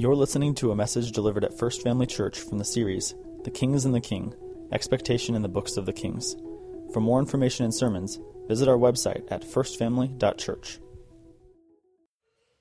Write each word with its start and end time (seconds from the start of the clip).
You're 0.00 0.16
listening 0.16 0.54
to 0.54 0.70
a 0.70 0.74
message 0.74 1.12
delivered 1.12 1.44
at 1.44 1.58
First 1.58 1.82
Family 1.82 2.06
Church 2.06 2.40
from 2.40 2.56
the 2.56 2.64
series, 2.64 3.14
The 3.44 3.50
Kings 3.50 3.84
and 3.84 3.94
the 3.94 4.00
King 4.00 4.34
Expectation 4.72 5.34
in 5.34 5.42
the 5.42 5.48
Books 5.50 5.76
of 5.76 5.84
the 5.84 5.92
Kings. 5.92 6.36
For 6.94 7.00
more 7.00 7.18
information 7.18 7.66
and 7.66 7.74
sermons, 7.74 8.18
visit 8.48 8.66
our 8.66 8.78
website 8.78 9.30
at 9.30 9.42
firstfamily.church. 9.42 10.78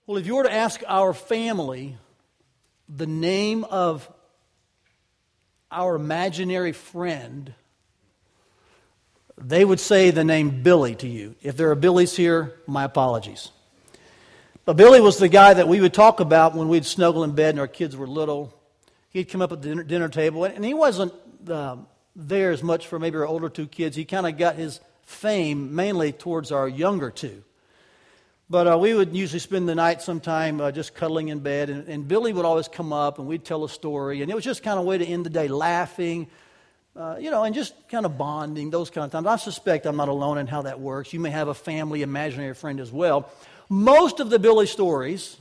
Well, 0.06 0.18
if 0.18 0.28
you 0.28 0.36
were 0.36 0.44
to 0.44 0.52
ask 0.52 0.84
our 0.86 1.14
family 1.14 1.96
the 2.90 3.08
name 3.08 3.64
of 3.64 4.12
our 5.72 5.96
imaginary 5.96 6.74
friend, 6.74 7.54
they 9.38 9.64
would 9.64 9.80
say 9.80 10.12
the 10.12 10.26
name 10.26 10.62
Billy 10.62 10.94
to 10.96 11.08
you. 11.08 11.36
If 11.42 11.56
there 11.56 11.72
are 11.72 11.78
Billys 11.78 12.18
here, 12.18 12.60
my 12.68 12.84
apologies. 12.84 13.52
But 14.70 14.78
Billy 14.78 15.02
was 15.02 15.18
the 15.18 15.30
guy 15.30 15.56
that 15.56 15.68
we 15.68 15.82
would 15.82 15.96
talk 15.96 16.20
about 16.20 16.54
when 16.54 16.70
we'd 16.70 16.86
snuggle 16.86 17.24
in 17.24 17.32
bed 17.32 17.56
and 17.56 17.60
our 17.60 17.68
kids 17.68 17.98
were 17.98 18.06
little. 18.06 18.54
He'd 19.10 19.24
come 19.24 19.42
up 19.42 19.52
at 19.52 19.64
the 19.64 19.68
dinner, 19.68 19.82
dinner 19.82 20.10
table, 20.10 20.44
and 20.44 20.64
he 20.64 20.76
wasn't 20.76 21.12
uh, 21.50 21.78
there 22.16 22.52
as 22.52 22.62
much 22.62 22.86
for 22.86 23.00
maybe 23.00 23.18
our 23.18 23.26
older 23.26 23.50
two 23.50 23.66
kids. 23.66 23.96
He 23.96 24.06
kind 24.06 24.28
of 24.28 24.38
got 24.38 24.58
his 24.58 24.80
fame 25.02 25.74
mainly 25.74 26.12
towards 26.12 26.52
our 26.52 26.68
younger 26.68 27.10
two. 27.10 27.44
But 28.48 28.68
uh, 28.68 28.78
we 28.78 28.94
would 28.94 29.16
usually 29.16 29.40
spend 29.40 29.68
the 29.68 29.74
night 29.74 30.04
sometime 30.04 30.62
uh, 30.62 30.72
just 30.72 30.94
cuddling 30.94 31.30
in 31.30 31.40
bed, 31.40 31.72
and, 31.72 31.88
and, 31.88 32.08
Billy 32.08 32.32
would 32.32 32.46
always 32.46 32.68
come 32.68 32.94
up 32.94 33.18
and 33.18 33.28
we'd 33.28 33.44
tell 33.44 33.64
a 33.64 33.70
story, 33.70 34.22
and 34.22 34.30
it 34.30 34.36
was 34.36 34.44
just 34.44 34.62
kind 34.62 34.78
of 34.78 34.86
a 34.86 34.88
way 34.88 35.00
to 35.00 35.06
end 35.06 35.26
the 35.26 35.32
day 35.32 35.48
laughing, 35.48 36.28
uh, 36.96 37.16
you 37.20 37.32
know, 37.32 37.44
and 37.44 37.56
just 37.56 37.74
kind 37.90 38.06
of 38.06 38.20
bonding, 38.20 38.70
those 38.70 38.92
kind 38.92 39.06
of 39.06 39.12
times. 39.12 39.26
I 39.26 39.38
suspect 39.38 39.88
I'm 39.88 39.98
not 39.98 40.10
alone 40.10 40.38
in 40.38 40.46
how 40.46 40.62
that 40.62 40.80
works. 40.80 41.12
You 41.12 41.20
may 41.20 41.32
have 41.32 41.48
a 41.48 41.56
family 41.56 42.04
imaginary 42.04 42.54
friend 42.54 42.80
as 42.80 42.92
well. 42.92 43.32
Most 43.70 44.20
of 44.20 44.32
the 44.32 44.40
Billy 44.40 44.66
stories 44.66 45.38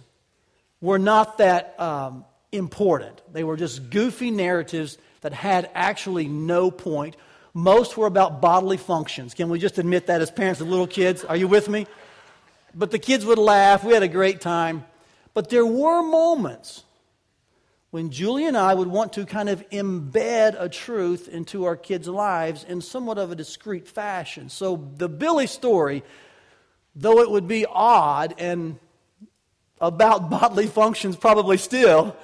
were 0.82 0.98
not 0.98 1.38
that 1.38 1.78
um, 1.80 2.26
important. 2.52 3.20
They 3.32 3.42
were 3.42 3.56
just 3.56 3.90
goofy 3.90 4.30
narratives 4.30 4.98
that 5.22 5.32
had 5.32 5.70
actually 5.74 6.28
no 6.28 6.70
point. 6.70 7.16
Most 7.54 7.96
were 7.96 8.06
about 8.06 8.40
bodily 8.40 8.76
functions. 8.76 9.32
Can 9.32 9.48
we 9.48 9.58
just 9.58 9.78
admit 9.78 10.06
that 10.06 10.20
as 10.20 10.30
parents 10.30 10.60
of 10.60 10.68
little 10.68 10.86
kids? 10.86 11.24
Are 11.24 11.36
you 11.36 11.48
with 11.48 11.68
me? 11.68 11.86
But 12.74 12.90
the 12.90 12.98
kids 12.98 13.24
would 13.24 13.38
laugh. 13.38 13.82
We 13.82 13.94
had 13.94 14.02
a 14.02 14.08
great 14.08 14.42
time. 14.42 14.84
But 15.32 15.48
there 15.48 15.66
were 15.66 16.02
moments 16.02 16.84
when 17.90 18.10
Julie 18.10 18.44
and 18.44 18.56
I 18.56 18.74
would 18.74 18.88
want 18.88 19.14
to 19.14 19.24
kind 19.24 19.48
of 19.48 19.66
embed 19.70 20.60
a 20.60 20.68
truth 20.68 21.28
into 21.28 21.64
our 21.64 21.76
kids' 21.76 22.06
lives 22.06 22.62
in 22.62 22.82
somewhat 22.82 23.16
of 23.16 23.32
a 23.32 23.34
discreet 23.34 23.88
fashion. 23.88 24.50
So 24.50 24.88
the 24.96 25.08
Billy 25.08 25.46
story 25.46 26.02
though 26.98 27.20
it 27.20 27.30
would 27.30 27.46
be 27.46 27.64
odd 27.64 28.34
and 28.38 28.78
about 29.80 30.28
bodily 30.28 30.66
functions 30.66 31.16
probably 31.16 31.56
still, 31.56 32.16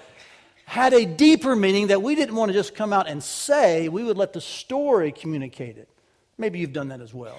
had 0.66 0.92
a 0.92 1.06
deeper 1.06 1.54
meaning 1.54 1.86
that 1.88 2.02
we 2.02 2.14
didn't 2.14 2.34
want 2.34 2.50
to 2.50 2.52
just 2.52 2.74
come 2.74 2.92
out 2.92 3.08
and 3.08 3.22
say, 3.22 3.88
we 3.88 4.02
would 4.02 4.16
let 4.16 4.32
the 4.32 4.40
story 4.40 5.12
communicate 5.12 5.78
it. 5.78 5.88
Maybe 6.36 6.58
you've 6.58 6.72
done 6.72 6.88
that 6.88 7.00
as 7.00 7.14
well. 7.14 7.38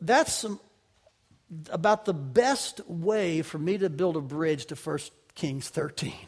That's 0.00 0.44
about 1.70 2.04
the 2.04 2.14
best 2.14 2.80
way 2.88 3.42
for 3.42 3.58
me 3.58 3.78
to 3.78 3.88
build 3.88 4.16
a 4.16 4.20
bridge 4.20 4.66
to 4.66 4.74
1 4.74 4.98
Kings 5.34 5.68
13. 5.68 6.12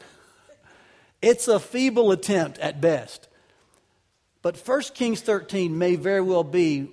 It's 1.23 1.49
a 1.49 1.59
feeble 1.59 2.13
attempt 2.13 2.59
at 2.59 2.81
best. 2.81 3.27
But 4.43 4.57
1 4.57 4.83
Kings 4.95 5.23
13 5.23 5.77
may 5.77 5.97
very 5.97 6.21
well 6.21 6.45
be 6.45 6.91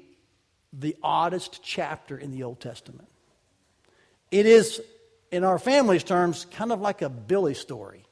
the 0.77 0.95
oddest 1.03 1.61
chapter 1.63 2.17
in 2.17 2.31
the 2.31 2.43
Old 2.43 2.59
Testament. 2.59 3.07
It 4.31 4.45
is, 4.45 4.81
in 5.31 5.43
our 5.43 5.59
family's 5.59 6.03
terms, 6.03 6.45
kind 6.51 6.71
of 6.71 6.81
like 6.81 7.01
a 7.01 7.09
Billy 7.09 7.53
story. 7.53 8.03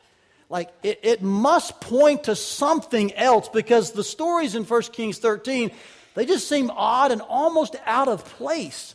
Like, 0.49 0.69
it, 0.83 0.99
it 1.01 1.21
must 1.23 1.81
point 1.81 2.25
to 2.25 2.35
something 2.35 3.13
else 3.15 3.49
because 3.49 3.91
the 3.91 4.03
stories 4.03 4.53
in 4.53 4.65
1 4.65 4.81
Kings 4.93 5.17
13, 5.17 5.71
they 6.13 6.25
just 6.25 6.47
seem 6.47 6.69
odd 6.69 7.11
and 7.11 7.21
almost 7.21 7.75
out 7.85 8.07
of 8.07 8.23
place. 8.25 8.93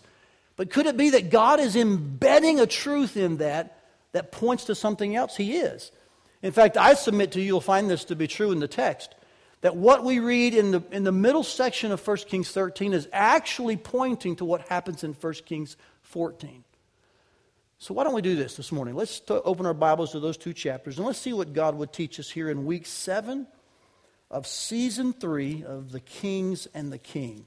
But 0.55 0.71
could 0.71 0.87
it 0.87 0.97
be 0.97 1.11
that 1.11 1.31
God 1.31 1.59
is 1.59 1.75
embedding 1.75 2.61
a 2.61 2.67
truth 2.67 3.17
in 3.17 3.39
that 3.39 3.83
that 4.13 4.33
points 4.33 4.67
to 4.67 4.75
something 4.75 5.17
else? 5.17 5.37
He 5.37 5.57
is. 5.57 5.91
In 6.43 6.53
fact, 6.53 6.77
I 6.77 6.95
submit 6.95 7.33
to 7.33 7.41
you, 7.41 7.47
you'll 7.47 7.61
find 7.61 7.91
this 7.91 8.05
to 8.05 8.17
be 8.17 8.29
true 8.29 8.53
in 8.53 8.61
the 8.61 8.69
text 8.69 9.16
that 9.67 9.75
what 9.75 10.05
we 10.05 10.21
read 10.21 10.55
in 10.55 10.71
the, 10.71 10.81
in 10.93 11.03
the 11.03 11.11
middle 11.11 11.43
section 11.43 11.91
of 11.91 12.07
1 12.07 12.19
Kings 12.19 12.53
13 12.53 12.93
is 12.93 13.09
actually 13.13 13.77
pointing 13.77 14.37
to 14.37 14.45
what 14.45 14.61
happens 14.69 15.03
in 15.03 15.13
1 15.13 15.33
Kings 15.45 15.77
14. 16.03 16.63
So, 17.81 17.93
why 17.93 18.05
don't 18.05 18.15
we 18.15 18.23
do 18.23 18.37
this 18.37 18.57
this 18.57 18.71
morning? 18.71 18.95
Let's 18.95 19.19
t- 19.19 19.35
open 19.35 19.67
our 19.67 19.75
Bibles 19.75 20.13
to 20.13 20.21
those 20.21 20.37
two 20.37 20.53
chapters 20.53 20.99
and 20.99 21.07
let's 21.09 21.19
see 21.19 21.33
what 21.33 21.53
God 21.53 21.75
would 21.75 21.93
teach 21.93 22.21
us 22.21 22.31
here 22.31 22.49
in 22.49 22.65
week 22.65 22.87
seven 22.87 23.49
of 24.31 24.47
season 24.47 25.13
three 25.13 25.65
of 25.65 25.91
The 25.91 25.99
Kings 25.99 26.69
and 26.73 26.93
the 26.93 26.99
King. 26.99 27.45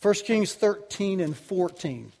1 0.00 0.14
Kings 0.26 0.54
13 0.54 1.18
and 1.18 1.36
14. 1.36 2.12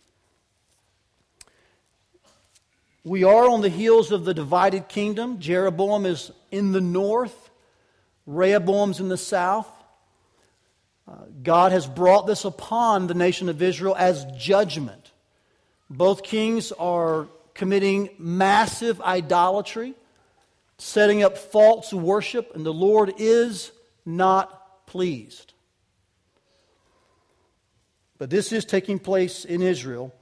We 3.04 3.22
are 3.22 3.48
on 3.48 3.60
the 3.60 3.68
heels 3.68 4.10
of 4.10 4.24
the 4.24 4.34
divided 4.34 4.88
kingdom. 4.88 5.38
Jeroboam 5.38 6.06
is 6.06 6.32
in 6.50 6.72
the 6.72 6.80
north. 6.80 7.46
Rehoboam's 8.26 9.00
in 9.00 9.08
the 9.08 9.16
south. 9.16 9.68
Uh, 11.08 11.14
God 11.42 11.72
has 11.72 11.86
brought 11.86 12.26
this 12.26 12.44
upon 12.44 13.06
the 13.06 13.14
nation 13.14 13.48
of 13.48 13.62
Israel 13.62 13.94
as 13.96 14.24
judgment. 14.36 15.12
Both 15.88 16.24
kings 16.24 16.72
are 16.72 17.28
committing 17.54 18.10
massive 18.18 19.00
idolatry, 19.00 19.94
setting 20.78 21.22
up 21.22 21.38
false 21.38 21.92
worship, 21.92 22.54
and 22.54 22.66
the 22.66 22.72
Lord 22.72 23.14
is 23.18 23.70
not 24.04 24.86
pleased. 24.86 25.54
But 28.18 28.30
this 28.30 28.50
is 28.52 28.64
taking 28.64 28.98
place 28.98 29.44
in 29.44 29.62
Israel. 29.62 30.14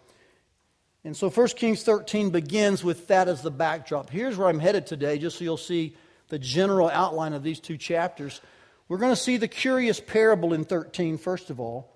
And 1.04 1.16
so 1.16 1.31
1 1.31 1.48
Kings 1.48 1.82
13 1.82 2.31
begins 2.31 2.82
with 2.82 3.06
that 3.09 3.28
as 3.28 3.43
the 3.43 3.50
backdrop. 3.50 4.10
Here's 4.10 4.37
where 4.37 4.48
I'm 4.48 4.59
headed 4.59 4.87
today, 4.87 5.19
just 5.19 5.38
so 5.38 5.44
you'll 5.44 5.56
see 5.56 5.97
the 6.34 6.38
general 6.40 6.90
outline 6.92 7.32
of 7.32 7.44
these 7.44 7.60
two 7.60 7.76
chapters. 7.76 8.40
We're 8.88 8.98
going 8.98 9.12
to 9.12 9.16
see 9.16 9.36
the 9.36 9.46
curious 9.46 10.00
parable 10.00 10.52
in 10.52 10.64
13, 10.64 11.16
first 11.16 11.48
of 11.48 11.60
all. 11.60 11.94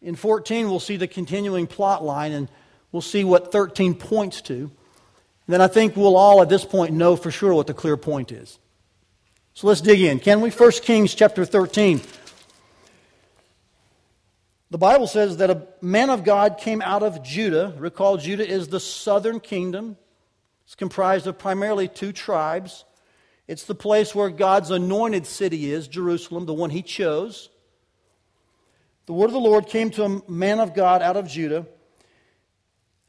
In 0.00 0.16
14, 0.16 0.68
we'll 0.68 0.80
see 0.80 0.96
the 0.96 1.06
continuing 1.06 1.68
plot 1.68 2.02
line, 2.02 2.32
and 2.32 2.48
we'll 2.90 3.00
see 3.00 3.22
what 3.22 3.52
13 3.52 3.94
points 3.94 4.40
to. 4.42 4.72
then 5.46 5.60
I 5.60 5.68
think 5.68 5.94
we'll 5.94 6.16
all 6.16 6.42
at 6.42 6.48
this 6.48 6.64
point 6.64 6.94
know 6.94 7.14
for 7.14 7.30
sure 7.30 7.54
what 7.54 7.68
the 7.68 7.74
clear 7.74 7.96
point 7.96 8.32
is. 8.32 8.58
So 9.54 9.68
let's 9.68 9.80
dig 9.80 10.00
in. 10.00 10.18
Can 10.18 10.40
we? 10.40 10.50
1 10.50 10.70
Kings 10.82 11.14
chapter 11.14 11.44
13. 11.44 12.00
The 14.72 14.78
Bible 14.78 15.06
says 15.06 15.36
that 15.36 15.48
a 15.48 15.62
man 15.80 16.10
of 16.10 16.24
God 16.24 16.58
came 16.58 16.82
out 16.82 17.04
of 17.04 17.22
Judah. 17.22 17.72
Recall, 17.78 18.16
Judah 18.16 18.48
is 18.48 18.66
the 18.66 18.80
southern 18.80 19.38
kingdom. 19.38 19.96
It's 20.64 20.74
comprised 20.74 21.28
of 21.28 21.38
primarily 21.38 21.86
two 21.86 22.10
tribes 22.10 22.84
it's 23.52 23.64
the 23.64 23.74
place 23.74 24.14
where 24.14 24.30
God's 24.30 24.70
anointed 24.70 25.26
city 25.26 25.70
is, 25.70 25.86
Jerusalem, 25.86 26.46
the 26.46 26.54
one 26.54 26.70
he 26.70 26.80
chose. 26.80 27.50
The 29.04 29.12
word 29.12 29.26
of 29.26 29.34
the 29.34 29.40
Lord 29.40 29.66
came 29.66 29.90
to 29.90 30.04
a 30.04 30.30
man 30.30 30.58
of 30.58 30.72
God 30.72 31.02
out 31.02 31.18
of 31.18 31.28
Judah 31.28 31.66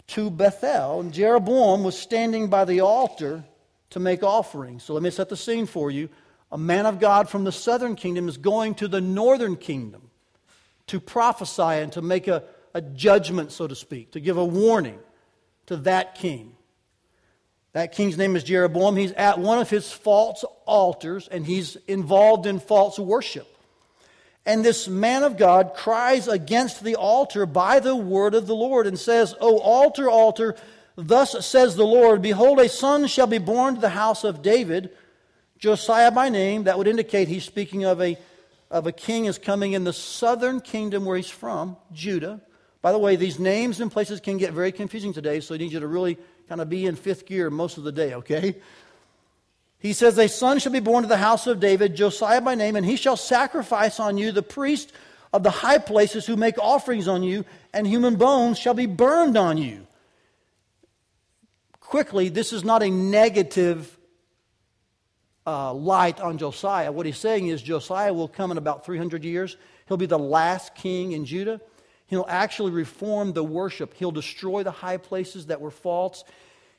to 0.07 0.29
Bethel, 0.29 0.99
and 0.99 1.13
Jeroboam 1.13 1.85
was 1.85 1.97
standing 1.97 2.49
by 2.49 2.65
the 2.65 2.81
altar 2.81 3.45
to 3.91 4.01
make 4.01 4.21
offerings. 4.21 4.83
So 4.83 4.93
let 4.93 5.01
me 5.01 5.11
set 5.11 5.29
the 5.29 5.37
scene 5.37 5.65
for 5.65 5.89
you. 5.89 6.09
A 6.51 6.57
man 6.57 6.87
of 6.87 6.99
God 6.99 7.29
from 7.29 7.45
the 7.45 7.53
southern 7.53 7.95
kingdom 7.95 8.27
is 8.27 8.35
going 8.35 8.75
to 8.75 8.89
the 8.89 8.99
northern 8.99 9.55
kingdom 9.55 10.09
to 10.87 10.99
prophesy 10.99 11.61
and 11.61 11.93
to 11.93 12.01
make 12.01 12.27
a, 12.27 12.43
a 12.73 12.81
judgment, 12.81 13.53
so 13.53 13.65
to 13.65 13.75
speak, 13.77 14.11
to 14.11 14.19
give 14.19 14.35
a 14.35 14.43
warning 14.43 14.99
to 15.67 15.77
that 15.77 16.15
king. 16.15 16.57
That 17.73 17.91
king's 17.91 18.17
name 18.17 18.35
is 18.35 18.43
Jeroboam. 18.43 18.95
He's 18.95 19.11
at 19.13 19.39
one 19.39 19.59
of 19.59 19.69
his 19.69 19.91
false 19.91 20.45
altars 20.65 21.27
and 21.27 21.45
he's 21.45 21.75
involved 21.87 22.45
in 22.45 22.59
false 22.59 22.99
worship. 22.99 23.47
And 24.45 24.63
this 24.63 24.87
man 24.87 25.23
of 25.23 25.37
God 25.37 25.73
cries 25.73 26.27
against 26.27 26.83
the 26.83 26.95
altar 26.95 27.45
by 27.45 27.79
the 27.79 27.95
word 27.95 28.35
of 28.35 28.45
the 28.45 28.55
Lord 28.55 28.87
and 28.87 28.99
says, 28.99 29.33
O 29.39 29.57
altar, 29.57 30.09
altar, 30.09 30.55
thus 30.95 31.45
says 31.45 31.75
the 31.75 31.85
Lord, 31.85 32.21
Behold, 32.21 32.59
a 32.59 32.69
son 32.69 33.07
shall 33.07 33.27
be 33.27 33.37
born 33.37 33.75
to 33.75 33.81
the 33.81 33.89
house 33.89 34.23
of 34.23 34.41
David, 34.41 34.91
Josiah 35.57 36.11
by 36.11 36.29
name. 36.29 36.65
That 36.65 36.77
would 36.77 36.87
indicate 36.87 37.27
he's 37.27 37.45
speaking 37.45 37.85
of 37.85 38.01
a, 38.01 38.17
of 38.69 38.85
a 38.85 38.91
king 38.91 39.25
is 39.25 39.37
coming 39.37 39.73
in 39.73 39.85
the 39.85 39.93
southern 39.93 40.59
kingdom 40.59 41.05
where 41.05 41.17
he's 41.17 41.29
from, 41.29 41.77
Judah. 41.93 42.41
By 42.81 42.91
the 42.91 42.99
way, 42.99 43.15
these 43.15 43.39
names 43.39 43.79
and 43.79 43.89
places 43.89 44.19
can 44.19 44.37
get 44.37 44.51
very 44.51 44.73
confusing 44.73 45.13
today, 45.13 45.39
so 45.39 45.55
I 45.55 45.57
need 45.57 45.71
you 45.71 45.79
to 45.79 45.87
really 45.87 46.17
kind 46.47 46.61
of 46.61 46.69
be 46.69 46.85
in 46.85 46.95
fifth 46.95 47.25
gear 47.25 47.49
most 47.49 47.77
of 47.77 47.83
the 47.83 47.91
day, 47.91 48.13
okay? 48.15 48.55
He 49.79 49.93
says, 49.93 50.17
A 50.17 50.29
son 50.29 50.59
shall 50.59 50.71
be 50.71 50.79
born 50.79 51.03
to 51.03 51.09
the 51.09 51.17
house 51.17 51.45
of 51.45 51.59
David, 51.59 51.95
Josiah 51.95 52.41
by 52.41 52.55
name, 52.55 52.75
and 52.75 52.85
he 52.85 52.95
shall 52.95 53.17
sacrifice 53.17 53.99
on 53.99 54.17
you 54.17 54.31
the 54.31 54.41
priest 54.41 54.93
of 55.33 55.43
the 55.43 55.49
high 55.49 55.79
places 55.79 56.25
who 56.25 56.35
make 56.35 56.57
offerings 56.57 57.07
on 57.07 57.23
you, 57.23 57.43
and 57.73 57.85
human 57.85 58.15
bones 58.15 58.57
shall 58.57 58.73
be 58.75 58.85
burned 58.85 59.35
on 59.35 59.57
you. 59.57 59.85
quickly, 61.79 62.29
this 62.29 62.53
is 62.53 62.63
not 62.63 62.81
a 62.81 62.89
negative 62.89 63.97
uh, 65.45 65.73
light 65.73 66.21
on 66.21 66.37
Josiah. 66.37 66.91
What 66.91 67.05
he's 67.05 67.17
saying 67.17 67.47
is 67.47 67.61
Josiah 67.61 68.13
will 68.13 68.27
come 68.27 68.51
in 68.51 68.57
about 68.57 68.85
300 68.85 69.23
years. 69.23 69.57
He'll 69.87 69.97
be 69.97 70.05
the 70.05 70.17
last 70.17 70.75
king 70.75 71.11
in 71.11 71.25
Judah. 71.25 71.59
He'll 72.13 72.25
actually 72.29 72.71
reform 72.71 73.33
the 73.33 73.43
worship. 73.43 73.95
He'll 73.95 74.11
destroy 74.11 74.61
the 74.61 74.69
high 74.69 74.97
places 74.97 75.47
that 75.47 75.59
were 75.59 75.71
false. 75.71 76.23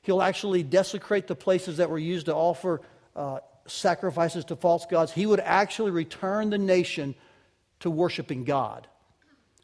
He'll 0.02 0.22
actually 0.22 0.62
desecrate 0.62 1.26
the 1.26 1.34
places 1.34 1.78
that 1.78 1.90
were 1.90 1.98
used 1.98 2.26
to 2.26 2.34
offer 2.36 2.80
uh, 3.16 3.40
sacrifices 3.66 4.44
to 4.44 4.54
false 4.54 4.86
gods. 4.86 5.10
He 5.10 5.26
would 5.26 5.40
actually 5.40 5.90
return 5.90 6.50
the 6.50 6.58
nation 6.58 7.16
to 7.80 7.90
worshiping 7.90 8.44
God. 8.44 8.86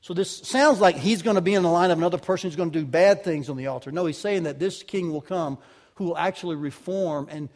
So 0.00 0.12
this 0.12 0.38
sounds 0.38 0.81
like 0.81 0.96
he's 0.96 1.22
going 1.22 1.37
to 1.37 1.40
be 1.40 1.55
in 1.55 1.62
the 1.62 1.70
line 1.70 1.93
of 1.93 1.99
another 1.99 2.19
person 2.19 2.50
who's 2.50 2.56
going 2.56 2.73
to 2.73 2.81
do 2.81 2.84
bad 2.84 3.23
things 3.23 3.49
on 3.49 3.56
the 3.56 3.69
altar. 3.69 3.93
No, 3.93 4.06
he's 4.06 4.19
saying 4.19 4.43
that 4.43 4.58
this 4.58 4.82
king 4.82 5.12
will 5.12 5.20
come 5.20 5.56
who 5.94 6.06
will 6.06 6.19
actually 6.19 6.56
reform 6.56 7.28
and, 7.31 7.49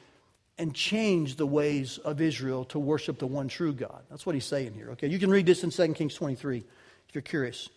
and 0.56 0.72
change 0.72 1.34
the 1.34 1.48
ways 1.48 1.98
of 1.98 2.20
Israel 2.20 2.64
to 2.66 2.78
worship 2.78 3.18
the 3.18 3.26
one 3.26 3.48
true 3.48 3.72
God. 3.72 4.04
That's 4.08 4.24
what 4.24 4.36
he's 4.36 4.44
saying 4.44 4.74
here. 4.74 4.90
Okay, 4.90 5.08
you 5.08 5.18
can 5.18 5.30
read 5.30 5.46
this 5.46 5.64
in 5.64 5.70
2 5.70 5.94
Kings 5.94 6.14
23 6.14 6.58
if 6.58 6.64
you're 7.12 7.22
curious. 7.22 7.68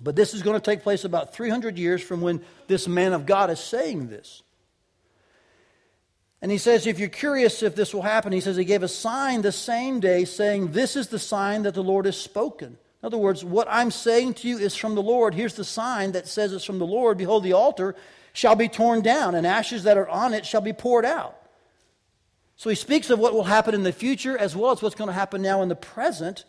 But 0.00 0.16
this 0.16 0.34
is 0.34 0.42
going 0.42 0.60
to 0.60 0.64
take 0.64 0.82
place 0.82 1.04
about 1.04 1.34
300 1.34 1.78
years 1.78 2.02
from 2.02 2.20
when 2.20 2.42
this 2.66 2.86
man 2.86 3.12
of 3.12 3.26
God 3.26 3.50
is 3.50 3.60
saying 3.60 4.08
this. 4.08 4.42
And 6.42 6.52
he 6.52 6.58
says, 6.58 6.86
if 6.86 6.98
you're 6.98 7.08
curious 7.08 7.62
if 7.62 7.74
this 7.74 7.94
will 7.94 8.02
happen, 8.02 8.32
he 8.32 8.40
says 8.40 8.56
he 8.56 8.64
gave 8.64 8.82
a 8.82 8.88
sign 8.88 9.42
the 9.42 9.52
same 9.52 10.00
day 10.00 10.24
saying, 10.24 10.72
This 10.72 10.94
is 10.94 11.08
the 11.08 11.18
sign 11.18 11.62
that 11.62 11.74
the 11.74 11.82
Lord 11.82 12.04
has 12.04 12.16
spoken. 12.16 12.76
In 13.02 13.06
other 13.06 13.18
words, 13.18 13.44
what 13.44 13.68
I'm 13.70 13.90
saying 13.90 14.34
to 14.34 14.48
you 14.48 14.58
is 14.58 14.76
from 14.76 14.94
the 14.94 15.02
Lord. 15.02 15.34
Here's 15.34 15.54
the 15.54 15.64
sign 15.64 16.12
that 16.12 16.28
says 16.28 16.52
it's 16.52 16.64
from 16.64 16.78
the 16.78 16.86
Lord. 16.86 17.18
Behold, 17.18 17.42
the 17.42 17.54
altar 17.54 17.94
shall 18.32 18.54
be 18.54 18.68
torn 18.68 19.00
down, 19.00 19.34
and 19.34 19.46
ashes 19.46 19.84
that 19.84 19.96
are 19.96 20.08
on 20.08 20.34
it 20.34 20.44
shall 20.44 20.60
be 20.60 20.72
poured 20.72 21.04
out. 21.04 21.36
So 22.56 22.68
he 22.70 22.76
speaks 22.76 23.10
of 23.10 23.18
what 23.18 23.32
will 23.32 23.44
happen 23.44 23.74
in 23.74 23.82
the 23.82 23.92
future 23.92 24.36
as 24.36 24.56
well 24.56 24.72
as 24.72 24.82
what's 24.82 24.94
going 24.94 25.08
to 25.08 25.14
happen 25.14 25.42
now 25.42 25.62
in 25.62 25.68
the 25.68 25.76
present. 25.76 26.44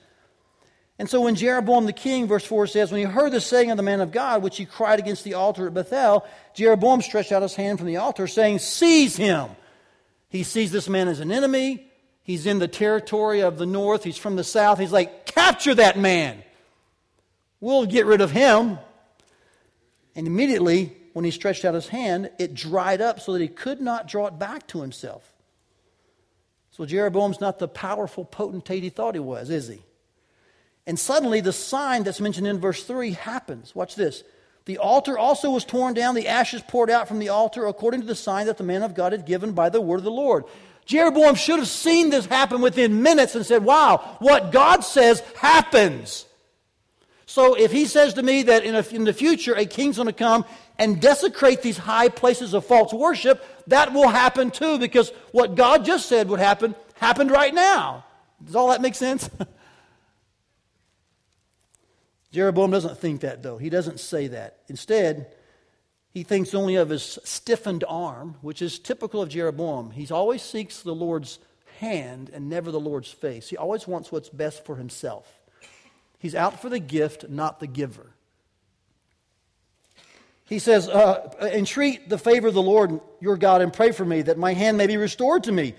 And 0.99 1.09
so 1.09 1.21
when 1.21 1.35
Jeroboam 1.35 1.85
the 1.85 1.93
king, 1.93 2.27
verse 2.27 2.43
4 2.43 2.67
says, 2.67 2.91
when 2.91 2.99
he 2.99 3.05
heard 3.05 3.31
the 3.31 3.39
saying 3.39 3.69
of 3.69 3.77
the 3.77 3.83
man 3.83 4.01
of 4.01 4.11
God, 4.11 4.41
which 4.41 4.57
he 4.57 4.65
cried 4.65 4.99
against 4.99 5.23
the 5.23 5.35
altar 5.35 5.67
at 5.67 5.73
Bethel, 5.73 6.25
Jeroboam 6.55 7.01
stretched 7.01 7.31
out 7.31 7.43
his 7.43 7.55
hand 7.55 7.77
from 7.77 7.87
the 7.87 7.97
altar, 7.97 8.25
saying, 8.25 8.59
Seize 8.59 9.15
him. 9.15 9.49
He 10.29 10.43
sees 10.43 10.71
this 10.71 10.89
man 10.89 11.07
as 11.07 11.19
an 11.19 11.31
enemy. 11.31 11.87
He's 12.27 12.45
in 12.45 12.59
the 12.59 12.67
territory 12.67 13.41
of 13.41 13.57
the 13.57 13.65
north. 13.65 14.03
He's 14.03 14.17
from 14.17 14.35
the 14.35 14.43
south. 14.43 14.79
He's 14.79 14.91
like, 14.91 15.25
capture 15.25 15.73
that 15.75 15.97
man. 15.97 16.43
We'll 17.61 17.85
get 17.85 18.05
rid 18.05 18.19
of 18.19 18.31
him. 18.31 18.77
And 20.13 20.27
immediately, 20.27 20.93
when 21.13 21.23
he 21.23 21.31
stretched 21.31 21.63
out 21.63 21.73
his 21.73 21.87
hand, 21.87 22.31
it 22.37 22.53
dried 22.53 22.99
up 22.99 23.21
so 23.21 23.31
that 23.33 23.41
he 23.41 23.47
could 23.47 23.79
not 23.79 24.07
draw 24.09 24.27
it 24.27 24.37
back 24.37 24.67
to 24.67 24.81
himself. 24.81 25.31
So 26.71 26.85
Jeroboam's 26.85 27.39
not 27.39 27.59
the 27.59 27.67
powerful 27.67 28.25
potentate 28.25 28.83
he 28.83 28.89
thought 28.89 29.15
he 29.15 29.19
was, 29.21 29.49
is 29.49 29.69
he? 29.69 29.81
And 30.87 30.97
suddenly, 30.97 31.41
the 31.41 31.53
sign 31.53 32.03
that's 32.03 32.21
mentioned 32.21 32.47
in 32.47 32.59
verse 32.59 32.83
3 32.83 33.11
happens. 33.11 33.75
Watch 33.75 33.95
this. 33.95 34.23
The 34.65 34.77
altar 34.77 35.17
also 35.17 35.51
was 35.51 35.65
torn 35.65 35.93
down, 35.93 36.15
the 36.15 36.29
ashes 36.29 36.61
poured 36.65 36.89
out 36.89 37.07
from 37.07 37.19
the 37.19 37.29
altar, 37.29 37.67
according 37.67 38.01
to 38.01 38.07
the 38.07 38.15
sign 38.15 38.47
that 38.47 38.57
the 38.57 38.63
man 38.63 38.83
of 38.83 38.95
God 38.95 39.11
had 39.11 39.25
given 39.25 39.51
by 39.51 39.69
the 39.69 39.81
word 39.81 39.97
of 39.97 40.03
the 40.05 40.11
Lord. 40.11 40.45
Jeroboam 40.85 41.35
should 41.35 41.59
have 41.59 41.67
seen 41.67 42.09
this 42.09 42.25
happen 42.25 42.61
within 42.61 43.01
minutes 43.01 43.35
and 43.35 43.45
said, 43.45 43.63
Wow, 43.63 44.17
what 44.19 44.53
God 44.53 44.85
says 44.85 45.21
happens. 45.35 46.25
So 47.25 47.55
if 47.55 47.73
he 47.73 47.85
says 47.85 48.13
to 48.13 48.23
me 48.23 48.43
that 48.43 48.63
in, 48.63 48.73
a, 48.73 48.85
in 48.91 49.03
the 49.03 49.13
future 49.13 49.53
a 49.53 49.65
king's 49.65 49.97
going 49.97 50.07
to 50.07 50.13
come 50.13 50.45
and 50.79 51.01
desecrate 51.01 51.61
these 51.61 51.77
high 51.77 52.07
places 52.07 52.53
of 52.53 52.65
false 52.65 52.93
worship, 52.93 53.43
that 53.67 53.93
will 53.93 54.07
happen 54.07 54.51
too, 54.51 54.79
because 54.79 55.11
what 55.33 55.55
God 55.55 55.83
just 55.83 56.07
said 56.07 56.29
would 56.29 56.39
happen 56.39 56.73
happened 56.95 57.31
right 57.31 57.53
now. 57.53 58.05
Does 58.45 58.55
all 58.55 58.69
that 58.69 58.81
make 58.81 58.95
sense? 58.95 59.29
Jeroboam 62.37 62.69
doesn't 62.69 62.99
think 62.99 63.21
that, 63.21 63.41
though. 63.41 63.57
He 63.57 63.71
doesn't 63.71 63.99
say 63.99 64.27
that. 64.27 64.59
Instead, 64.67 65.33
he 66.11 66.21
thinks 66.21 66.53
only 66.53 66.75
of 66.75 66.89
his 66.89 67.17
stiffened 67.23 67.83
arm, 67.87 68.35
which 68.41 68.61
is 68.61 68.77
typical 68.77 69.23
of 69.23 69.29
Jeroboam. 69.29 69.89
He 69.89 70.07
always 70.11 70.43
seeks 70.43 70.83
the 70.83 70.93
Lord's 70.93 71.39
hand 71.79 72.29
and 72.31 72.47
never 72.47 72.69
the 72.69 72.79
Lord's 72.79 73.09
face. 73.11 73.49
He 73.49 73.57
always 73.57 73.87
wants 73.87 74.11
what's 74.11 74.29
best 74.29 74.65
for 74.65 74.75
himself. 74.75 75.27
He's 76.19 76.35
out 76.35 76.61
for 76.61 76.69
the 76.69 76.77
gift, 76.77 77.27
not 77.27 77.59
the 77.59 77.65
giver. 77.65 78.11
He 80.45 80.59
says, 80.59 80.87
uh, 80.87 81.33
Entreat 81.41 82.07
the 82.07 82.19
favor 82.19 82.49
of 82.49 82.53
the 82.53 82.61
Lord 82.61 83.01
your 83.19 83.35
God 83.35 83.63
and 83.63 83.73
pray 83.73 83.91
for 83.93 84.05
me 84.05 84.21
that 84.21 84.37
my 84.37 84.53
hand 84.53 84.77
may 84.77 84.85
be 84.85 84.97
restored 84.97 85.45
to 85.45 85.51
me. 85.51 85.73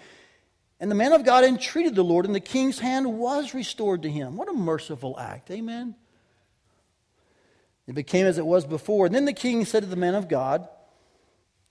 And 0.80 0.90
the 0.90 0.96
man 0.96 1.12
of 1.12 1.24
God 1.24 1.44
entreated 1.44 1.94
the 1.94 2.02
Lord, 2.02 2.26
and 2.26 2.34
the 2.34 2.40
king's 2.40 2.80
hand 2.80 3.16
was 3.16 3.54
restored 3.54 4.02
to 4.02 4.10
him. 4.10 4.36
What 4.36 4.48
a 4.48 4.52
merciful 4.52 5.16
act. 5.20 5.52
Amen. 5.52 5.94
It 7.88 7.94
became 7.94 8.26
as 8.26 8.36
it 8.36 8.46
was 8.46 8.66
before. 8.66 9.06
And 9.06 9.14
then 9.14 9.24
the 9.24 9.32
king 9.32 9.64
said 9.64 9.82
to 9.82 9.88
the 9.88 9.96
man 9.96 10.14
of 10.14 10.28
God, 10.28 10.68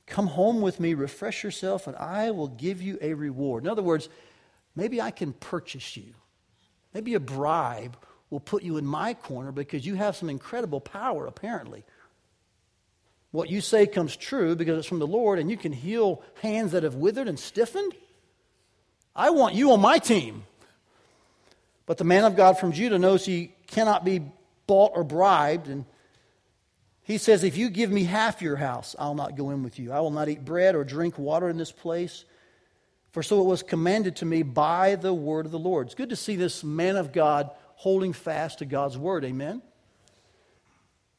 Come 0.08 0.28
home 0.28 0.62
with 0.62 0.80
me, 0.80 0.94
refresh 0.94 1.44
yourself, 1.44 1.86
and 1.86 1.96
I 1.96 2.32
will 2.32 2.48
give 2.48 2.82
you 2.82 2.98
a 3.02 3.14
reward. 3.14 3.64
In 3.64 3.70
other 3.70 3.84
words, 3.84 4.10
maybe 4.76 5.00
I 5.00 5.12
can 5.12 5.34
purchase 5.34 5.96
you. 5.96 6.16
Maybe 6.94 7.14
a 7.14 7.20
bribe 7.20 7.98
will 8.30 8.40
put 8.40 8.64
you 8.64 8.78
in 8.78 8.86
my 8.86 9.14
corner 9.14 9.52
because 9.52 9.86
you 9.86 9.96
have 9.96 10.16
some 10.16 10.30
incredible 10.30 10.82
power, 10.82 11.28
apparently. 11.28 11.84
What 13.32 13.50
you 13.50 13.62
say 13.62 13.86
comes 13.86 14.16
true 14.16 14.56
because 14.56 14.80
it's 14.80 14.88
from 14.88 15.00
the 15.00 15.06
Lord, 15.06 15.38
and 15.38 15.52
you 15.52 15.58
can 15.58 15.74
heal 15.74 16.24
hands 16.42 16.72
that 16.72 16.84
have 16.84 16.96
withered 16.96 17.28
and 17.28 17.38
stiffened. 17.38 17.94
I 19.16 19.30
want 19.32 19.56
you 19.56 19.72
on 19.74 19.82
my 19.82 20.00
team. 20.00 20.46
But 21.86 21.98
the 21.98 22.06
man 22.06 22.24
of 22.24 22.36
God 22.36 22.58
from 22.58 22.72
Judah 22.72 22.98
knows 22.98 23.26
he 23.26 23.54
cannot 23.68 24.06
be 24.06 24.22
bought 24.66 24.94
or 24.96 25.04
bribed, 25.04 25.68
and 25.68 25.86
he 27.08 27.18
says, 27.18 27.46
If 27.46 27.56
you 27.56 27.70
give 27.70 27.90
me 27.90 28.04
half 28.04 28.42
your 28.42 28.58
house, 28.58 28.94
I'll 29.00 29.16
not 29.16 29.38
go 29.38 29.52
in 29.52 29.64
with 29.64 29.80
you. 29.80 29.94
I 29.94 30.02
will 30.02 30.12
not 30.12 30.28
eat 30.28 30.44
bread 30.44 30.76
or 30.76 30.84
drink 30.84 31.18
water 31.18 31.48
in 31.48 31.56
this 31.58 31.72
place. 31.72 32.26
For 33.14 33.24
so 33.24 33.40
it 33.40 33.46
was 33.46 33.64
commanded 33.64 34.18
to 34.18 34.26
me 34.26 34.44
by 34.44 34.96
the 34.96 35.14
word 35.14 35.46
of 35.46 35.54
the 35.54 35.58
Lord. 35.58 35.88
It's 35.88 35.96
good 35.96 36.10
to 36.10 36.18
see 36.18 36.36
this 36.36 36.66
man 36.66 36.98
of 36.98 37.14
God 37.14 37.50
holding 37.76 38.12
fast 38.12 38.60
to 38.60 38.66
God's 38.66 38.98
word. 38.98 39.24
Amen. 39.24 39.62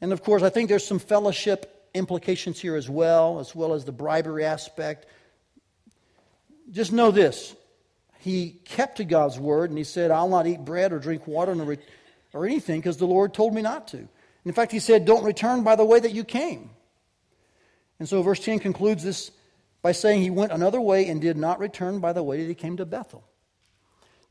And 0.03 0.13
of 0.13 0.23
course, 0.23 0.43
I 0.43 0.51
think 0.51 0.69
there's 0.69 0.87
some 0.87 0.99
fellowship 0.99 1.89
implications 1.95 2.61
here 2.61 2.77
as 2.77 2.91
well, 2.91 3.41
as 3.41 3.55
well 3.55 3.73
as 3.73 3.87
the 3.87 3.93
bribery 3.93 4.45
aspect. 4.45 5.07
Just 6.71 6.93
know 6.93 7.11
this 7.11 7.57
he 8.19 8.61
kept 8.67 8.99
to 8.99 9.05
God's 9.05 9.39
word 9.39 9.71
and 9.71 9.79
he 9.79 9.85
said, 9.85 10.11
I'll 10.11 10.29
not 10.29 10.47
eat 10.47 10.67
bread 10.67 10.93
or 10.93 10.99
drink 10.99 11.27
water 11.27 11.79
or 12.35 12.45
anything 12.45 12.79
because 12.79 12.99
the 12.99 13.07
Lord 13.07 13.33
told 13.33 13.55
me 13.55 13.63
not 13.63 13.89
to. 13.89 14.07
In 14.45 14.53
fact, 14.53 14.73
he 14.73 14.79
said, 14.79 15.05
Don't 15.05 15.25
return 15.25 15.63
by 15.63 15.77
the 15.77 15.85
way 15.85 16.01
that 16.01 16.13
you 16.13 16.25
came. 16.25 16.71
And 17.99 18.09
so 18.09 18.23
verse 18.23 18.41
10 18.41 18.61
concludes 18.61 19.03
this 19.03 19.31
by 19.83 19.93
saying 19.93 20.23
he 20.23 20.31
went 20.31 20.53
another 20.53 20.81
way 20.81 21.09
and 21.09 21.21
did 21.21 21.37
not 21.37 21.59
return 21.59 22.01
by 22.01 22.13
the 22.13 22.23
way 22.23 22.43
that 22.43 22.49
he 22.49 22.55
came 22.55 22.77
to 22.77 22.87
Bethel. 22.87 23.25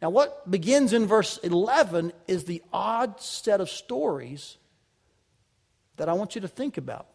Now, 0.01 0.09
what 0.09 0.49
begins 0.49 0.93
in 0.93 1.07
verse 1.07 1.37
11 1.39 2.13
is 2.27 2.43
the 2.43 2.61
odd 2.71 3.19
set 3.19 3.61
of 3.61 3.69
stories 3.69 4.57
that 5.95 6.07
I 6.07 6.13
want 6.13 6.35
you 6.35 6.41
to 6.41 6.47
think 6.47 6.77
about 6.77 7.07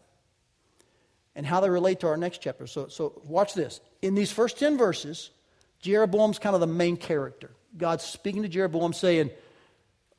and 1.35 1.45
how 1.45 1.61
they 1.61 1.69
relate 1.69 2.01
to 2.01 2.07
our 2.07 2.17
next 2.17 2.39
chapter. 2.39 2.67
So, 2.67 2.87
so 2.87 3.21
watch 3.23 3.53
this. 3.53 3.79
In 4.01 4.15
these 4.15 4.31
first 4.31 4.59
10 4.59 4.77
verses, 4.77 5.31
Jeroboam's 5.79 6.39
kind 6.39 6.55
of 6.55 6.59
the 6.59 6.67
main 6.67 6.97
character. 6.97 7.51
God's 7.77 8.03
speaking 8.03 8.43
to 8.43 8.49
Jeroboam 8.49 8.93
saying, 8.93 9.31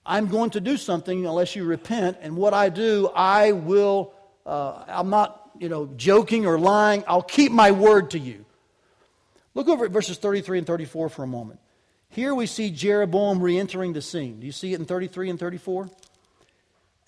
I'm 0.06 0.28
going 0.28 0.50
to 0.50 0.60
do 0.60 0.76
something 0.76 1.26
unless 1.26 1.56
you 1.56 1.64
repent, 1.64 2.18
and 2.20 2.36
what 2.36 2.52
I 2.52 2.68
do, 2.68 3.10
I 3.14 3.52
will, 3.52 4.12
uh, 4.44 4.84
I'm 4.86 5.10
not, 5.10 5.50
you 5.58 5.68
know, 5.68 5.86
joking 5.96 6.46
or 6.46 6.58
lying. 6.58 7.04
I'll 7.06 7.22
keep 7.22 7.52
my 7.52 7.70
word 7.70 8.10
to 8.10 8.18
you. 8.18 8.44
Look 9.54 9.68
over 9.68 9.84
at 9.84 9.90
verses 9.90 10.18
33 10.18 10.58
and 10.58 10.66
34 10.66 11.08
for 11.08 11.22
a 11.22 11.26
moment. 11.26 11.60
Here 12.10 12.34
we 12.34 12.46
see 12.46 12.70
Jeroboam 12.70 13.40
re 13.40 13.58
entering 13.58 13.92
the 13.92 14.02
scene. 14.02 14.40
Do 14.40 14.46
you 14.46 14.52
see 14.52 14.72
it 14.72 14.80
in 14.80 14.86
33 14.86 15.30
and 15.30 15.38
34? 15.38 15.88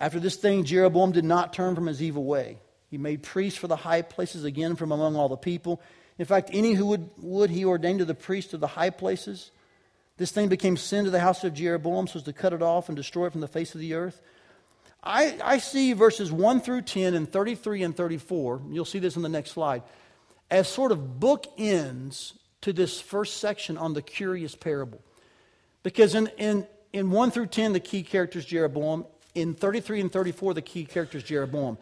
After 0.00 0.18
this 0.18 0.36
thing, 0.36 0.64
Jeroboam 0.64 1.12
did 1.12 1.24
not 1.24 1.52
turn 1.52 1.74
from 1.74 1.86
his 1.86 2.02
evil 2.02 2.24
way. 2.24 2.58
He 2.90 2.98
made 2.98 3.22
priests 3.22 3.58
for 3.58 3.66
the 3.66 3.76
high 3.76 4.02
places 4.02 4.44
again 4.44 4.76
from 4.76 4.92
among 4.92 5.16
all 5.16 5.28
the 5.28 5.36
people. 5.36 5.80
In 6.18 6.24
fact, 6.24 6.50
any 6.52 6.72
who 6.72 6.86
would, 6.86 7.10
would 7.18 7.50
he 7.50 7.64
ordained 7.64 7.98
to 7.98 8.04
the 8.04 8.14
priests 8.14 8.54
of 8.54 8.60
the 8.60 8.66
high 8.66 8.90
places. 8.90 9.50
This 10.16 10.30
thing 10.30 10.48
became 10.48 10.76
sin 10.76 11.04
to 11.04 11.10
the 11.10 11.20
house 11.20 11.44
of 11.44 11.54
Jeroboam 11.54 12.06
so 12.06 12.18
as 12.18 12.22
to 12.24 12.32
cut 12.32 12.52
it 12.52 12.62
off 12.62 12.88
and 12.88 12.96
destroy 12.96 13.26
it 13.26 13.32
from 13.32 13.42
the 13.42 13.48
face 13.48 13.74
of 13.74 13.80
the 13.80 13.94
earth. 13.94 14.22
I, 15.02 15.38
I 15.44 15.58
see 15.58 15.92
verses 15.92 16.32
1 16.32 16.60
through 16.60 16.82
10 16.82 17.14
and 17.14 17.30
33 17.30 17.82
and 17.82 17.96
34, 17.96 18.62
you'll 18.70 18.84
see 18.84 18.98
this 18.98 19.16
in 19.16 19.22
the 19.22 19.28
next 19.28 19.52
slide, 19.52 19.82
as 20.50 20.68
sort 20.68 20.90
of 20.90 20.98
bookends 21.20 22.32
to 22.62 22.72
this 22.72 23.00
first 23.00 23.36
section 23.36 23.76
on 23.78 23.92
the 23.92 24.02
curious 24.02 24.56
parable. 24.56 25.00
Because 25.82 26.16
in, 26.16 26.26
in, 26.38 26.66
in 26.92 27.10
1 27.10 27.30
through 27.30 27.46
10, 27.46 27.72
the 27.72 27.80
key 27.80 28.02
character 28.02 28.40
is 28.40 28.44
Jeroboam. 28.44 29.06
In 29.36 29.54
33 29.54 30.00
and 30.00 30.10
34, 30.10 30.54
the 30.54 30.62
key 30.62 30.84
character 30.84 31.18
is 31.18 31.24
Jeroboam. 31.24 31.78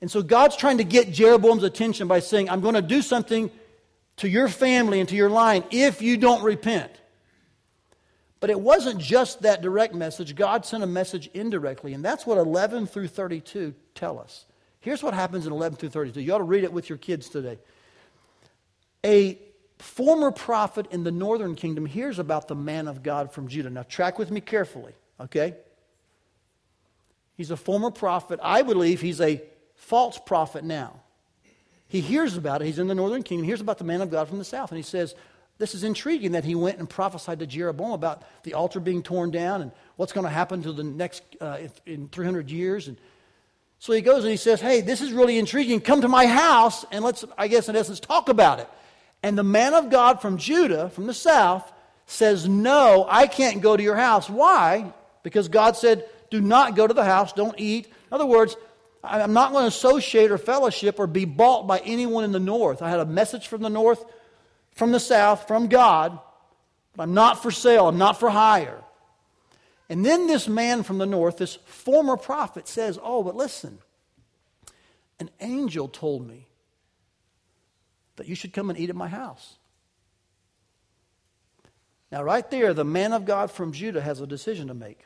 And 0.00 0.10
so 0.10 0.22
God's 0.22 0.56
trying 0.56 0.78
to 0.78 0.84
get 0.84 1.12
Jeroboam's 1.12 1.62
attention 1.62 2.08
by 2.08 2.20
saying, 2.20 2.50
I'm 2.50 2.60
going 2.60 2.74
to 2.74 2.82
do 2.82 3.02
something 3.02 3.50
to 4.16 4.28
your 4.28 4.48
family 4.48 4.98
and 4.98 5.08
to 5.08 5.14
your 5.14 5.30
line 5.30 5.62
if 5.70 6.02
you 6.02 6.16
don't 6.16 6.42
repent. 6.42 6.90
But 8.40 8.50
it 8.50 8.60
wasn't 8.60 9.00
just 9.00 9.42
that 9.42 9.62
direct 9.62 9.94
message. 9.94 10.34
God 10.34 10.66
sent 10.66 10.82
a 10.82 10.86
message 10.86 11.28
indirectly, 11.32 11.94
and 11.94 12.04
that's 12.04 12.26
what 12.26 12.38
11 12.38 12.86
through 12.86 13.08
32 13.08 13.74
tell 13.94 14.18
us. 14.18 14.44
Here's 14.80 15.02
what 15.02 15.14
happens 15.14 15.46
in 15.46 15.52
11 15.52 15.78
through 15.78 15.88
32. 15.88 16.20
You 16.20 16.34
ought 16.34 16.38
to 16.38 16.44
read 16.44 16.64
it 16.64 16.72
with 16.72 16.88
your 16.88 16.98
kids 16.98 17.28
today. 17.28 17.58
A 19.04 19.38
former 19.78 20.30
prophet 20.30 20.86
in 20.90 21.02
the 21.02 21.10
northern 21.10 21.54
kingdom 21.54 21.86
hears 21.86 22.18
about 22.18 22.48
the 22.48 22.54
man 22.54 22.88
of 22.88 23.02
God 23.02 23.32
from 23.32 23.48
Judah. 23.48 23.70
Now, 23.70 23.82
track 23.82 24.18
with 24.18 24.30
me 24.30 24.40
carefully, 24.40 24.92
okay? 25.20 25.54
He's 27.36 27.50
a 27.50 27.56
former 27.56 27.90
prophet. 27.90 28.38
I 28.42 28.62
believe 28.62 29.00
he's 29.00 29.20
a 29.20 29.42
false 29.74 30.18
prophet 30.18 30.64
now. 30.64 31.00
He 31.88 32.00
hears 32.00 32.36
about 32.36 32.62
it. 32.62 32.66
He's 32.66 32.78
in 32.78 32.88
the 32.88 32.94
northern 32.94 33.22
kingdom. 33.22 33.44
He 33.44 33.50
hears 33.50 33.60
about 33.60 33.78
the 33.78 33.84
man 33.84 34.00
of 34.00 34.10
God 34.10 34.28
from 34.28 34.38
the 34.38 34.44
south. 34.44 34.70
And 34.70 34.76
he 34.76 34.82
says, 34.82 35.14
This 35.58 35.74
is 35.74 35.84
intriguing 35.84 36.32
that 36.32 36.44
he 36.44 36.54
went 36.54 36.78
and 36.78 36.88
prophesied 36.88 37.38
to 37.38 37.46
Jeroboam 37.46 37.92
about 37.92 38.22
the 38.42 38.54
altar 38.54 38.78
being 38.78 39.02
torn 39.02 39.30
down 39.30 39.62
and 39.62 39.72
what's 39.96 40.12
going 40.12 40.24
to 40.26 40.30
happen 40.30 40.62
to 40.62 40.72
the 40.72 40.84
next 40.84 41.22
uh, 41.40 41.58
in 41.86 42.08
300 42.08 42.50
years. 42.50 42.88
And 42.88 42.98
so 43.78 43.92
he 43.92 44.02
goes 44.02 44.24
and 44.24 44.30
he 44.30 44.36
says, 44.36 44.60
Hey, 44.60 44.82
this 44.82 45.00
is 45.00 45.12
really 45.12 45.38
intriguing. 45.38 45.80
Come 45.80 46.02
to 46.02 46.08
my 46.08 46.26
house 46.26 46.84
and 46.90 47.04
let's, 47.04 47.24
I 47.38 47.48
guess, 47.48 47.68
in 47.68 47.76
essence, 47.76 48.00
talk 48.00 48.28
about 48.28 48.60
it. 48.60 48.68
And 49.22 49.36
the 49.36 49.42
man 49.42 49.74
of 49.74 49.90
God 49.90 50.20
from 50.20 50.36
Judah, 50.36 50.90
from 50.90 51.06
the 51.06 51.14
south, 51.14 51.72
says, 52.06 52.48
No, 52.48 53.06
I 53.08 53.26
can't 53.26 53.62
go 53.62 53.76
to 53.76 53.82
your 53.82 53.96
house. 53.96 54.28
Why? 54.28 54.92
Because 55.22 55.48
God 55.48 55.76
said, 55.76 56.08
Do 56.30 56.40
not 56.40 56.76
go 56.76 56.86
to 56.86 56.94
the 56.94 57.04
house, 57.04 57.32
don't 57.32 57.58
eat. 57.58 57.86
In 57.86 57.92
other 58.12 58.26
words, 58.26 58.56
I'm 59.02 59.32
not 59.32 59.52
going 59.52 59.62
to 59.62 59.68
associate 59.68 60.30
or 60.30 60.38
fellowship 60.38 60.98
or 60.98 61.06
be 61.06 61.24
bought 61.24 61.66
by 61.66 61.78
anyone 61.78 62.24
in 62.24 62.32
the 62.32 62.40
north. 62.40 62.82
I 62.82 62.90
had 62.90 63.00
a 63.00 63.06
message 63.06 63.46
from 63.46 63.62
the 63.62 63.70
north, 63.70 64.04
from 64.76 64.92
the 64.92 65.00
south, 65.00 65.48
from 65.48 65.66
God, 65.66 66.18
but 66.94 67.04
I'm 67.04 67.14
not 67.14 67.42
for 67.42 67.50
sale, 67.50 67.88
I'm 67.88 67.98
not 67.98 68.20
for 68.20 68.30
hire. 68.30 68.82
And 69.88 70.04
then 70.04 70.26
this 70.26 70.46
man 70.46 70.82
from 70.82 70.98
the 70.98 71.06
north, 71.06 71.38
this 71.38 71.56
former 71.64 72.16
prophet, 72.16 72.68
says, 72.68 72.98
Oh, 73.02 73.22
but 73.22 73.34
listen, 73.34 73.78
an 75.18 75.30
angel 75.40 75.88
told 75.88 76.26
me 76.26 76.46
that 78.16 78.28
you 78.28 78.34
should 78.34 78.52
come 78.52 78.70
and 78.70 78.78
eat 78.78 78.90
at 78.90 78.96
my 78.96 79.08
house. 79.08 79.56
Now, 82.12 82.22
right 82.22 82.48
there, 82.50 82.72
the 82.72 82.84
man 82.84 83.12
of 83.12 83.24
God 83.24 83.50
from 83.50 83.72
Judah 83.72 84.00
has 84.00 84.20
a 84.20 84.26
decision 84.26 84.68
to 84.68 84.74
make. 84.74 85.04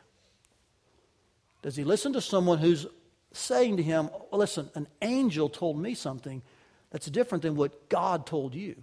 Does 1.63 1.77
he 1.77 1.85
listen 1.85 2.13
to 2.15 2.21
someone 2.21 2.59
who's 2.59 2.87
saying 3.33 3.77
to 3.77 3.83
him, 3.83 4.11
well, 4.31 4.41
Listen, 4.41 4.71
an 4.75 4.89
angel 5.01 5.49
told 5.49 5.79
me 5.79 5.95
something 5.95 6.43
that's 6.91 7.07
different 7.07 7.43
than 7.43 7.55
what 7.55 7.89
God 7.89 8.27
told 8.27 8.55
you? 8.55 8.83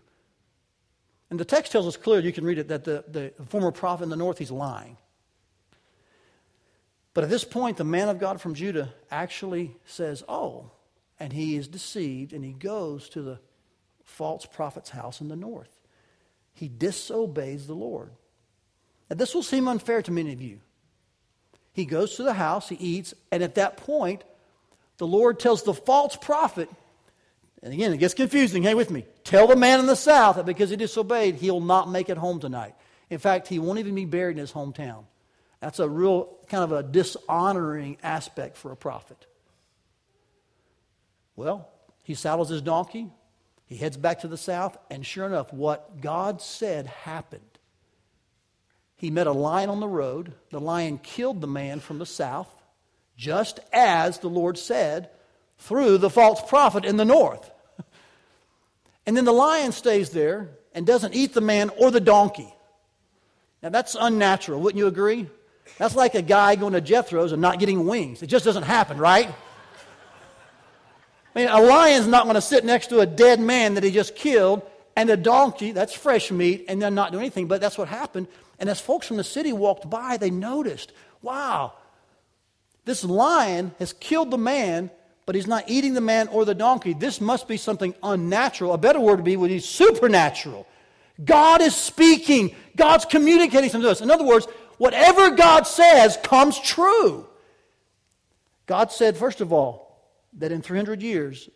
And 1.29 1.39
the 1.39 1.45
text 1.45 1.71
tells 1.71 1.87
us 1.87 1.97
clearly, 1.97 2.25
you 2.25 2.33
can 2.33 2.45
read 2.45 2.57
it, 2.57 2.69
that 2.69 2.83
the, 2.83 3.03
the 3.07 3.33
former 3.47 3.71
prophet 3.71 4.03
in 4.03 4.09
the 4.09 4.15
north, 4.15 4.37
he's 4.37 4.51
lying. 4.51 4.97
But 7.13 7.23
at 7.23 7.29
this 7.29 7.43
point, 7.43 7.77
the 7.77 7.83
man 7.83 8.09
of 8.09 8.19
God 8.19 8.39
from 8.39 8.53
Judah 8.53 8.93
actually 9.09 9.75
says, 9.85 10.23
Oh, 10.29 10.71
and 11.19 11.33
he 11.33 11.55
is 11.55 11.67
deceived, 11.67 12.31
and 12.31 12.45
he 12.45 12.53
goes 12.53 13.09
to 13.09 13.21
the 13.21 13.39
false 14.03 14.45
prophet's 14.45 14.91
house 14.91 15.19
in 15.19 15.27
the 15.27 15.35
north. 15.35 15.81
He 16.53 16.69
disobeys 16.69 17.67
the 17.67 17.73
Lord. 17.73 18.11
Now, 19.09 19.15
this 19.15 19.33
will 19.33 19.43
seem 19.43 19.67
unfair 19.67 20.01
to 20.03 20.11
many 20.11 20.33
of 20.33 20.41
you. 20.41 20.59
He 21.73 21.85
goes 21.85 22.15
to 22.15 22.23
the 22.23 22.33
house, 22.33 22.69
he 22.69 22.75
eats, 22.75 23.13
and 23.31 23.43
at 23.43 23.55
that 23.55 23.77
point, 23.77 24.23
the 24.97 25.07
Lord 25.07 25.39
tells 25.39 25.63
the 25.63 25.73
false 25.73 26.15
prophet, 26.15 26.69
and 27.61 27.73
again, 27.73 27.93
it 27.93 27.97
gets 27.97 28.13
confusing. 28.13 28.63
Hang 28.63 28.77
with 28.77 28.91
me. 28.91 29.05
Tell 29.27 29.45
the 29.45 29.57
man 29.57 29.81
in 29.81 29.87
the 29.87 29.95
south 29.95 30.37
that 30.37 30.45
because 30.45 30.69
he 30.69 30.77
disobeyed, 30.77 31.35
he'll 31.35 31.59
not 31.59 31.91
make 31.91 32.07
it 32.07 32.17
home 32.17 32.39
tonight. 32.39 32.75
In 33.09 33.19
fact, 33.19 33.49
he 33.49 33.59
won't 33.59 33.77
even 33.77 33.93
be 33.93 34.05
buried 34.05 34.37
in 34.37 34.39
his 34.39 34.53
hometown. 34.53 35.03
That's 35.59 35.79
a 35.79 35.89
real 35.89 36.37
kind 36.47 36.63
of 36.63 36.71
a 36.71 36.81
dishonoring 36.81 37.97
aspect 38.01 38.55
for 38.55 38.71
a 38.71 38.77
prophet. 38.77 39.25
Well, 41.35 41.67
he 42.03 42.13
saddles 42.13 42.47
his 42.47 42.61
donkey, 42.61 43.09
he 43.65 43.75
heads 43.75 43.97
back 43.97 44.21
to 44.21 44.29
the 44.29 44.37
south, 44.37 44.77
and 44.89 45.05
sure 45.05 45.25
enough, 45.25 45.51
what 45.51 45.99
God 45.99 46.41
said 46.41 46.87
happened. 46.87 47.41
He 48.95 49.11
met 49.11 49.27
a 49.27 49.33
lion 49.33 49.69
on 49.69 49.81
the 49.81 49.89
road. 49.89 50.35
The 50.51 50.61
lion 50.61 50.99
killed 50.99 51.41
the 51.41 51.47
man 51.47 51.81
from 51.81 51.99
the 51.99 52.05
south, 52.05 52.47
just 53.17 53.59
as 53.73 54.19
the 54.19 54.29
Lord 54.29 54.57
said 54.57 55.09
through 55.57 55.97
the 55.97 56.09
false 56.09 56.41
prophet 56.47 56.85
in 56.85 56.95
the 56.95 57.03
north. 57.03 57.51
And 59.07 59.17
then 59.17 59.25
the 59.25 59.33
lion 59.33 59.71
stays 59.71 60.11
there 60.11 60.49
and 60.73 60.85
doesn't 60.85 61.15
eat 61.15 61.33
the 61.33 61.41
man 61.41 61.71
or 61.77 61.89
the 61.89 62.01
donkey. 62.01 62.53
Now 63.63 63.69
that's 63.69 63.95
unnatural, 63.99 64.61
wouldn't 64.61 64.77
you 64.77 64.85
agree? 64.85 65.27
That's 65.77 65.95
like 65.95 66.13
a 66.13 66.21
guy 66.21 66.55
going 66.55 66.73
to 66.73 66.81
Jethro's 66.81 67.31
and 67.31 67.41
not 67.41 67.59
getting 67.59 67.87
wings. 67.87 68.21
It 68.21 68.27
just 68.27 68.45
doesn't 68.45 68.63
happen, 68.63 68.97
right? 68.97 69.33
I 71.35 71.39
mean, 71.39 71.49
a 71.49 71.61
lion's 71.61 72.07
not 72.07 72.23
going 72.23 72.35
to 72.35 72.41
sit 72.41 72.65
next 72.65 72.87
to 72.87 72.99
a 72.99 73.05
dead 73.05 73.39
man 73.39 73.75
that 73.75 73.83
he 73.83 73.91
just 73.91 74.15
killed, 74.15 74.63
and 74.95 75.09
a 75.09 75.17
donkey, 75.17 75.71
that's 75.71 75.93
fresh 75.93 76.31
meat, 76.31 76.65
and 76.67 76.81
then 76.81 76.95
not 76.95 77.11
do 77.11 77.19
anything. 77.19 77.47
But 77.47 77.61
that's 77.61 77.77
what 77.77 77.87
happened. 77.87 78.27
And 78.59 78.69
as 78.69 78.81
folks 78.81 79.07
from 79.07 79.17
the 79.17 79.23
city 79.23 79.53
walked 79.53 79.89
by, 79.89 80.17
they 80.17 80.31
noticed 80.31 80.91
wow, 81.21 81.73
this 82.85 83.03
lion 83.03 83.71
has 83.79 83.93
killed 83.93 84.31
the 84.31 84.37
man, 84.37 84.89
but 85.27 85.35
he's 85.35 85.45
not 85.45 85.65
eating 85.67 85.93
the 85.93 86.01
man 86.01 86.29
or 86.29 86.45
the 86.45 86.55
donkey. 86.55 86.93
This 86.93 87.19
must 87.19 87.49
be 87.49 87.57
something 87.57 87.93
unnatural. 88.01 88.71
A 88.71 88.77
better 88.77 89.01
word 89.01 89.17
would 89.17 89.25
be 89.25 89.35
would 89.35 89.49
be 89.49 89.59
supernatural. 89.59 90.65
God 91.23 91.61
is 91.61 91.75
speaking, 91.75 92.55
God's 92.77 93.03
communicating 93.03 93.69
something 93.69 93.85
to 93.85 93.91
us. 93.91 93.99
In 93.99 94.09
other 94.09 94.23
words, 94.23 94.47
whatever 94.77 95.31
God 95.31 95.67
says 95.67 96.17
comes 96.23 96.57
true. 96.57 97.27
God 98.67 98.89
said, 98.89 99.17
first 99.17 99.41
of 99.41 99.51
all, 99.51 100.01
that 100.37 100.53
in 100.53 100.61
300 100.61 101.01
years, 101.01 101.49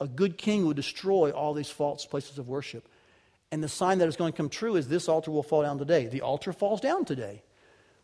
a 0.00 0.06
good 0.06 0.38
king 0.38 0.64
would 0.66 0.76
destroy 0.76 1.32
all 1.32 1.52
these 1.52 1.70
false 1.70 2.06
places 2.06 2.38
of 2.38 2.46
worship. 2.46 2.86
And 3.50 3.62
the 3.62 3.68
sign 3.68 3.98
that 3.98 4.08
is 4.08 4.14
going 4.14 4.32
to 4.32 4.36
come 4.36 4.48
true 4.48 4.76
is 4.76 4.86
this 4.86 5.08
altar 5.08 5.32
will 5.32 5.42
fall 5.42 5.62
down 5.62 5.78
today. 5.78 6.06
The 6.06 6.20
altar 6.20 6.52
falls 6.52 6.80
down 6.80 7.04
today. 7.04 7.42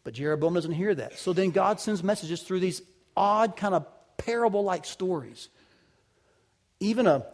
But 0.03 0.15
Jeroboam 0.15 0.55
doesn't 0.55 0.73
hear 0.73 0.97
that. 0.97 1.17
So 1.17 1.33
then 1.33 1.51
God 1.51 1.79
sends 1.79 2.03
messages 2.03 2.43
through 2.43 2.59
these 2.59 2.83
odd, 3.17 3.57
kind 3.57 3.75
of 3.75 3.87
parable 4.25 4.63
like 4.63 4.85
stories. 4.85 5.49
Even 6.79 7.07
a, 7.07 7.27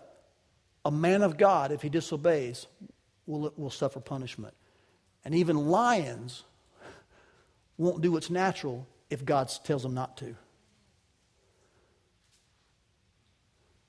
a 0.84 0.90
man 0.90 1.22
of 1.22 1.36
God, 1.36 1.72
if 1.72 1.82
he 1.82 1.88
disobeys, 1.88 2.66
will, 3.26 3.52
will 3.56 3.70
suffer 3.70 4.00
punishment. 4.00 4.54
And 5.24 5.34
even 5.34 5.68
lions 5.68 6.44
won't 7.76 8.02
do 8.02 8.12
what's 8.12 8.30
natural 8.30 8.86
if 9.10 9.24
God 9.24 9.52
tells 9.64 9.82
them 9.82 9.94
not 9.94 10.16
to. 10.18 10.36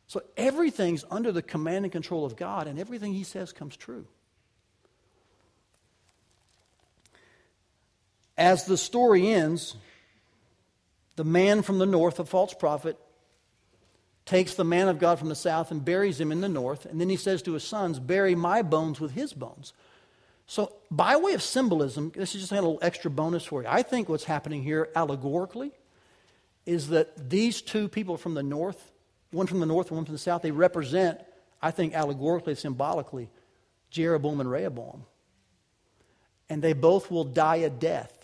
So 0.07 0.21
everything's 0.37 1.03
under 1.11 1.31
the 1.31 1.41
command 1.41 1.85
and 1.85 1.91
control 1.91 2.25
of 2.25 2.35
God, 2.35 2.67
and 2.67 2.79
everything 2.79 3.13
He 3.13 3.23
says 3.23 3.51
comes 3.51 3.75
true. 3.75 4.07
As 8.37 8.65
the 8.65 8.77
story 8.77 9.27
ends, 9.27 9.75
the 11.17 11.25
man 11.25 11.61
from 11.61 11.77
the 11.77 11.85
north, 11.85 12.19
a 12.19 12.25
false 12.25 12.53
prophet, 12.53 12.97
takes 14.25 14.53
the 14.53 14.63
man 14.63 14.87
of 14.87 14.99
God 14.99 15.19
from 15.19 15.29
the 15.29 15.35
south 15.35 15.71
and 15.71 15.83
buries 15.83 16.19
him 16.19 16.31
in 16.31 16.39
the 16.41 16.49
north. 16.49 16.85
And 16.85 17.01
then 17.01 17.09
he 17.09 17.17
says 17.17 17.41
to 17.43 17.53
his 17.53 17.63
sons, 17.63 17.99
Bury 17.99 18.33
my 18.33 18.61
bones 18.61 19.01
with 19.01 19.11
his 19.11 19.33
bones. 19.33 19.73
So, 20.45 20.73
by 20.89 21.17
way 21.17 21.33
of 21.33 21.41
symbolism, 21.43 22.13
this 22.15 22.33
is 22.33 22.41
just 22.41 22.53
a 22.53 22.55
little 22.55 22.79
extra 22.81 23.11
bonus 23.11 23.43
for 23.43 23.61
you. 23.61 23.67
I 23.69 23.83
think 23.83 24.07
what's 24.07 24.23
happening 24.23 24.63
here 24.63 24.89
allegorically 24.95 25.73
is 26.65 26.87
that 26.89 27.29
these 27.29 27.61
two 27.61 27.89
people 27.89 28.15
from 28.15 28.33
the 28.33 28.43
north 28.43 28.93
one 29.31 29.47
from 29.47 29.59
the 29.59 29.65
north 29.65 29.89
and 29.89 29.97
one 29.97 30.05
from 30.05 30.15
the 30.15 30.19
south, 30.19 30.41
they 30.41 30.51
represent, 30.51 31.19
I 31.61 31.71
think 31.71 31.93
allegorically, 31.93 32.55
symbolically, 32.55 33.29
Jeroboam 33.89 34.39
and 34.39 34.49
Rehoboam. 34.49 35.05
And 36.49 36.61
they 36.61 36.73
both 36.73 37.11
will 37.11 37.25
die 37.25 37.57
a 37.57 37.69
death 37.69 38.16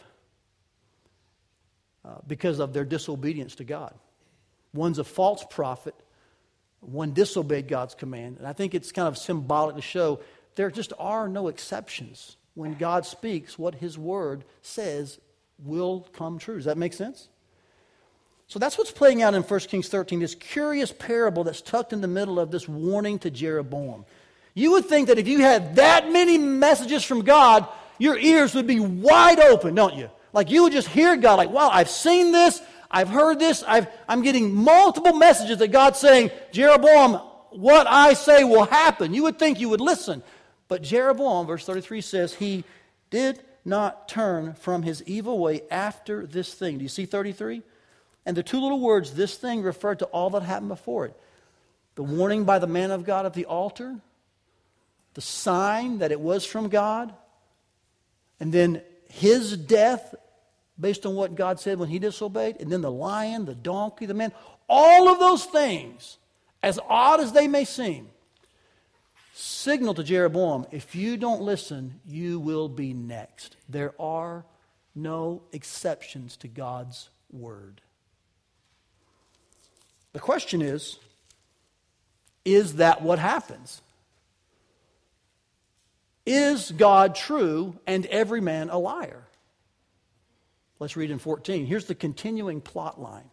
uh, 2.06 2.16
because 2.28 2.60
of 2.60 2.74
their 2.74 2.86
disobedience 2.86 3.56
to 3.56 3.64
God. 3.64 3.94
One's 4.74 5.00
a 5.00 5.04
false 5.04 5.46
prophet, 5.50 5.96
one 6.80 7.14
disobeyed 7.14 7.68
God's 7.68 7.96
command. 7.96 8.38
And 8.38 8.48
I 8.48 8.54
think 8.54 8.74
it's 8.74 8.92
kind 8.92 9.08
of 9.08 9.18
symbolic 9.18 9.76
to 9.76 9.82
show 9.82 10.20
there 10.56 10.72
just 10.72 10.94
are 11.00 11.28
no 11.28 11.48
exceptions. 11.48 12.38
When 12.56 12.76
God 12.76 13.06
speaks, 13.06 13.58
what 13.58 13.76
his 13.76 13.98
word 13.98 14.44
says 14.62 15.20
will 15.64 16.08
come 16.14 16.40
true. 16.40 16.56
Does 16.56 16.66
that 16.66 16.78
make 16.78 16.94
sense? 16.94 17.30
So 18.48 18.60
that's 18.60 18.78
what's 18.78 18.92
playing 18.92 19.22
out 19.22 19.34
in 19.34 19.42
1 19.42 19.60
Kings 19.62 19.88
13, 19.88 20.20
this 20.20 20.36
curious 20.36 20.92
parable 20.92 21.44
that's 21.44 21.62
tucked 21.62 21.94
in 21.94 22.02
the 22.02 22.08
middle 22.08 22.40
of 22.40 22.52
this 22.52 22.68
warning 22.68 23.18
to 23.20 23.32
Jeroboam. 23.32 24.06
You 24.54 24.72
would 24.72 24.86
think 24.86 25.08
that 25.08 25.18
if 25.18 25.28
you 25.28 25.40
had 25.40 25.78
that 25.78 26.12
many 26.12 26.38
messages 26.38 27.04
from 27.04 27.22
God, 27.22 27.68
your 27.98 28.18
ears 28.18 28.54
would 28.54 28.68
be 28.68 28.80
wide 28.80 29.40
open, 29.40 29.74
don't 29.74 29.96
you? 29.96 30.10
Like 30.34 30.50
you 30.50 30.64
would 30.64 30.74
just 30.74 30.88
hear 30.88 31.16
God, 31.16 31.36
like, 31.36 31.52
wow, 31.52 31.70
I've 31.72 31.90
seen 31.90 32.32
this, 32.32 32.62
I've 32.90 33.10
heard 33.10 33.40
this. 33.40 33.64
i 33.68 33.88
am 34.10 34.22
getting 34.22 34.54
multiple 34.54 35.14
messages 35.14 35.60
that 35.60 35.72
God's 35.72 36.00
saying, 36.00 36.32
Jeroboam, 36.52 37.22
what 37.52 37.88
I 37.88 38.14
say 38.14 38.44
will 38.44 38.66
happen. 38.66 39.14
You 39.14 39.24
would 39.24 39.40
think 39.40 39.60
you 39.60 39.70
would 39.70 39.82
listen. 39.82 40.24
But 40.68 40.82
Jeroboam, 40.82 41.48
verse 41.48 41.66
33 41.66 42.02
says, 42.02 42.34
he 42.34 42.64
did 43.10 43.42
not 43.64 44.08
turn 44.10 44.54
from 44.56 44.84
his 44.84 45.04
evil 45.04 45.40
way 45.40 45.62
after 45.72 46.26
this 46.26 46.54
thing. 46.54 46.78
Do 46.78 46.84
you 46.84 46.90
see 46.90 47.06
33? 47.06 47.62
And 48.26 48.36
the 48.36 48.44
two 48.44 48.60
little 48.60 48.80
words, 48.80 49.14
this 49.14 49.38
thing, 49.38 49.62
referred 49.62 50.00
to 50.00 50.06
all 50.06 50.30
that 50.32 50.44
happened 50.44 50.70
before 50.70 51.06
it 51.06 51.20
the 51.96 52.04
warning 52.04 52.44
by 52.44 52.58
the 52.58 52.66
man 52.66 52.90
of 52.90 53.06
God 53.06 53.28
at 53.28 53.36
the 53.36 53.46
altar, 53.46 53.96
the 55.14 55.22
sign 55.22 56.00
that 56.00 56.12
it 56.12 56.20
was 56.20 56.44
from 56.44 56.70
God, 56.70 57.14
and 58.40 58.52
then 58.52 58.82
his 59.10 59.56
death 59.56 60.16
based 60.84 61.06
on 61.06 61.16
what 61.16 61.34
God 61.34 61.62
said 61.62 61.80
when 61.80 61.88
he 61.88 61.98
disobeyed, 61.98 62.58
and 62.60 62.70
then 62.70 62.82
the 62.82 62.92
lion, 62.92 63.46
the 63.46 63.56
donkey, 63.56 64.06
the 64.06 64.14
man, 64.14 64.34
all 64.68 65.08
of 65.08 65.18
those 65.18 65.46
things, 65.46 66.18
as 66.62 66.78
odd 66.90 67.22
as 67.22 67.32
they 67.32 67.48
may 67.48 67.64
seem, 67.64 68.10
signal 69.34 69.94
to 69.94 70.04
Jeroboam 70.04 70.66
if 70.72 70.94
you 70.94 71.16
don't 71.16 71.42
listen, 71.42 72.02
you 72.06 72.38
will 72.38 72.68
be 72.68 72.94
next. 72.94 73.56
There 73.70 73.94
are 73.98 74.44
no 74.94 75.42
exceptions 75.54 76.36
to 76.38 76.50
God's 76.50 77.10
word. 77.32 77.80
The 80.12 80.20
question 80.20 80.62
is 80.62 81.00
is 82.46 82.76
that 82.76 83.02
what 83.02 83.20
happens? 83.20 83.82
Is 86.26 86.72
God 86.72 87.16
true 87.16 87.80
and 87.88 88.06
every 88.08 88.42
man 88.42 88.70
a 88.70 88.78
liar? 88.78 89.24
Let's 90.84 90.98
read 90.98 91.12
in 91.12 91.18
14. 91.18 91.66
Here's 91.66 91.86
the 91.86 91.96
continuing 91.96 92.60
plot 92.60 93.00
line. 93.00 93.30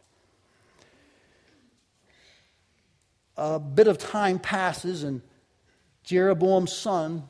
A 3.37 3.59
bit 3.59 3.89
of 3.89 3.99
time 3.99 4.39
passes, 4.39 5.03
and 5.03 5.21
Jeroboam's 6.05 6.73
son 6.73 7.25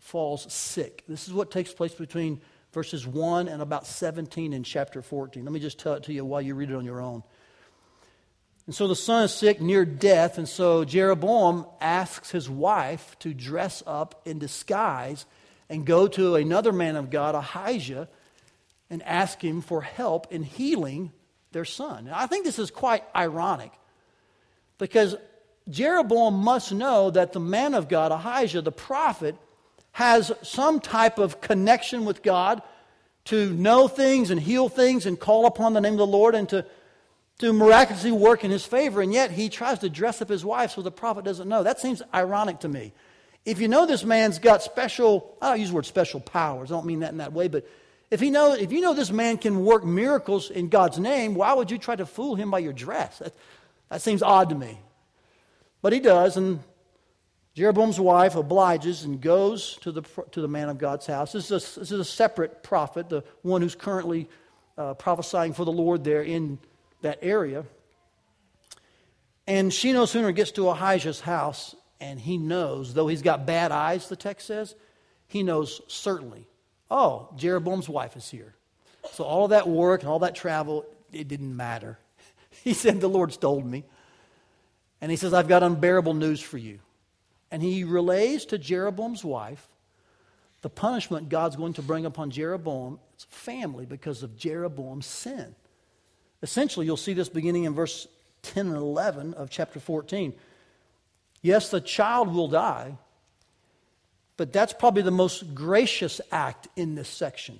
falls 0.00 0.52
sick. 0.52 1.04
This 1.06 1.28
is 1.28 1.32
what 1.32 1.52
takes 1.52 1.72
place 1.72 1.94
between 1.94 2.40
verses 2.72 3.06
1 3.06 3.46
and 3.46 3.62
about 3.62 3.86
17 3.86 4.52
in 4.52 4.64
chapter 4.64 5.02
14. 5.02 5.44
Let 5.44 5.52
me 5.52 5.60
just 5.60 5.78
tell 5.78 5.94
it 5.94 6.02
to 6.02 6.12
you 6.12 6.24
while 6.24 6.42
you 6.42 6.56
read 6.56 6.70
it 6.72 6.74
on 6.74 6.84
your 6.84 7.00
own. 7.00 7.22
And 8.66 8.74
so 8.74 8.88
the 8.88 8.96
son 8.96 9.22
is 9.22 9.32
sick, 9.32 9.60
near 9.60 9.84
death, 9.84 10.36
and 10.36 10.48
so 10.48 10.84
Jeroboam 10.84 11.64
asks 11.80 12.32
his 12.32 12.50
wife 12.50 13.16
to 13.20 13.32
dress 13.32 13.84
up 13.86 14.20
in 14.24 14.40
disguise 14.40 15.26
and 15.70 15.86
go 15.86 16.08
to 16.08 16.34
another 16.34 16.72
man 16.72 16.96
of 16.96 17.08
God, 17.08 17.36
Ahijah, 17.36 18.08
and 18.90 19.02
ask 19.02 19.42
him 19.42 19.60
for 19.60 19.82
help 19.82 20.32
in 20.32 20.42
healing 20.42 21.12
their 21.52 21.64
son. 21.64 22.06
Now, 22.06 22.14
I 22.16 22.26
think 22.26 22.44
this 22.44 22.58
is 22.58 22.70
quite 22.70 23.04
ironic 23.14 23.72
because 24.78 25.16
Jeroboam 25.68 26.34
must 26.34 26.72
know 26.72 27.10
that 27.10 27.32
the 27.32 27.40
man 27.40 27.74
of 27.74 27.88
God, 27.88 28.12
Ahijah, 28.12 28.62
the 28.62 28.72
prophet, 28.72 29.36
has 29.92 30.32
some 30.42 30.80
type 30.80 31.18
of 31.18 31.40
connection 31.40 32.04
with 32.04 32.22
God 32.22 32.62
to 33.26 33.52
know 33.52 33.88
things 33.88 34.30
and 34.30 34.40
heal 34.40 34.68
things 34.68 35.04
and 35.04 35.18
call 35.18 35.46
upon 35.46 35.74
the 35.74 35.80
name 35.80 35.94
of 35.94 35.98
the 35.98 36.06
Lord 36.06 36.34
and 36.34 36.48
to, 36.48 36.64
to 37.40 37.52
miraculously 37.52 38.12
work 38.12 38.44
in 38.44 38.50
his 38.50 38.64
favor. 38.64 39.02
And 39.02 39.12
yet 39.12 39.30
he 39.30 39.48
tries 39.48 39.80
to 39.80 39.90
dress 39.90 40.22
up 40.22 40.28
his 40.28 40.44
wife 40.44 40.70
so 40.70 40.82
the 40.82 40.90
prophet 40.90 41.24
doesn't 41.24 41.48
know. 41.48 41.62
That 41.62 41.80
seems 41.80 42.00
ironic 42.14 42.60
to 42.60 42.68
me. 42.68 42.92
If 43.44 43.60
you 43.60 43.68
know 43.68 43.86
this 43.86 44.04
man's 44.04 44.38
got 44.38 44.62
special, 44.62 45.36
I 45.42 45.50
don't 45.50 45.60
use 45.60 45.70
the 45.70 45.74
word 45.74 45.86
special 45.86 46.20
powers, 46.20 46.70
I 46.70 46.74
don't 46.74 46.86
mean 46.86 47.00
that 47.00 47.12
in 47.12 47.18
that 47.18 47.32
way, 47.32 47.48
but 47.48 47.66
if, 48.10 48.20
he 48.20 48.30
know, 48.30 48.54
if 48.54 48.72
you 48.72 48.80
know 48.80 48.94
this 48.94 49.10
man 49.10 49.38
can 49.38 49.64
work 49.64 49.84
miracles 49.84 50.50
in 50.50 50.68
God's 50.68 50.98
name, 50.98 51.34
why 51.34 51.52
would 51.52 51.70
you 51.70 51.78
try 51.78 51.94
to 51.96 52.06
fool 52.06 52.34
him 52.34 52.50
by 52.50 52.58
your 52.58 52.72
dress? 52.72 53.18
That, 53.18 53.34
that 53.90 54.02
seems 54.02 54.22
odd 54.22 54.48
to 54.48 54.54
me. 54.54 54.78
But 55.82 55.92
he 55.92 56.00
does, 56.00 56.36
and 56.36 56.60
Jeroboam's 57.54 58.00
wife 58.00 58.34
obliges 58.34 59.04
and 59.04 59.20
goes 59.20 59.76
to 59.82 59.92
the, 59.92 60.02
to 60.32 60.40
the 60.40 60.48
man 60.48 60.68
of 60.68 60.78
God's 60.78 61.06
house. 61.06 61.32
This 61.32 61.50
is 61.50 61.76
a, 61.76 61.80
this 61.80 61.92
is 61.92 62.00
a 62.00 62.04
separate 62.04 62.62
prophet, 62.62 63.08
the 63.08 63.24
one 63.42 63.62
who's 63.62 63.74
currently 63.74 64.28
uh, 64.76 64.94
prophesying 64.94 65.52
for 65.52 65.64
the 65.64 65.72
Lord 65.72 66.04
there 66.04 66.22
in 66.22 66.58
that 67.02 67.18
area. 67.20 67.64
And 69.46 69.72
she 69.72 69.92
no 69.92 70.04
sooner 70.04 70.32
gets 70.32 70.50
to 70.52 70.68
Ahijah's 70.68 71.20
house, 71.20 71.74
and 72.00 72.20
he 72.20 72.38
knows, 72.38 72.94
though 72.94 73.08
he's 73.08 73.22
got 73.22 73.46
bad 73.46 73.72
eyes, 73.72 74.08
the 74.08 74.16
text 74.16 74.46
says, 74.46 74.74
he 75.26 75.42
knows 75.42 75.80
certainly 75.88 76.46
Oh, 76.90 77.28
Jeroboam's 77.36 77.88
wife 77.88 78.16
is 78.16 78.28
here. 78.30 78.54
So 79.12 79.24
all 79.24 79.44
of 79.44 79.50
that 79.50 79.68
work 79.68 80.02
and 80.02 80.10
all 80.10 80.20
that 80.20 80.34
travel, 80.34 80.86
it 81.12 81.28
didn't 81.28 81.56
matter. 81.56 81.98
He 82.64 82.74
said, 82.74 83.00
The 83.00 83.08
Lord's 83.08 83.36
told 83.36 83.64
me. 83.64 83.84
And 85.00 85.12
he 85.12 85.16
says, 85.16 85.32
I've 85.32 85.46
got 85.46 85.62
unbearable 85.62 86.14
news 86.14 86.40
for 86.40 86.58
you. 86.58 86.80
And 87.52 87.62
he 87.62 87.84
relays 87.84 88.46
to 88.46 88.58
Jeroboam's 88.58 89.24
wife 89.24 89.68
the 90.60 90.68
punishment 90.68 91.28
God's 91.28 91.56
going 91.56 91.74
to 91.74 91.82
bring 91.82 92.04
upon 92.04 92.30
Jeroboam's 92.30 92.98
family 93.28 93.86
because 93.86 94.22
of 94.22 94.36
Jeroboam's 94.36 95.06
sin. 95.06 95.54
Essentially, 96.42 96.86
you'll 96.86 96.96
see 96.96 97.12
this 97.12 97.28
beginning 97.28 97.64
in 97.64 97.74
verse 97.74 98.08
10 98.42 98.66
and 98.66 98.76
11 98.76 99.34
of 99.34 99.50
chapter 99.50 99.78
14. 99.78 100.34
Yes, 101.42 101.70
the 101.70 101.80
child 101.80 102.34
will 102.34 102.48
die, 102.48 102.98
but 104.38 104.52
that's 104.52 104.72
probably 104.72 105.02
the 105.02 105.10
most 105.10 105.54
gracious 105.54 106.20
act 106.32 106.68
in 106.76 106.94
this 106.94 107.08
section. 107.08 107.58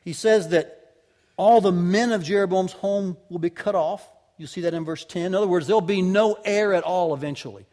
He 0.00 0.12
says 0.12 0.48
that 0.48 0.96
all 1.36 1.60
the 1.60 1.72
men 1.72 2.12
of 2.12 2.24
Jeroboam's 2.24 2.72
home 2.72 3.16
will 3.30 3.38
be 3.38 3.48
cut 3.48 3.76
off. 3.76 4.06
You 4.36 4.48
see 4.48 4.62
that 4.62 4.74
in 4.74 4.84
verse 4.84 5.04
10. 5.04 5.26
In 5.26 5.34
other 5.34 5.46
words, 5.46 5.66
there'll 5.66 5.80
be 5.80 6.02
no 6.02 6.36
heir 6.44 6.74
at 6.74 6.82
all 6.82 7.14
eventually. 7.14 7.64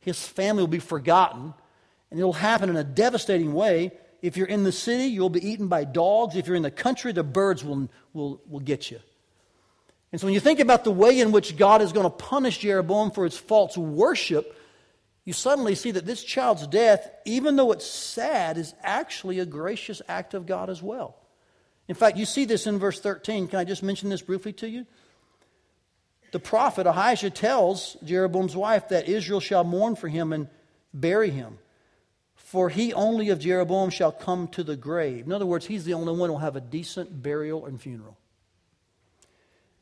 His 0.00 0.24
family 0.24 0.62
will 0.62 0.68
be 0.68 0.78
forgotten, 0.78 1.54
and 2.10 2.20
it'll 2.20 2.34
happen 2.34 2.68
in 2.68 2.76
a 2.76 2.84
devastating 2.84 3.54
way. 3.54 3.92
If 4.20 4.36
you're 4.36 4.46
in 4.46 4.62
the 4.62 4.72
city, 4.72 5.04
you'll 5.04 5.30
be 5.30 5.46
eaten 5.46 5.68
by 5.68 5.84
dogs. 5.84 6.36
If 6.36 6.46
you're 6.46 6.56
in 6.56 6.62
the 6.62 6.70
country, 6.70 7.12
the 7.12 7.24
birds 7.24 7.64
will, 7.64 7.88
will, 8.12 8.42
will 8.46 8.60
get 8.60 8.90
you. 8.90 9.00
And 10.12 10.20
so 10.20 10.26
when 10.26 10.34
you 10.34 10.40
think 10.40 10.60
about 10.60 10.84
the 10.84 10.90
way 10.90 11.18
in 11.20 11.32
which 11.32 11.56
God 11.56 11.80
is 11.80 11.92
going 11.92 12.04
to 12.04 12.10
punish 12.10 12.58
Jeroboam 12.58 13.10
for 13.10 13.24
his 13.24 13.38
false 13.38 13.76
worship, 13.76 14.54
you 15.28 15.34
suddenly 15.34 15.74
see 15.74 15.90
that 15.90 16.06
this 16.06 16.24
child's 16.24 16.66
death, 16.66 17.10
even 17.26 17.54
though 17.54 17.70
it's 17.72 17.84
sad, 17.86 18.56
is 18.56 18.72
actually 18.82 19.40
a 19.40 19.44
gracious 19.44 20.00
act 20.08 20.32
of 20.32 20.46
God 20.46 20.70
as 20.70 20.82
well. 20.82 21.18
In 21.86 21.94
fact, 21.94 22.16
you 22.16 22.24
see 22.24 22.46
this 22.46 22.66
in 22.66 22.78
verse 22.78 22.98
13. 22.98 23.46
Can 23.46 23.58
I 23.58 23.64
just 23.64 23.82
mention 23.82 24.08
this 24.08 24.22
briefly 24.22 24.54
to 24.54 24.66
you? 24.66 24.86
The 26.32 26.38
prophet 26.38 26.86
Ahijah 26.86 27.28
tells 27.28 27.98
Jeroboam's 28.02 28.56
wife 28.56 28.88
that 28.88 29.06
Israel 29.06 29.40
shall 29.40 29.64
mourn 29.64 29.96
for 29.96 30.08
him 30.08 30.32
and 30.32 30.48
bury 30.94 31.28
him. 31.28 31.58
For 32.34 32.70
he 32.70 32.94
only 32.94 33.28
of 33.28 33.38
Jeroboam 33.38 33.90
shall 33.90 34.12
come 34.12 34.48
to 34.48 34.64
the 34.64 34.76
grave. 34.76 35.26
In 35.26 35.32
other 35.32 35.44
words, 35.44 35.66
he's 35.66 35.84
the 35.84 35.92
only 35.92 36.14
one 36.14 36.30
who 36.30 36.32
will 36.32 36.38
have 36.38 36.56
a 36.56 36.62
decent 36.62 37.22
burial 37.22 37.66
and 37.66 37.78
funeral. 37.78 38.16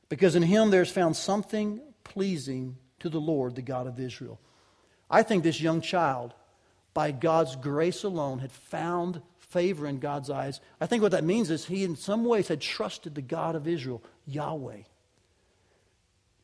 Because 0.08 0.34
in 0.34 0.42
him 0.42 0.70
there's 0.70 0.90
found 0.90 1.14
something 1.14 1.80
pleasing 2.02 2.78
to 2.98 3.08
the 3.08 3.20
Lord, 3.20 3.54
the 3.54 3.62
God 3.62 3.86
of 3.86 4.00
Israel. 4.00 4.40
I 5.10 5.22
think 5.22 5.42
this 5.42 5.60
young 5.60 5.80
child, 5.80 6.34
by 6.94 7.10
God's 7.12 7.56
grace 7.56 8.04
alone, 8.04 8.40
had 8.40 8.52
found 8.52 9.22
favor 9.38 9.86
in 9.86 9.98
God's 9.98 10.30
eyes. 10.30 10.60
I 10.80 10.86
think 10.86 11.02
what 11.02 11.12
that 11.12 11.24
means 11.24 11.50
is 11.50 11.64
he, 11.64 11.84
in 11.84 11.96
some 11.96 12.24
ways, 12.24 12.48
had 12.48 12.60
trusted 12.60 13.14
the 13.14 13.22
God 13.22 13.54
of 13.54 13.68
Israel, 13.68 14.02
Yahweh. 14.26 14.82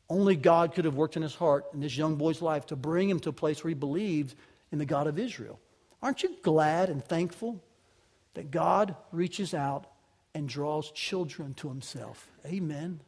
Only 0.09 0.37
God 0.37 0.75
could 0.75 0.85
have 0.85 0.94
worked 0.94 1.16
in 1.16 1.22
his 1.22 1.35
heart 1.35 1.64
in 1.72 1.81
this 1.81 1.96
young 1.96 2.16
boy's 2.16 2.42
life 2.42 2.66
to 2.66 2.77
bring 2.77 3.09
him 3.09 3.18
to 3.20 3.31
a 3.31 3.33
place 3.33 3.64
where 3.64 3.70
he 3.70 3.75
believed 3.75 4.37
in 4.70 4.79
the 4.79 4.85
God 4.85 5.07
of 5.07 5.18
Israel. 5.18 5.59
Aren't 6.03 6.22
you 6.22 6.37
glad 6.42 6.90
and 6.90 7.05
thankful 7.05 7.62
that 8.35 8.51
God 8.51 8.94
reaches 9.11 9.55
out 9.55 9.87
and 10.35 10.48
draws 10.48 10.90
children 10.90 11.55
to 11.55 11.68
himself? 11.68 12.29
Amen. 12.46 13.01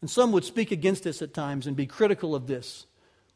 And 0.00 0.10
some 0.10 0.32
would 0.32 0.44
speak 0.44 0.72
against 0.72 1.04
this 1.04 1.22
at 1.22 1.32
times 1.32 1.66
and 1.66 1.76
be 1.76 1.86
critical 1.86 2.34
of 2.34 2.46
this. 2.46 2.86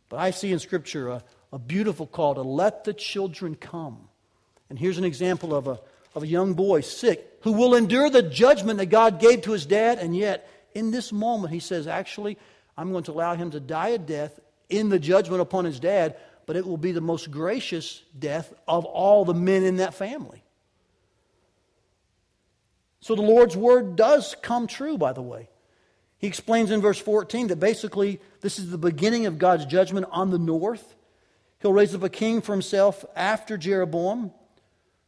But 0.08 0.18
I 0.18 0.30
see 0.30 0.52
in 0.52 0.58
Scripture 0.58 1.08
a, 1.08 1.24
a 1.52 1.58
beautiful 1.58 2.06
call 2.06 2.34
to 2.34 2.42
let 2.42 2.84
the 2.84 2.94
children 2.94 3.54
come. 3.54 4.08
And 4.70 4.78
here's 4.78 4.98
an 4.98 5.04
example 5.04 5.54
of 5.54 5.66
a, 5.66 5.80
of 6.14 6.22
a 6.22 6.26
young 6.26 6.54
boy 6.54 6.80
sick 6.80 7.38
who 7.42 7.52
will 7.52 7.74
endure 7.74 8.10
the 8.10 8.22
judgment 8.22 8.78
that 8.78 8.86
God 8.86 9.20
gave 9.20 9.42
to 9.42 9.52
his 9.52 9.66
dad, 9.66 9.98
and 9.98 10.16
yet 10.16 10.48
in 10.74 10.90
this 10.90 11.12
moment 11.12 11.52
he 11.52 11.60
says, 11.60 11.86
Actually, 11.86 12.38
I'm 12.76 12.92
going 12.92 13.04
to 13.04 13.12
allow 13.12 13.34
him 13.34 13.50
to 13.52 13.60
die 13.60 13.88
a 13.88 13.98
death 13.98 14.38
in 14.68 14.88
the 14.88 14.98
judgment 14.98 15.40
upon 15.40 15.64
his 15.64 15.80
dad, 15.80 16.16
but 16.46 16.56
it 16.56 16.66
will 16.66 16.76
be 16.76 16.92
the 16.92 17.00
most 17.00 17.30
gracious 17.30 18.02
death 18.18 18.52
of 18.66 18.84
all 18.84 19.24
the 19.24 19.34
men 19.34 19.62
in 19.62 19.76
that 19.76 19.94
family. 19.94 20.42
So 23.00 23.14
the 23.14 23.22
Lord's 23.22 23.56
word 23.56 23.96
does 23.96 24.34
come 24.42 24.66
true, 24.66 24.98
by 24.98 25.12
the 25.12 25.22
way. 25.22 25.48
He 26.18 26.26
explains 26.26 26.70
in 26.70 26.80
verse 26.80 26.98
14 26.98 27.48
that 27.48 27.60
basically 27.60 28.20
this 28.40 28.58
is 28.58 28.70
the 28.70 28.78
beginning 28.78 29.26
of 29.26 29.38
God's 29.38 29.66
judgment 29.66 30.06
on 30.10 30.30
the 30.30 30.38
north. 30.38 30.94
He'll 31.60 31.72
raise 31.72 31.94
up 31.94 32.02
a 32.02 32.08
king 32.08 32.40
for 32.40 32.52
himself 32.52 33.04
after 33.14 33.56
Jeroboam 33.56 34.32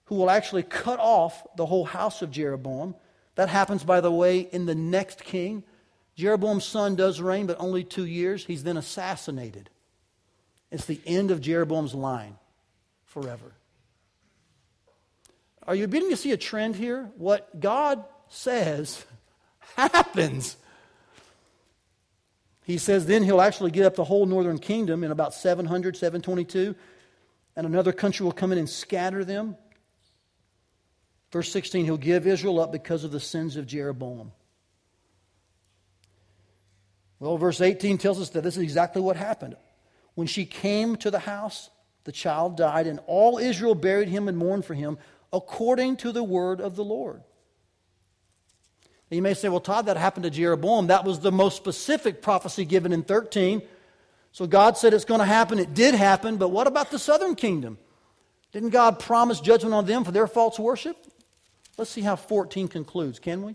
who 0.09 0.15
will 0.15 0.31
actually 0.31 0.63
cut 0.63 0.99
off 0.99 1.47
the 1.57 1.67
whole 1.67 1.85
house 1.85 2.23
of 2.23 2.31
Jeroboam. 2.31 2.95
That 3.35 3.51
happens, 3.51 3.85
by 3.85 4.01
the 4.01 4.11
way, 4.11 4.41
in 4.41 4.65
the 4.65 4.75
next 4.75 5.23
king. 5.23 5.65
Jeroboam's 6.17 6.65
son 6.65 6.97
does 6.97 7.21
reign, 7.21 7.47
but 7.47 7.61
only 7.61 7.85
two 7.85 8.07
years. 8.07 8.45
He's 8.47 8.65
then 8.65 8.79
assassinated. 8.79 9.69
It's 10.71 10.87
the 10.87 11.01
end 11.05 11.31
of 11.31 11.43
Jeroboam's 11.43 11.95
line 11.95 12.37
forever. 13.05 13.53
Are 15.67 15.75
you 15.75 15.87
beginning 15.87 16.11
to 16.11 16.17
see 16.17 16.33
a 16.33 16.39
trend 16.39 16.77
here? 16.77 17.11
What 17.19 17.61
God 17.61 18.03
says 18.31 19.05
happens. 19.77 20.57
He 22.69 22.77
says 22.77 23.07
then 23.07 23.23
he'll 23.23 23.41
actually 23.41 23.71
get 23.71 23.87
up 23.87 23.95
the 23.95 24.05
whole 24.05 24.27
northern 24.27 24.59
kingdom 24.59 25.03
in 25.03 25.11
about 25.11 25.33
700, 25.33 25.97
722, 25.97 26.77
and 27.57 27.67
another 27.67 27.93
country 27.93 28.25
will 28.25 28.33
come 28.33 28.53
in 28.53 28.59
and 28.59 28.69
scatter 28.69 29.25
them. 29.25 29.57
Verse 31.33 31.51
16, 31.51 31.87
he'll 31.87 31.97
give 31.97 32.27
Israel 32.27 32.61
up 32.61 32.71
because 32.71 33.05
of 33.05 33.11
the 33.11 33.21
sins 33.21 33.57
of 33.57 33.67
Jeroboam. 33.67 34.33
Well, 37.21 37.39
verse 37.39 37.63
18 37.63 37.97
tells 37.97 38.21
us 38.21 38.29
that 38.31 38.43
this 38.43 38.59
is 38.59 38.63
exactly 38.63 39.01
what 39.01 39.17
happened. 39.17 39.57
When 40.15 40.27
she 40.27 40.45
came 40.45 40.97
to 40.97 41.11
the 41.11 41.21
house, 41.21 41.71
the 42.05 42.13
child 42.13 42.59
died, 42.59 42.87
and 42.87 43.01
all 43.07 43.39
Israel 43.39 43.75
buried 43.75 44.09
him 44.09 44.29
and 44.29 44.37
mourned 44.37 44.67
for 44.67 44.75
him 44.75 44.99
according 45.33 45.97
to 45.97 46.13
the 46.13 46.23
word 46.23 46.61
of 46.61 46.77
the 46.77 46.85
Lord. 46.85 47.23
You 49.11 49.23
may 49.23 49.35
say, 49.35 49.49
well, 49.49 49.61
Todd, 49.61 49.87
that 49.87 49.97
happened 49.97 50.25
to 50.25 50.31
Jeroboam. 50.31 50.89
That 50.89 51.05
was 51.05 51.21
the 51.21 51.33
most 51.33 51.57
specific 51.57 52.21
prophecy 52.21 52.65
given 52.65 52.93
in 52.93 53.03
13. 53.03 53.63
So 54.33 54.47
God 54.47 54.77
said 54.77 54.93
it's 54.93 55.07
going 55.07 55.21
to 55.21 55.27
happen. 55.27 55.59
It 55.59 55.73
did 55.73 55.95
happen. 55.95 56.37
But 56.37 56.49
what 56.49 56.67
about 56.67 56.91
the 56.91 56.99
southern 56.99 57.35
kingdom? 57.35 57.79
Didn't 58.53 58.71
God 58.71 58.99
promise 58.99 59.41
judgment 59.41 59.75
on 59.75 59.87
them 59.87 60.05
for 60.05 60.13
their 60.13 60.27
false 60.27 60.59
worship? 60.59 60.97
Let's 61.79 61.91
see 61.91 62.03
how 62.03 62.17
14 62.17 62.69
concludes, 62.69 63.19
can 63.19 63.43
we? 63.43 63.55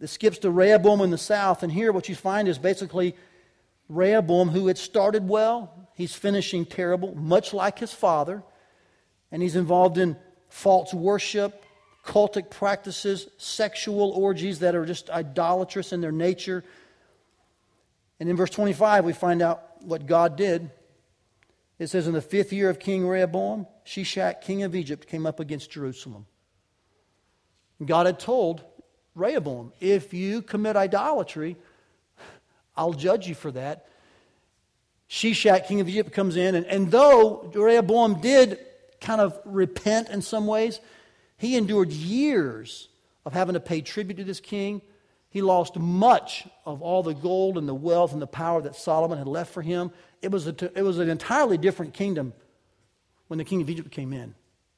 It 0.00 0.08
skips 0.08 0.38
to 0.38 0.50
Rehoboam 0.50 1.00
in 1.00 1.10
the 1.10 1.18
south, 1.18 1.62
and 1.62 1.72
here 1.72 1.92
what 1.92 2.08
you 2.08 2.14
find 2.14 2.48
is 2.48 2.58
basically 2.58 3.14
Rehoboam, 3.88 4.48
who 4.48 4.66
had 4.66 4.76
started 4.76 5.28
well, 5.28 5.88
he's 5.94 6.14
finishing 6.14 6.66
terrible, 6.66 7.14
much 7.14 7.54
like 7.54 7.78
his 7.78 7.92
father, 7.92 8.42
and 9.30 9.42
he's 9.42 9.56
involved 9.56 9.96
in 9.96 10.16
false 10.48 10.92
worship, 10.92 11.63
cultic 12.04 12.50
practices, 12.50 13.28
sexual 13.38 14.10
orgies 14.10 14.60
that 14.60 14.74
are 14.74 14.84
just 14.84 15.10
idolatrous 15.10 15.92
in 15.92 16.00
their 16.00 16.12
nature. 16.12 16.64
And 18.20 18.28
in 18.28 18.36
verse 18.36 18.50
25, 18.50 19.04
we 19.04 19.12
find 19.12 19.42
out 19.42 19.82
what 19.82 20.06
God 20.06 20.36
did. 20.36 20.70
It 21.78 21.88
says, 21.88 22.06
In 22.06 22.12
the 22.12 22.22
fifth 22.22 22.52
year 22.52 22.70
of 22.70 22.78
King 22.78 23.06
Rehoboam, 23.06 23.66
Shishak, 23.84 24.42
king 24.42 24.62
of 24.62 24.74
Egypt, 24.74 25.08
came 25.08 25.26
up 25.26 25.40
against 25.40 25.70
Jerusalem. 25.70 26.26
God 27.84 28.06
had 28.06 28.20
told 28.20 28.62
Rehoboam, 29.14 29.72
If 29.80 30.14
you 30.14 30.42
commit 30.42 30.76
idolatry, 30.76 31.56
I'll 32.76 32.92
judge 32.92 33.26
you 33.26 33.34
for 33.34 33.50
that. 33.52 33.88
Shishak, 35.08 35.66
king 35.66 35.80
of 35.80 35.88
Egypt, 35.88 36.12
comes 36.12 36.36
in, 36.36 36.54
and, 36.54 36.66
and 36.66 36.90
though 36.90 37.50
Rehoboam 37.54 38.20
did 38.20 38.58
kind 39.00 39.20
of 39.20 39.38
repent 39.44 40.08
in 40.08 40.22
some 40.22 40.46
ways, 40.46 40.80
he 41.44 41.56
endured 41.56 41.92
years 41.92 42.88
of 43.24 43.32
having 43.32 43.54
to 43.54 43.60
pay 43.60 43.80
tribute 43.80 44.16
to 44.16 44.24
this 44.24 44.40
king. 44.40 44.82
He 45.28 45.42
lost 45.42 45.76
much 45.76 46.46
of 46.64 46.80
all 46.80 47.02
the 47.02 47.14
gold 47.14 47.58
and 47.58 47.68
the 47.68 47.74
wealth 47.74 48.12
and 48.12 48.22
the 48.22 48.26
power 48.26 48.62
that 48.62 48.76
Solomon 48.76 49.18
had 49.18 49.26
left 49.26 49.52
for 49.52 49.62
him. 49.62 49.90
It 50.22 50.30
was, 50.30 50.46
a, 50.46 50.54
it 50.78 50.82
was 50.82 50.98
an 50.98 51.10
entirely 51.10 51.58
different 51.58 51.94
kingdom 51.94 52.32
when 53.26 53.38
the 53.38 53.44
king 53.44 53.60
of 53.60 53.68
Egypt 53.68 53.90
came 53.90 54.12
in. 54.12 54.34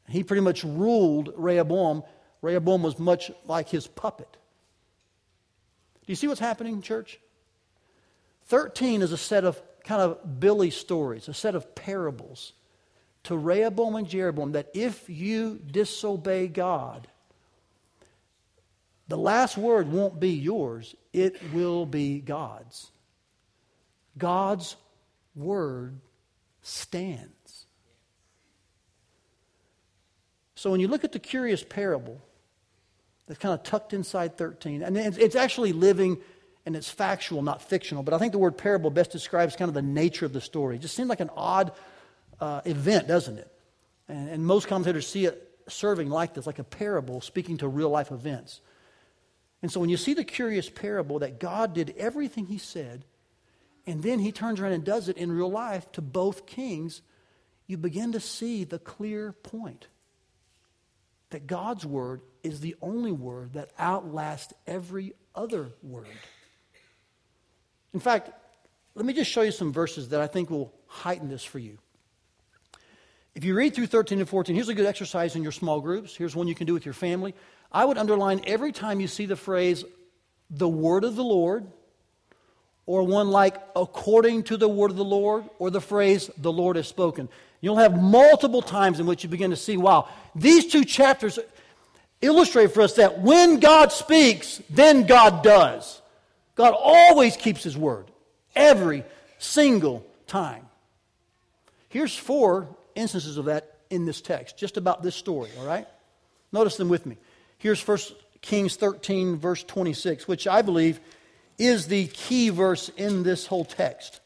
He 0.09 0.23
pretty 0.23 0.41
much 0.41 0.65
ruled 0.65 1.33
Rehoboam. 1.37 2.05
Rehoboam 2.41 2.83
was 2.83 2.99
much 2.99 3.31
like 3.45 3.69
his 3.69 3.87
puppet. 3.87 4.29
Do 4.33 6.13
you 6.13 6.15
see 6.15 6.29
what's 6.29 6.41
happening, 6.41 6.81
church? 6.81 7.19
13 8.47 9.03
is 9.03 9.13
a 9.13 9.19
set 9.19 9.45
of 9.45 9.61
kind 9.85 10.01
of 10.01 10.41
Billy 10.41 10.71
stories, 10.71 11.29
a 11.29 11.35
set 11.35 11.55
of 11.55 11.75
parables 11.75 12.53
to 13.27 13.37
Rehoboam 13.37 13.97
and 13.97 14.09
Jeroboam 14.09 14.53
that 14.53 14.71
if 14.73 15.09
you 15.11 15.61
disobey 15.71 16.47
God, 16.47 17.09
the 19.09 19.19
last 19.19 19.57
word 19.57 19.91
won't 19.91 20.19
be 20.19 20.31
yours, 20.31 20.95
it 21.13 21.41
will 21.53 21.87
be 21.87 22.21
God's. 22.21 22.91
God's 24.17 24.77
word 25.35 25.99
stands. 26.63 27.67
So 30.55 30.71
when 30.71 30.81
you 30.81 30.89
look 30.89 31.05
at 31.05 31.13
the 31.13 31.19
curious 31.19 31.63
parable 31.63 32.21
that's 33.27 33.41
kind 33.41 33.55
of 33.55 33.65
tucked 33.65 33.93
inside 33.93 34.39
13, 34.39 34.83
and 34.83 34.97
it's 34.97 35.37
actually 35.37 35.73
living 35.73 36.19
and 36.65 36.77
it's 36.77 36.91
factual, 36.91 37.43
not 37.43 37.61
fictional, 37.61 38.03
but 38.03 38.15
I 38.15 38.19
think 38.19 38.33
the 38.33 38.39
word 38.39 38.57
parable 38.57 38.91
best 38.91 39.11
describes 39.11 39.57
kind 39.57 39.69
of 39.69 39.75
the 39.75 39.83
nature 39.83 40.27
of 40.27 40.33
the 40.33 40.41
story. 40.41 40.77
It 40.77 40.83
just 40.83 40.97
seems 40.97 41.09
like 41.09 41.21
an 41.21 41.31
odd 41.37 41.73
uh, 42.41 42.61
event, 42.65 43.09
doesn't 43.09 43.39
it? 43.39 43.51
And, 44.09 44.29
and 44.29 44.47
most 44.47 44.69
commentators 44.69 45.07
see 45.07 45.27
it 45.27 45.43
serving 45.69 46.11
like 46.11 46.35
this, 46.35 46.47
like 46.47 46.59
a 46.59 46.65
parable 46.65 47.21
speaking 47.21 47.59
to 47.59 47.69
real 47.69 47.91
life 47.91 48.11
events. 48.11 48.61
And 49.63 49.73
so 49.73 49.81
when 49.81 49.91
you 49.91 49.97
see 49.97 50.15
the 50.15 50.25
curious 50.25 50.69
parable 50.69 51.19
that 51.21 51.41
God 51.41 51.75
did 51.75 51.95
everything 51.99 52.47
he 52.47 52.59
said, 52.59 53.05
and 53.87 54.03
then 54.03 54.19
he 54.19 54.33
turns 54.33 54.61
around 54.61 54.73
and 54.73 54.85
does 54.85 55.09
it 55.09 55.17
in 55.17 55.33
real 55.33 55.51
life 55.51 55.91
to 55.93 56.03
both 56.03 56.47
kings, 56.47 57.03
you 57.67 57.77
begin 57.77 58.13
to 58.13 58.21
see 58.21 58.65
the 58.65 58.79
clear 58.79 59.33
point 59.33 59.89
that 61.31 61.47
God's 61.47 61.85
word 61.85 62.21
is 62.43 62.61
the 62.61 62.77
only 62.81 63.13
word 63.13 63.55
that 63.55 63.71
outlasts 63.79 64.53
every 64.67 65.15
other 65.35 65.73
word. 65.83 66.07
In 67.93 68.01
fact, 68.01 68.31
let 68.95 69.05
me 69.05 69.13
just 69.13 69.31
show 69.31 69.43
you 69.43 69.51
some 69.51 69.73
verses 69.73 70.11
that 70.11 70.21
I 70.21 70.27
think 70.27 70.51
will 70.51 70.73
heighten 70.87 71.29
this 71.29 71.45
for 71.45 71.59
you. 71.59 71.79
If 73.37 73.45
you 73.45 73.55
read 73.55 73.75
through 73.75 73.89
13 73.89 74.19
and 74.19 74.27
14, 74.27 74.55
here's 74.55 74.71
a 74.71 74.75
good 74.75 74.87
exercise 74.87 75.37
in 75.37 75.43
your 75.43 75.53
small 75.53 75.83
groups. 75.83 76.17
Here's 76.17 76.35
one 76.35 76.49
you 76.49 76.55
can 76.55 76.67
do 76.67 76.73
with 76.73 76.87
your 76.87 76.95
family. 76.95 77.35
I 77.71 77.85
would 77.85 77.99
underline 77.99 78.41
every 78.47 78.73
time 78.73 78.99
you 78.99 79.07
see 79.07 79.27
the 79.27 79.37
phrase, 79.37 79.85
the 80.49 80.67
word 80.67 81.05
of 81.05 81.17
the 81.17 81.23
Lord, 81.23 81.67
or 82.87 83.03
one 83.03 83.31
like, 83.31 83.61
according 83.77 84.45
to 84.45 84.57
the 84.57 84.71
word 84.71 84.91
of 84.91 84.97
the 84.97 85.05
Lord, 85.05 85.45
or 85.59 85.69
the 85.69 85.83
phrase, 85.83 86.31
the 86.39 86.51
Lord 86.51 86.77
has 86.77 86.89
spoken. 86.89 87.29
You'll 87.61 87.77
have 87.77 88.01
multiple 88.01 88.63
times 88.63 89.01
in 89.01 89.07
which 89.07 89.23
you 89.23 89.29
begin 89.29 89.51
to 89.51 89.57
see, 89.57 89.77
wow, 89.77 90.09
these 90.35 90.69
two 90.69 90.87
chapters 90.87 91.39
illustrate 92.23 92.73
for 92.73 92.81
us 92.81 92.95
that 92.95 93.21
when 93.21 93.61
God 93.61 93.93
speaks, 93.93 94.63
then 94.71 95.05
God 95.05 95.43
does. 95.43 96.01
God 96.55 96.75
always 96.75 97.37
keeps 97.37 97.63
his 97.63 97.77
word, 97.77 98.11
every 98.55 99.05
single 99.37 100.07
time. 100.27 100.67
Here's 101.91 102.17
four 102.17 102.76
instances 102.97 103.37
of 103.37 103.45
that 103.45 103.79
in 103.91 104.05
this 104.05 104.21
text, 104.21 104.59
just 104.59 104.77
about 104.77 105.03
this 105.03 105.15
story, 105.15 105.51
all 105.59 105.67
right? 105.67 105.87
Notice 106.53 106.77
them 106.77 106.89
with 106.89 107.07
me. 107.07 107.17
Here's 107.59 107.87
1 107.87 107.99
Kings 108.41 108.77
13, 108.77 109.37
verse 109.37 109.63
26, 109.63 110.27
which 110.27 110.47
I 110.47 110.63
believe 110.63 111.01
is 111.59 111.87
the 111.89 112.07
key 112.09 112.51
verse 112.51 112.91
in 112.97 113.23
this 113.23 113.47
whole 113.47 113.65
text. 113.65 114.21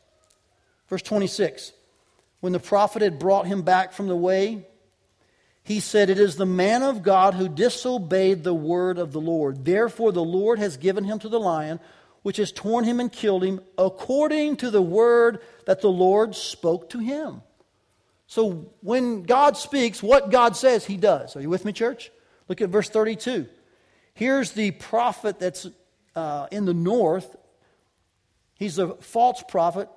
Verse 0.88 1.02
26 1.02 1.72
When 2.40 2.52
the 2.52 2.60
prophet 2.60 3.02
had 3.02 3.18
brought 3.18 3.46
him 3.46 3.62
back 3.62 3.92
from 3.92 4.08
the 4.08 4.16
way, 4.16 4.66
he 5.62 5.80
said, 5.80 6.10
It 6.10 6.18
is 6.18 6.36
the 6.36 6.46
man 6.46 6.82
of 6.82 7.02
God 7.02 7.34
who 7.34 7.48
disobeyed 7.48 8.42
the 8.42 8.54
word 8.54 8.98
of 8.98 9.12
the 9.12 9.20
Lord. 9.20 9.64
Therefore, 9.64 10.12
the 10.12 10.24
Lord 10.24 10.58
has 10.58 10.76
given 10.76 11.04
him 11.04 11.18
to 11.20 11.28
the 11.28 11.40
lion, 11.40 11.80
which 12.22 12.38
has 12.38 12.52
torn 12.52 12.84
him 12.84 13.00
and 13.00 13.12
killed 13.12 13.44
him, 13.44 13.60
according 13.78 14.56
to 14.56 14.70
the 14.70 14.82
word 14.82 15.40
that 15.66 15.80
the 15.80 15.90
Lord 15.90 16.34
spoke 16.34 16.90
to 16.90 16.98
him. 16.98 17.42
So 18.30 18.70
when 18.80 19.24
God 19.24 19.56
speaks, 19.56 20.04
what 20.04 20.30
God 20.30 20.54
says, 20.54 20.86
he 20.86 20.96
does. 20.96 21.34
Are 21.34 21.40
you 21.40 21.50
with 21.50 21.64
me, 21.64 21.72
church? 21.72 22.12
Look 22.46 22.60
at 22.60 22.68
verse 22.68 22.88
32. 22.88 23.48
Here's 24.14 24.52
the 24.52 24.70
prophet 24.70 25.40
that's 25.40 25.66
uh, 26.14 26.46
in 26.52 26.64
the 26.64 26.72
north. 26.72 27.34
He's 28.54 28.78
a 28.78 28.94
false 28.94 29.42
prophet, 29.48 29.88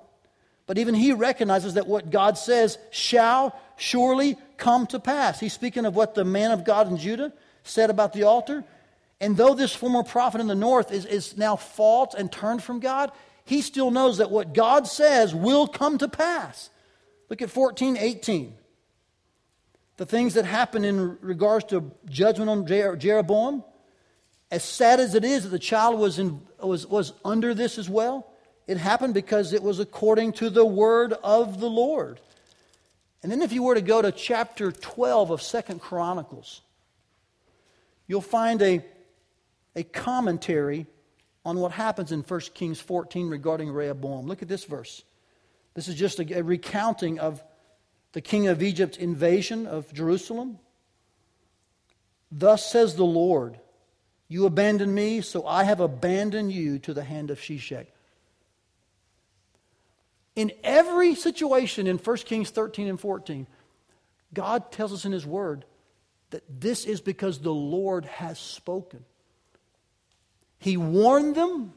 but 0.66 0.78
even 0.78 0.96
he 0.96 1.12
recognizes 1.12 1.74
that 1.74 1.86
what 1.86 2.10
God 2.10 2.36
says 2.36 2.76
shall 2.90 3.56
surely 3.76 4.36
come 4.56 4.88
to 4.88 4.98
pass. 4.98 5.38
He's 5.38 5.52
speaking 5.52 5.86
of 5.86 5.94
what 5.94 6.16
the 6.16 6.24
man 6.24 6.50
of 6.50 6.64
God 6.64 6.90
in 6.90 6.96
Judah 6.96 7.32
said 7.62 7.88
about 7.88 8.12
the 8.12 8.24
altar. 8.24 8.64
And 9.20 9.36
though 9.36 9.54
this 9.54 9.76
former 9.76 10.02
prophet 10.02 10.40
in 10.40 10.48
the 10.48 10.56
north 10.56 10.90
is, 10.90 11.06
is 11.06 11.36
now 11.36 11.54
false 11.54 12.14
and 12.14 12.32
turned 12.32 12.64
from 12.64 12.80
God, 12.80 13.12
he 13.44 13.62
still 13.62 13.92
knows 13.92 14.18
that 14.18 14.32
what 14.32 14.54
God 14.54 14.88
says 14.88 15.32
will 15.32 15.68
come 15.68 15.98
to 15.98 16.08
pass. 16.08 16.70
Look 17.28 17.42
at 17.42 17.50
14, 17.50 17.96
18. 17.96 18.54
The 19.96 20.06
things 20.06 20.34
that 20.34 20.44
happen 20.44 20.84
in 20.84 21.18
regards 21.20 21.66
to 21.66 21.92
judgment 22.08 22.50
on 22.50 22.66
Jeroboam, 22.66 23.62
as 24.50 24.64
sad 24.64 25.00
as 25.00 25.14
it 25.14 25.24
is 25.24 25.44
that 25.44 25.50
the 25.50 25.58
child 25.58 25.98
was, 25.98 26.18
in, 26.18 26.40
was, 26.60 26.86
was 26.86 27.12
under 27.24 27.54
this 27.54 27.78
as 27.78 27.88
well, 27.88 28.26
it 28.66 28.76
happened 28.76 29.14
because 29.14 29.52
it 29.52 29.62
was 29.62 29.78
according 29.78 30.32
to 30.34 30.50
the 30.50 30.64
word 30.64 31.12
of 31.22 31.60
the 31.60 31.68
Lord. 31.68 32.20
And 33.22 33.30
then 33.30 33.42
if 33.42 33.52
you 33.52 33.62
were 33.62 33.74
to 33.74 33.80
go 33.80 34.02
to 34.02 34.12
chapter 34.12 34.72
12 34.72 35.30
of 35.30 35.42
Second 35.42 35.80
Chronicles, 35.80 36.60
you'll 38.06 38.20
find 38.20 38.60
a, 38.62 38.84
a 39.76 39.82
commentary 39.82 40.86
on 41.44 41.58
what 41.58 41.72
happens 41.72 42.10
in 42.10 42.20
1 42.20 42.40
Kings 42.54 42.80
14 42.80 43.28
regarding 43.28 43.70
Rehoboam. 43.70 44.26
Look 44.26 44.42
at 44.42 44.48
this 44.48 44.64
verse. 44.64 45.04
This 45.74 45.88
is 45.88 45.96
just 45.96 46.20
a, 46.20 46.38
a 46.38 46.42
recounting 46.42 47.18
of 47.18 47.42
the 48.12 48.20
king 48.20 48.46
of 48.46 48.62
Egypt's 48.62 48.96
invasion 48.96 49.66
of 49.66 49.92
Jerusalem. 49.92 50.58
Thus 52.30 52.70
says 52.70 52.96
the 52.96 53.04
Lord, 53.04 53.58
You 54.28 54.46
abandoned 54.46 54.94
me, 54.94 55.20
so 55.20 55.46
I 55.46 55.64
have 55.64 55.80
abandoned 55.80 56.52
you 56.52 56.78
to 56.80 56.94
the 56.94 57.04
hand 57.04 57.30
of 57.30 57.38
Shishak. 57.38 57.86
In 60.36 60.52
every 60.64 61.14
situation 61.14 61.86
in 61.86 61.98
1 61.98 62.16
Kings 62.18 62.50
13 62.50 62.88
and 62.88 62.98
14, 62.98 63.46
God 64.32 64.72
tells 64.72 64.92
us 64.92 65.04
in 65.04 65.12
His 65.12 65.26
Word 65.26 65.64
that 66.30 66.42
this 66.48 66.84
is 66.84 67.00
because 67.00 67.38
the 67.38 67.54
Lord 67.54 68.04
has 68.06 68.38
spoken. 68.38 69.04
He 70.58 70.76
warned 70.76 71.34
them, 71.34 71.72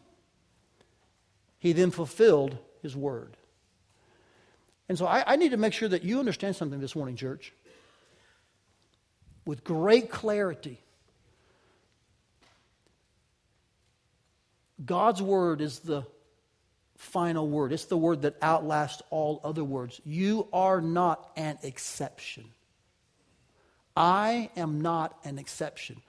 He 1.59 1.73
then 1.73 1.91
fulfilled 1.91 2.57
His 2.81 2.95
Word. 2.95 3.37
And 4.89 4.97
so 4.97 5.05
I, 5.05 5.33
I 5.33 5.35
need 5.35 5.51
to 5.51 5.57
make 5.57 5.73
sure 5.73 5.89
that 5.89 6.03
you 6.03 6.19
understand 6.19 6.55
something 6.55 6.79
this 6.79 6.95
morning, 6.95 7.15
church, 7.15 7.53
with 9.45 9.63
great 9.63 10.09
clarity. 10.09 10.79
God's 14.85 15.21
Word 15.21 15.61
is 15.61 15.79
the 15.79 16.05
final 16.97 17.47
word. 17.47 17.71
It's 17.71 17.85
the 17.85 17.97
word 17.97 18.23
that 18.23 18.35
outlasts 18.41 19.01
all 19.09 19.39
other 19.43 19.63
words. 19.63 20.01
You 20.03 20.47
are 20.51 20.81
not 20.81 21.31
an 21.37 21.57
exception. 21.63 22.45
I 23.95 24.49
am 24.55 24.81
not 24.81 25.17
an 25.23 25.39
exception. 25.39 26.01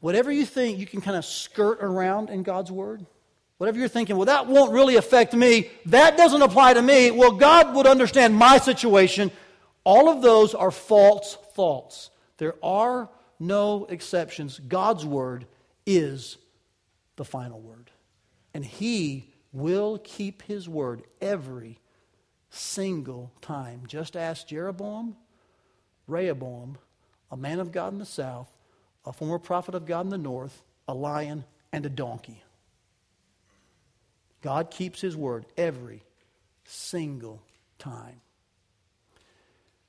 Whatever 0.00 0.32
you 0.32 0.44
think 0.44 0.78
you 0.78 0.86
can 0.86 1.00
kind 1.00 1.16
of 1.16 1.24
skirt 1.24 1.78
around 1.80 2.28
in 2.28 2.42
God's 2.42 2.70
word, 2.70 3.06
whatever 3.58 3.78
you're 3.78 3.88
thinking, 3.88 4.16
well, 4.16 4.26
that 4.26 4.46
won't 4.46 4.72
really 4.72 4.96
affect 4.96 5.34
me, 5.34 5.70
that 5.86 6.16
doesn't 6.16 6.42
apply 6.42 6.74
to 6.74 6.82
me, 6.82 7.10
well, 7.10 7.32
God 7.32 7.74
would 7.74 7.86
understand 7.86 8.34
my 8.34 8.58
situation. 8.58 9.30
All 9.84 10.08
of 10.08 10.22
those 10.22 10.54
are 10.54 10.70
false 10.70 11.36
thoughts. 11.54 12.10
There 12.38 12.54
are 12.62 13.08
no 13.38 13.86
exceptions. 13.86 14.58
God's 14.58 15.04
word 15.04 15.46
is 15.86 16.38
the 17.16 17.24
final 17.24 17.60
word. 17.60 17.90
And 18.54 18.64
He 18.64 19.32
will 19.52 19.98
keep 20.02 20.42
his 20.42 20.68
word 20.68 21.02
every 21.20 21.78
single 22.50 23.32
time. 23.40 23.82
Just 23.86 24.16
ask 24.16 24.48
Jeroboam, 24.48 25.16
Rehoboam, 26.06 26.78
a 27.30 27.36
man 27.36 27.60
of 27.60 27.72
God 27.72 27.92
in 27.92 27.98
the 27.98 28.06
south, 28.06 28.48
a 29.04 29.12
former 29.12 29.38
prophet 29.38 29.74
of 29.74 29.86
God 29.86 30.02
in 30.02 30.10
the 30.10 30.18
north, 30.18 30.62
a 30.88 30.94
lion, 30.94 31.44
and 31.72 31.86
a 31.86 31.90
donkey. 31.90 32.42
God 34.42 34.70
keeps 34.70 35.00
his 35.00 35.16
word 35.16 35.46
every 35.56 36.02
single 36.64 37.40
time. 37.78 38.20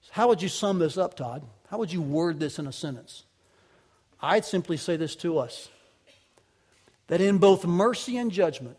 So 0.02 0.10
how 0.14 0.28
would 0.30 0.42
you 0.42 0.50
sum 0.50 0.80
this 0.80 0.98
up, 0.98 1.16
Todd? 1.16 1.44
How 1.70 1.80
would 1.80 1.92
you 1.92 2.02
word 2.02 2.40
this 2.40 2.60
in 2.60 2.68
a 2.68 2.72
sentence? 2.72 3.24
I'd 4.22 4.46
simply 4.46 4.78
say 4.78 4.96
this 4.96 5.16
to 5.18 5.40
us 5.40 5.70
that 7.08 7.20
in 7.20 7.38
both 7.38 7.66
mercy 7.66 8.18
and 8.18 8.32
judgment, 8.32 8.78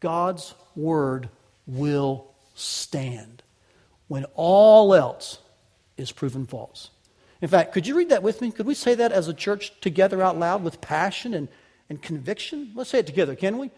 God's 0.00 0.54
word 0.74 1.28
will 1.66 2.32
stand 2.54 3.42
when 4.08 4.24
all 4.34 4.94
else 4.94 5.38
is 5.96 6.10
proven 6.10 6.46
false. 6.46 6.90
In 7.42 7.48
fact, 7.48 7.72
could 7.72 7.86
you 7.86 7.96
read 7.96 8.08
that 8.10 8.22
with 8.22 8.40
me? 8.40 8.50
Could 8.50 8.66
we 8.66 8.74
say 8.74 8.94
that 8.94 9.12
as 9.12 9.28
a 9.28 9.34
church 9.34 9.78
together 9.80 10.22
out 10.22 10.38
loud 10.38 10.62
with 10.62 10.80
passion 10.80 11.34
and, 11.34 11.48
and 11.88 12.00
conviction? 12.00 12.72
Let's 12.74 12.90
say 12.90 12.98
it 13.00 13.06
together, 13.06 13.34
can 13.34 13.58
we? 13.58 13.70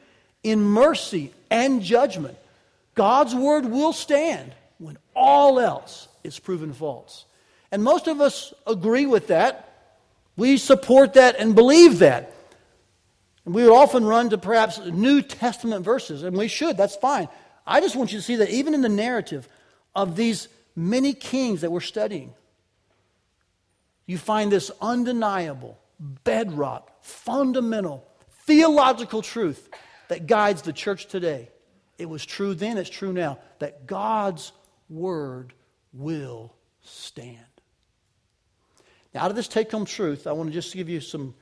In 0.42 0.62
mercy 0.62 1.32
and 1.50 1.82
judgment, 1.82 2.36
God's 2.94 3.34
word 3.34 3.66
will 3.66 3.92
stand 3.92 4.54
when 4.78 4.98
all 5.14 5.60
else 5.60 6.08
is 6.24 6.38
proven 6.38 6.72
false. 6.72 7.24
And 7.70 7.82
most 7.82 8.08
of 8.08 8.20
us 8.20 8.52
agree 8.66 9.06
with 9.06 9.28
that. 9.28 9.68
We 10.36 10.56
support 10.56 11.14
that 11.14 11.36
and 11.38 11.54
believe 11.54 12.00
that. 12.00 12.34
And 13.44 13.54
we 13.54 13.62
would 13.62 13.72
often 13.72 14.04
run 14.04 14.30
to 14.30 14.38
perhaps 14.38 14.78
New 14.78 15.22
Testament 15.22 15.84
verses, 15.84 16.22
and 16.22 16.36
we 16.36 16.48
should, 16.48 16.76
that's 16.76 16.96
fine. 16.96 17.28
I 17.66 17.80
just 17.80 17.96
want 17.96 18.12
you 18.12 18.18
to 18.18 18.22
see 18.22 18.36
that 18.36 18.50
even 18.50 18.74
in 18.74 18.82
the 18.82 18.88
narrative 18.88 19.48
of 19.94 20.16
these 20.16 20.48
many 20.76 21.12
kings 21.12 21.60
that 21.62 21.70
we're 21.70 21.80
studying, 21.80 22.34
you 24.06 24.18
find 24.18 24.50
this 24.50 24.70
undeniable, 24.80 25.78
bedrock, 26.24 26.90
fundamental, 27.02 28.06
theological 28.46 29.22
truth 29.22 29.68
that 30.12 30.26
guides 30.26 30.60
the 30.60 30.74
church 30.74 31.06
today. 31.06 31.48
It 31.96 32.06
was 32.06 32.26
true 32.26 32.54
then, 32.54 32.76
it's 32.76 32.90
true 32.90 33.14
now, 33.14 33.38
that 33.60 33.86
God's 33.86 34.52
word 34.90 35.54
will 35.94 36.54
stand. 36.82 37.38
Now, 39.14 39.22
out 39.22 39.30
of 39.30 39.36
this 39.36 39.48
take 39.48 39.70
home 39.70 39.86
truth, 39.86 40.26
I 40.26 40.32
want 40.32 40.50
to 40.50 40.52
just 40.52 40.74
give 40.74 40.90
you 40.90 41.00
some 41.00 41.34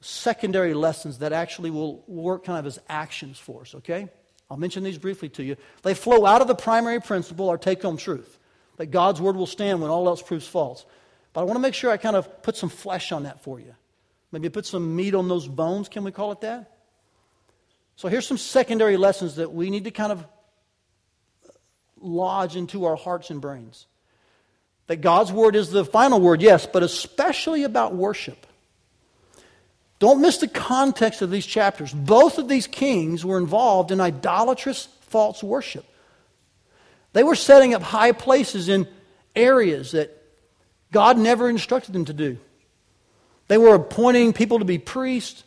secondary 0.00 0.72
lessons 0.72 1.18
that 1.18 1.34
actually 1.34 1.70
will 1.70 2.02
work 2.06 2.46
kind 2.46 2.58
of 2.58 2.64
as 2.64 2.78
actions 2.88 3.38
for 3.38 3.60
us, 3.60 3.74
okay? 3.74 4.08
I'll 4.50 4.56
mention 4.56 4.84
these 4.84 4.96
briefly 4.96 5.28
to 5.30 5.44
you. 5.44 5.56
They 5.82 5.92
flow 5.92 6.24
out 6.24 6.40
of 6.40 6.48
the 6.48 6.54
primary 6.54 7.02
principle, 7.02 7.50
our 7.50 7.58
take 7.58 7.82
home 7.82 7.98
truth, 7.98 8.38
that 8.78 8.86
God's 8.86 9.20
word 9.20 9.36
will 9.36 9.46
stand 9.46 9.82
when 9.82 9.90
all 9.90 10.08
else 10.08 10.22
proves 10.22 10.48
false. 10.48 10.86
But 11.34 11.42
I 11.42 11.44
want 11.44 11.56
to 11.56 11.60
make 11.60 11.74
sure 11.74 11.90
I 11.90 11.98
kind 11.98 12.16
of 12.16 12.42
put 12.42 12.56
some 12.56 12.70
flesh 12.70 13.12
on 13.12 13.24
that 13.24 13.42
for 13.42 13.60
you. 13.60 13.74
Maybe 14.32 14.48
put 14.48 14.64
some 14.64 14.96
meat 14.96 15.14
on 15.14 15.28
those 15.28 15.46
bones, 15.46 15.90
can 15.90 16.04
we 16.04 16.10
call 16.10 16.32
it 16.32 16.40
that? 16.40 16.77
So 17.98 18.06
here's 18.06 18.28
some 18.28 18.38
secondary 18.38 18.96
lessons 18.96 19.34
that 19.36 19.52
we 19.52 19.70
need 19.70 19.82
to 19.82 19.90
kind 19.90 20.12
of 20.12 20.24
lodge 22.00 22.54
into 22.54 22.84
our 22.84 22.94
hearts 22.94 23.30
and 23.30 23.40
brains. 23.40 23.86
That 24.86 24.98
God's 24.98 25.32
word 25.32 25.56
is 25.56 25.72
the 25.72 25.84
final 25.84 26.20
word, 26.20 26.40
yes, 26.40 26.64
but 26.64 26.84
especially 26.84 27.64
about 27.64 27.96
worship. 27.96 28.46
Don't 29.98 30.20
miss 30.20 30.36
the 30.36 30.46
context 30.46 31.22
of 31.22 31.32
these 31.32 31.44
chapters. 31.44 31.92
Both 31.92 32.38
of 32.38 32.46
these 32.46 32.68
kings 32.68 33.24
were 33.24 33.36
involved 33.36 33.90
in 33.90 34.00
idolatrous 34.00 34.86
false 35.00 35.42
worship. 35.42 35.84
They 37.14 37.24
were 37.24 37.34
setting 37.34 37.74
up 37.74 37.82
high 37.82 38.12
places 38.12 38.68
in 38.68 38.86
areas 39.34 39.90
that 39.90 40.16
God 40.92 41.18
never 41.18 41.50
instructed 41.50 41.94
them 41.94 42.04
to 42.04 42.12
do. 42.12 42.38
They 43.48 43.58
were 43.58 43.74
appointing 43.74 44.34
people 44.34 44.60
to 44.60 44.64
be 44.64 44.78
priests. 44.78 45.42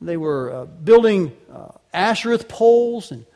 They 0.00 0.16
were 0.16 0.52
uh, 0.52 0.64
building 0.64 1.36
Ashereth 1.92 2.48
poles 2.48 3.10
and 3.10 3.26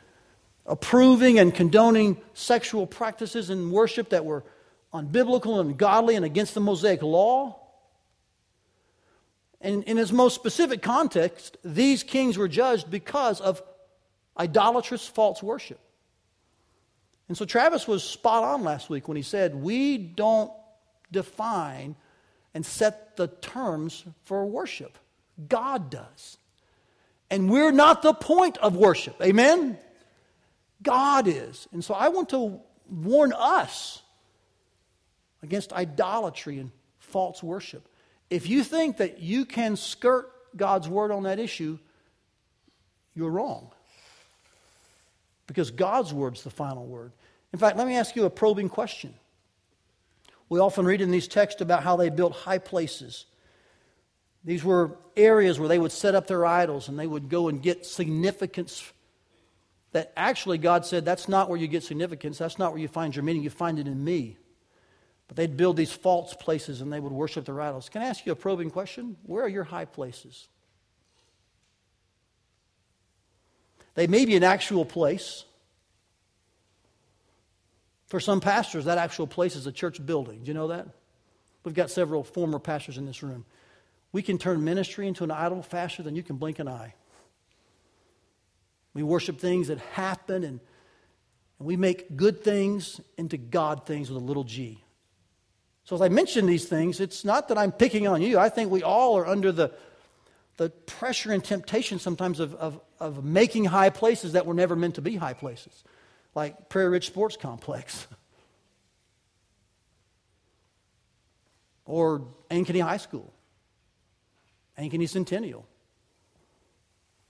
approving 0.66 1.38
and 1.38 1.54
condoning 1.54 2.16
sexual 2.34 2.86
practices 2.86 3.50
and 3.50 3.70
worship 3.70 4.10
that 4.10 4.24
were 4.24 4.44
unbiblical 4.92 5.60
and 5.60 5.70
ungodly 5.70 6.16
and 6.16 6.24
against 6.24 6.54
the 6.54 6.60
Mosaic 6.60 7.02
law. 7.02 7.60
And 9.60 9.84
in 9.84 9.98
its 9.98 10.12
most 10.12 10.34
specific 10.34 10.82
context, 10.82 11.56
these 11.64 12.02
kings 12.02 12.36
were 12.36 12.48
judged 12.48 12.90
because 12.90 13.40
of 13.40 13.62
idolatrous 14.38 15.06
false 15.06 15.42
worship. 15.42 15.80
And 17.28 17.36
so 17.36 17.44
Travis 17.44 17.88
was 17.88 18.04
spot 18.04 18.44
on 18.44 18.62
last 18.62 18.88
week 18.88 19.08
when 19.08 19.16
he 19.16 19.22
said, 19.22 19.54
We 19.54 19.98
don't 19.98 20.52
define 21.10 21.96
and 22.54 22.64
set 22.64 23.16
the 23.16 23.28
terms 23.28 24.04
for 24.24 24.46
worship, 24.46 24.98
God 25.48 25.90
does. 25.90 26.38
And 27.30 27.50
we're 27.50 27.72
not 27.72 28.02
the 28.02 28.14
point 28.14 28.56
of 28.58 28.76
worship. 28.76 29.16
Amen? 29.20 29.78
God 30.82 31.26
is. 31.26 31.66
And 31.72 31.84
so 31.84 31.94
I 31.94 32.08
want 32.08 32.28
to 32.30 32.60
warn 32.88 33.32
us 33.32 34.02
against 35.42 35.72
idolatry 35.72 36.58
and 36.58 36.70
false 36.98 37.42
worship. 37.42 37.88
If 38.30 38.48
you 38.48 38.62
think 38.64 38.98
that 38.98 39.20
you 39.20 39.44
can 39.44 39.76
skirt 39.76 40.30
God's 40.56 40.88
word 40.88 41.10
on 41.10 41.24
that 41.24 41.38
issue, 41.38 41.78
you're 43.14 43.30
wrong. 43.30 43.70
Because 45.46 45.70
God's 45.70 46.12
word's 46.12 46.42
the 46.42 46.50
final 46.50 46.86
word. 46.86 47.12
In 47.52 47.58
fact, 47.58 47.76
let 47.76 47.86
me 47.86 47.96
ask 47.96 48.16
you 48.16 48.24
a 48.24 48.30
probing 48.30 48.68
question. 48.68 49.14
We 50.48 50.60
often 50.60 50.84
read 50.84 51.00
in 51.00 51.10
these 51.10 51.28
texts 51.28 51.60
about 51.60 51.82
how 51.82 51.96
they 51.96 52.10
built 52.10 52.32
high 52.32 52.58
places. 52.58 53.26
These 54.46 54.62
were 54.62 54.96
areas 55.16 55.58
where 55.58 55.68
they 55.68 55.78
would 55.78 55.92
set 55.92 56.14
up 56.14 56.28
their 56.28 56.46
idols 56.46 56.88
and 56.88 56.96
they 56.98 57.06
would 57.06 57.28
go 57.28 57.48
and 57.48 57.60
get 57.60 57.84
significance. 57.84 58.90
That 59.90 60.12
actually, 60.16 60.58
God 60.58 60.86
said, 60.86 61.04
that's 61.04 61.28
not 61.28 61.50
where 61.50 61.58
you 61.58 61.66
get 61.66 61.82
significance. 61.82 62.38
That's 62.38 62.58
not 62.58 62.70
where 62.70 62.80
you 62.80 62.86
find 62.86 63.14
your 63.14 63.24
meaning. 63.24 63.42
You 63.42 63.50
find 63.50 63.78
it 63.78 63.88
in 63.88 64.02
me. 64.02 64.36
But 65.26 65.36
they'd 65.36 65.56
build 65.56 65.76
these 65.76 65.90
false 65.90 66.32
places 66.34 66.80
and 66.80 66.92
they 66.92 67.00
would 67.00 67.12
worship 67.12 67.44
their 67.44 67.60
idols. 67.60 67.88
Can 67.88 68.02
I 68.02 68.06
ask 68.06 68.24
you 68.24 68.30
a 68.30 68.36
probing 68.36 68.70
question? 68.70 69.16
Where 69.24 69.42
are 69.42 69.48
your 69.48 69.64
high 69.64 69.84
places? 69.84 70.46
They 73.94 74.06
may 74.06 74.26
be 74.26 74.36
an 74.36 74.44
actual 74.44 74.84
place. 74.84 75.44
For 78.06 78.20
some 78.20 78.40
pastors, 78.40 78.84
that 78.84 78.98
actual 78.98 79.26
place 79.26 79.56
is 79.56 79.66
a 79.66 79.72
church 79.72 80.04
building. 80.04 80.44
Do 80.44 80.48
you 80.48 80.54
know 80.54 80.68
that? 80.68 80.86
We've 81.64 81.74
got 81.74 81.90
several 81.90 82.22
former 82.22 82.60
pastors 82.60 82.96
in 82.96 83.06
this 83.06 83.24
room. 83.24 83.44
We 84.16 84.22
can 84.22 84.38
turn 84.38 84.64
ministry 84.64 85.06
into 85.06 85.24
an 85.24 85.30
idol 85.30 85.60
faster 85.60 86.02
than 86.02 86.16
you 86.16 86.22
can 86.22 86.36
blink 86.36 86.58
an 86.58 86.68
eye. 86.68 86.94
We 88.94 89.02
worship 89.02 89.38
things 89.38 89.68
that 89.68 89.78
happen 89.78 90.42
and, 90.42 90.58
and 91.58 91.66
we 91.66 91.76
make 91.76 92.16
good 92.16 92.42
things 92.42 92.98
into 93.18 93.36
God 93.36 93.84
things 93.84 94.08
with 94.08 94.22
a 94.22 94.24
little 94.24 94.44
g. 94.44 94.82
So, 95.84 95.96
as 95.96 96.00
I 96.00 96.08
mention 96.08 96.46
these 96.46 96.64
things, 96.64 96.98
it's 96.98 97.26
not 97.26 97.48
that 97.48 97.58
I'm 97.58 97.70
picking 97.70 98.08
on 98.08 98.22
you. 98.22 98.38
I 98.38 98.48
think 98.48 98.70
we 98.70 98.82
all 98.82 99.18
are 99.18 99.26
under 99.26 99.52
the, 99.52 99.70
the 100.56 100.70
pressure 100.70 101.30
and 101.30 101.44
temptation 101.44 101.98
sometimes 101.98 102.40
of, 102.40 102.54
of, 102.54 102.80
of 102.98 103.22
making 103.22 103.66
high 103.66 103.90
places 103.90 104.32
that 104.32 104.46
were 104.46 104.54
never 104.54 104.74
meant 104.74 104.94
to 104.94 105.02
be 105.02 105.16
high 105.16 105.34
places, 105.34 105.84
like 106.34 106.70
Prairie 106.70 106.88
Ridge 106.88 107.06
Sports 107.06 107.36
Complex 107.36 108.06
or 111.84 112.22
Ankeny 112.50 112.80
High 112.80 112.96
School, 112.96 113.34
Ankeny 114.78 115.08
Centennial, 115.08 115.66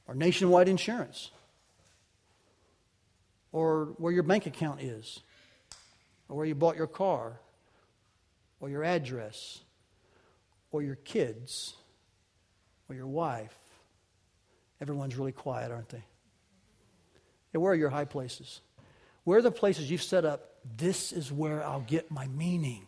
or 0.06 0.14
Nationwide 0.14 0.68
Insurance 0.68 1.30
or 3.56 3.94
where 3.96 4.12
your 4.12 4.22
bank 4.22 4.44
account 4.44 4.82
is, 4.82 5.20
or 6.28 6.36
where 6.36 6.44
you 6.44 6.54
bought 6.54 6.76
your 6.76 6.86
car, 6.86 7.40
or 8.60 8.68
your 8.68 8.84
address, 8.84 9.60
or 10.72 10.82
your 10.82 10.96
kids, 10.96 11.72
or 12.86 12.94
your 12.94 13.06
wife. 13.06 13.56
Everyone's 14.78 15.16
really 15.16 15.32
quiet, 15.32 15.72
aren't 15.72 15.88
they? 15.88 16.04
Where 17.52 17.72
are 17.72 17.76
your 17.76 17.88
high 17.88 18.04
places? 18.04 18.60
Where 19.24 19.38
are 19.38 19.42
the 19.42 19.50
places 19.50 19.90
you've 19.90 20.02
set 20.02 20.26
up? 20.26 20.56
This 20.76 21.10
is 21.10 21.32
where 21.32 21.64
I'll 21.64 21.80
get 21.80 22.10
my 22.10 22.26
meaning. 22.26 22.86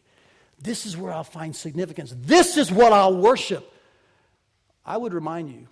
This 0.61 0.85
is 0.85 0.99
where 0.99 1.11
I'll 1.15 1.25
find 1.25 1.57
significance. 1.57 2.15
This 2.15 2.59
is 2.59 2.71
what 2.71 2.93
I'll 2.93 3.17
worship. 3.17 3.73
I 4.89 4.97
would 4.97 5.13
remind 5.13 5.51
you 5.51 5.69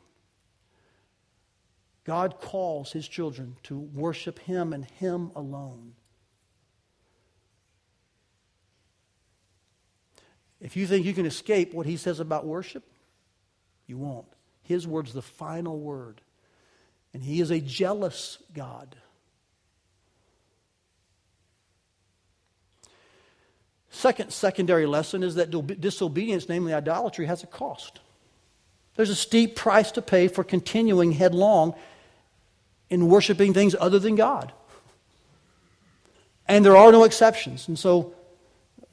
God 2.05 2.39
calls 2.39 2.93
his 2.93 3.09
children 3.09 3.57
to 3.63 3.79
worship 3.79 4.39
him 4.41 4.75
and 4.75 4.85
him 4.85 5.33
alone. 5.35 5.95
If 10.61 10.77
you 10.77 10.87
think 10.87 11.07
you 11.07 11.15
can 11.15 11.25
escape 11.25 11.73
what 11.73 11.87
he 11.87 11.97
says 11.97 12.21
about 12.21 12.45
worship, 12.45 12.85
you 13.87 13.97
won't. 13.97 14.27
His 14.63 14.87
word's 14.87 15.15
the 15.15 15.23
final 15.23 15.81
word. 15.81 16.21
And 17.15 17.23
he 17.23 17.41
is 17.41 17.51
a 17.51 17.61
jealous 17.61 18.39
God. 18.53 18.97
Second 23.89 24.31
secondary 24.31 24.85
lesson 24.85 25.23
is 25.23 25.37
that 25.37 25.51
disobedience, 25.81 26.51
namely 26.51 26.75
idolatry, 26.75 27.25
has 27.25 27.43
a 27.43 27.47
cost. 27.47 28.01
There's 28.97 29.11
a 29.11 29.17
steep 29.17 29.57
price 29.57 29.93
to 29.93 30.03
pay 30.03 30.29
for 30.29 30.43
continuing 30.43 31.13
headlong 31.13 31.75
in 32.89 33.09
worshiping 33.09 33.53
things 33.53 33.75
other 33.79 33.99
than 33.99 34.17
God. 34.17 34.53
And 36.49 36.65
there 36.65 36.77
are 36.77 36.93
no 36.93 37.05
exceptions. 37.05 37.69
And 37.69 37.79
so 37.79 38.15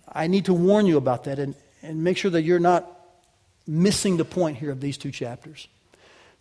I 0.07 0.27
need 0.27 0.45
to 0.45 0.53
warn 0.53 0.85
you 0.85 0.97
about 0.97 1.23
that 1.25 1.39
and, 1.39 1.55
and 1.81 2.03
make 2.03 2.17
sure 2.17 2.31
that 2.31 2.41
you're 2.41 2.59
not 2.59 2.89
missing 3.65 4.17
the 4.17 4.25
point 4.25 4.57
here 4.57 4.71
of 4.71 4.81
these 4.81 4.97
two 4.97 5.11
chapters. 5.11 5.67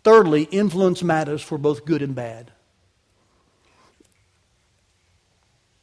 Thirdly, 0.02 0.44
influence 0.44 1.02
matters 1.02 1.40
for 1.40 1.56
both 1.56 1.84
good 1.84 2.02
and 2.02 2.14
bad. 2.14 2.50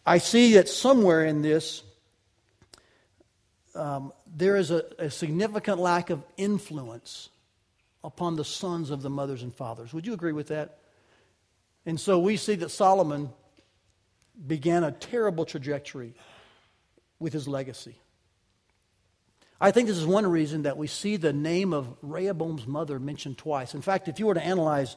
I 0.05 0.17
see 0.17 0.53
that 0.55 0.67
somewhere 0.67 1.23
in 1.23 1.41
this, 1.41 1.83
um, 3.75 4.11
there 4.35 4.57
is 4.57 4.71
a, 4.71 4.83
a 4.97 5.11
significant 5.11 5.79
lack 5.79 6.09
of 6.09 6.23
influence 6.35 7.29
upon 8.03 8.35
the 8.35 8.45
sons 8.45 8.89
of 8.89 9.01
the 9.01 9.09
mothers 9.09 9.43
and 9.43 9.53
fathers. 9.53 9.93
Would 9.93 10.05
you 10.05 10.13
agree 10.13 10.31
with 10.31 10.47
that? 10.47 10.79
And 11.85 11.99
so 11.99 12.19
we 12.19 12.37
see 12.37 12.55
that 12.55 12.69
Solomon 12.69 13.29
began 14.45 14.83
a 14.83 14.91
terrible 14.91 15.45
trajectory 15.45 16.13
with 17.19 17.33
his 17.33 17.47
legacy. 17.47 17.95
I 19.61 19.71
think 19.71 19.87
this 19.87 19.97
is 19.97 20.05
one 20.05 20.25
reason 20.25 20.63
that 20.63 20.77
we 20.77 20.87
see 20.87 21.17
the 21.17 21.33
name 21.33 21.73
of 21.73 21.93
Rehoboam's 22.01 22.65
mother 22.65 22.97
mentioned 22.97 23.37
twice. 23.37 23.73
In 23.73 23.81
fact, 23.81 24.07
if 24.07 24.17
you 24.17 24.27
were 24.27 24.33
to 24.33 24.43
analyze 24.43 24.95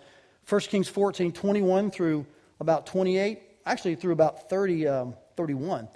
1 0.48 0.60
Kings 0.62 0.88
14, 0.88 1.32
21 1.32 1.90
through 1.90 2.26
about 2.60 2.86
28, 2.86 3.40
actually 3.66 3.96
through 3.96 4.12
about 4.12 4.48
30, 4.48 4.86
um, 4.86 5.14
31, 5.36 5.88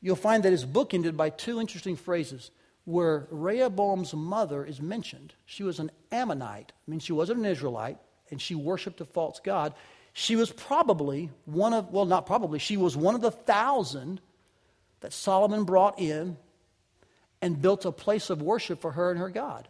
you'll 0.00 0.16
find 0.16 0.42
that 0.42 0.50
his 0.50 0.64
book 0.64 0.92
ended 0.92 1.16
by 1.16 1.30
two 1.30 1.60
interesting 1.60 1.94
phrases 1.94 2.50
where 2.88 3.26
Rehoboam's 3.30 4.14
mother 4.14 4.64
is 4.64 4.80
mentioned. 4.80 5.34
She 5.44 5.62
was 5.62 5.78
an 5.78 5.90
Ammonite, 6.10 6.72
I 6.72 6.90
mean, 6.90 7.00
she 7.00 7.12
wasn't 7.12 7.40
an 7.40 7.44
Israelite, 7.44 7.98
and 8.30 8.40
she 8.40 8.54
worshiped 8.54 9.02
a 9.02 9.04
false 9.04 9.40
God. 9.44 9.74
She 10.14 10.36
was 10.36 10.50
probably 10.50 11.28
one 11.44 11.74
of, 11.74 11.92
well, 11.92 12.06
not 12.06 12.24
probably, 12.24 12.58
she 12.58 12.78
was 12.78 12.96
one 12.96 13.14
of 13.14 13.20
the 13.20 13.30
thousand 13.30 14.22
that 15.00 15.12
Solomon 15.12 15.64
brought 15.64 16.00
in 16.00 16.38
and 17.42 17.60
built 17.60 17.84
a 17.84 17.92
place 17.92 18.30
of 18.30 18.40
worship 18.40 18.80
for 18.80 18.92
her 18.92 19.10
and 19.10 19.20
her 19.20 19.28
God. 19.28 19.68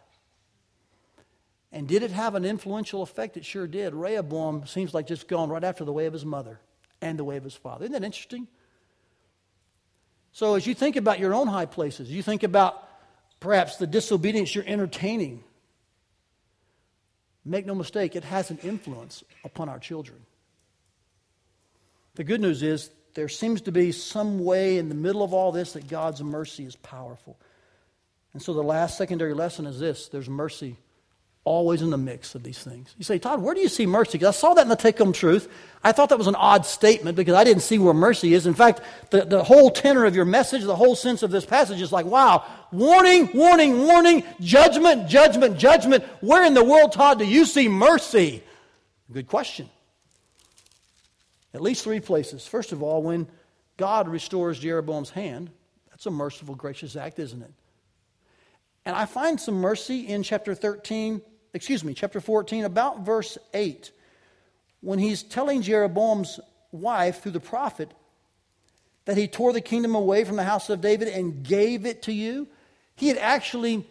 And 1.73 1.89
did 1.89 2.03
it 2.03 2.11
have 2.11 2.35
an 2.35 2.45
influential 2.45 3.01
effect? 3.01 3.35
It 3.35 3.43
sure 3.43 3.67
did. 3.67 3.93
Rehoboam 3.93 4.65
seems 4.65 4.93
like 4.93 5.07
just 5.07 5.27
gone 5.27 5.49
right 5.49 5.65
after 5.65 5.83
the 5.83 5.91
way 5.91 6.05
of 6.05 6.13
his 6.13 6.23
mother 6.23 6.61
and 7.01 7.19
the 7.19 7.25
way 7.25 7.35
of 7.35 7.43
his 7.43 7.53
father. 7.53 7.83
Isn't 7.83 7.91
that 7.91 8.05
interesting? 8.05 8.47
So, 10.31 10.55
as 10.55 10.65
you 10.65 10.73
think 10.73 10.95
about 10.95 11.19
your 11.19 11.33
own 11.33 11.47
high 11.47 11.65
places, 11.65 12.09
you 12.09 12.23
think 12.23 12.43
about 12.43 12.85
perhaps 13.39 13.77
the 13.77 13.87
disobedience 13.87 14.53
you're 14.53 14.63
entertaining, 14.67 15.43
make 17.45 17.65
no 17.65 17.75
mistake, 17.75 18.15
it 18.15 18.23
has 18.23 18.51
an 18.51 18.59
influence 18.63 19.23
upon 19.43 19.69
our 19.69 19.79
children. 19.79 20.19
The 22.15 22.23
good 22.23 22.41
news 22.41 22.63
is 22.63 22.89
there 23.13 23.29
seems 23.29 23.61
to 23.61 23.71
be 23.71 23.91
some 23.91 24.43
way 24.43 24.77
in 24.77 24.89
the 24.89 24.95
middle 24.95 25.23
of 25.23 25.33
all 25.33 25.51
this 25.51 25.73
that 25.73 25.87
God's 25.87 26.21
mercy 26.21 26.65
is 26.65 26.75
powerful. 26.75 27.37
And 28.33 28.41
so 28.41 28.53
the 28.53 28.63
last 28.63 28.97
secondary 28.97 29.33
lesson 29.33 29.65
is 29.65 29.79
this 29.79 30.09
there's 30.09 30.29
mercy 30.29 30.77
always 31.43 31.81
in 31.81 31.89
the 31.89 31.97
mix 31.97 32.35
of 32.35 32.43
these 32.43 32.59
things. 32.59 32.93
You 32.97 33.03
say, 33.03 33.17
Todd, 33.17 33.41
where 33.41 33.55
do 33.55 33.61
you 33.61 33.69
see 33.69 33.85
mercy? 33.85 34.13
Because 34.13 34.35
I 34.35 34.39
saw 34.39 34.53
that 34.53 34.63
in 34.63 34.67
the 34.67 34.75
take 34.75 34.97
home 34.97 35.13
truth. 35.13 35.47
I 35.83 35.91
thought 35.91 36.09
that 36.09 36.17
was 36.17 36.27
an 36.27 36.35
odd 36.35 36.65
statement 36.65 37.15
because 37.15 37.33
I 37.33 37.43
didn't 37.43 37.63
see 37.63 37.79
where 37.79 37.93
mercy 37.93 38.33
is. 38.33 38.45
In 38.45 38.53
fact, 38.53 38.81
the, 39.09 39.25
the 39.25 39.43
whole 39.43 39.71
tenor 39.71 40.05
of 40.05 40.15
your 40.15 40.25
message, 40.25 40.63
the 40.63 40.75
whole 40.75 40.95
sense 40.95 41.23
of 41.23 41.31
this 41.31 41.45
passage 41.45 41.81
is 41.81 41.91
like, 41.91 42.05
wow, 42.05 42.43
warning, 42.71 43.29
warning, 43.33 43.79
warning, 43.79 44.23
judgment, 44.41 45.09
judgment, 45.09 45.57
judgment. 45.57 46.03
Where 46.21 46.43
in 46.43 46.53
the 46.53 46.63
world, 46.63 46.91
Todd, 46.91 47.19
do 47.19 47.25
you 47.25 47.45
see 47.45 47.67
mercy? 47.67 48.43
Good 49.11 49.27
question. 49.27 49.69
At 51.53 51.61
least 51.61 51.83
three 51.83 51.99
places. 51.99 52.45
First 52.45 52.73
of 52.73 52.83
all, 52.83 53.01
when 53.01 53.27
God 53.77 54.07
restores 54.07 54.59
Jeroboam's 54.59 55.09
hand, 55.09 55.49
that's 55.89 56.05
a 56.05 56.11
merciful, 56.11 56.53
gracious 56.53 56.95
act, 56.95 57.17
isn't 57.17 57.41
it? 57.41 57.51
And 58.89 58.97
I 58.97 59.05
find 59.05 59.39
some 59.39 59.53
mercy 59.53 60.07
in 60.07 60.23
chapter 60.23 60.55
13, 60.55 61.21
excuse 61.53 61.83
me, 61.83 61.93
chapter 61.93 62.19
14, 62.19 62.65
about 62.65 63.05
verse 63.05 63.37
8, 63.53 63.91
when 64.81 64.97
he's 64.97 65.21
telling 65.21 65.61
Jeroboam's 65.61 66.39
wife 66.71 67.21
through 67.21 67.33
the 67.33 67.39
prophet 67.39 67.93
that 69.05 69.15
he 69.15 69.27
tore 69.27 69.53
the 69.53 69.61
kingdom 69.61 69.93
away 69.93 70.23
from 70.23 70.37
the 70.37 70.43
house 70.43 70.71
of 70.71 70.81
David 70.81 71.07
and 71.07 71.43
gave 71.43 71.85
it 71.85 72.01
to 72.03 72.11
you. 72.11 72.47
He 72.95 73.09
had 73.09 73.19
actually 73.19 73.87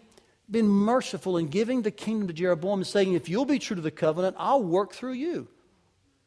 been 0.51 0.67
merciful 0.67 1.37
in 1.37 1.47
giving 1.47 1.83
the 1.83 1.93
kingdom 1.93 2.27
to 2.27 2.35
Jeroboam 2.35 2.81
and 2.81 2.87
saying, 2.87 3.13
If 3.13 3.29
you'll 3.29 3.45
be 3.45 3.61
true 3.61 3.77
to 3.77 3.83
the 3.83 3.93
covenant, 3.93 4.35
I'll 4.37 4.65
work 4.65 4.95
through 4.95 5.13
you. 5.13 5.47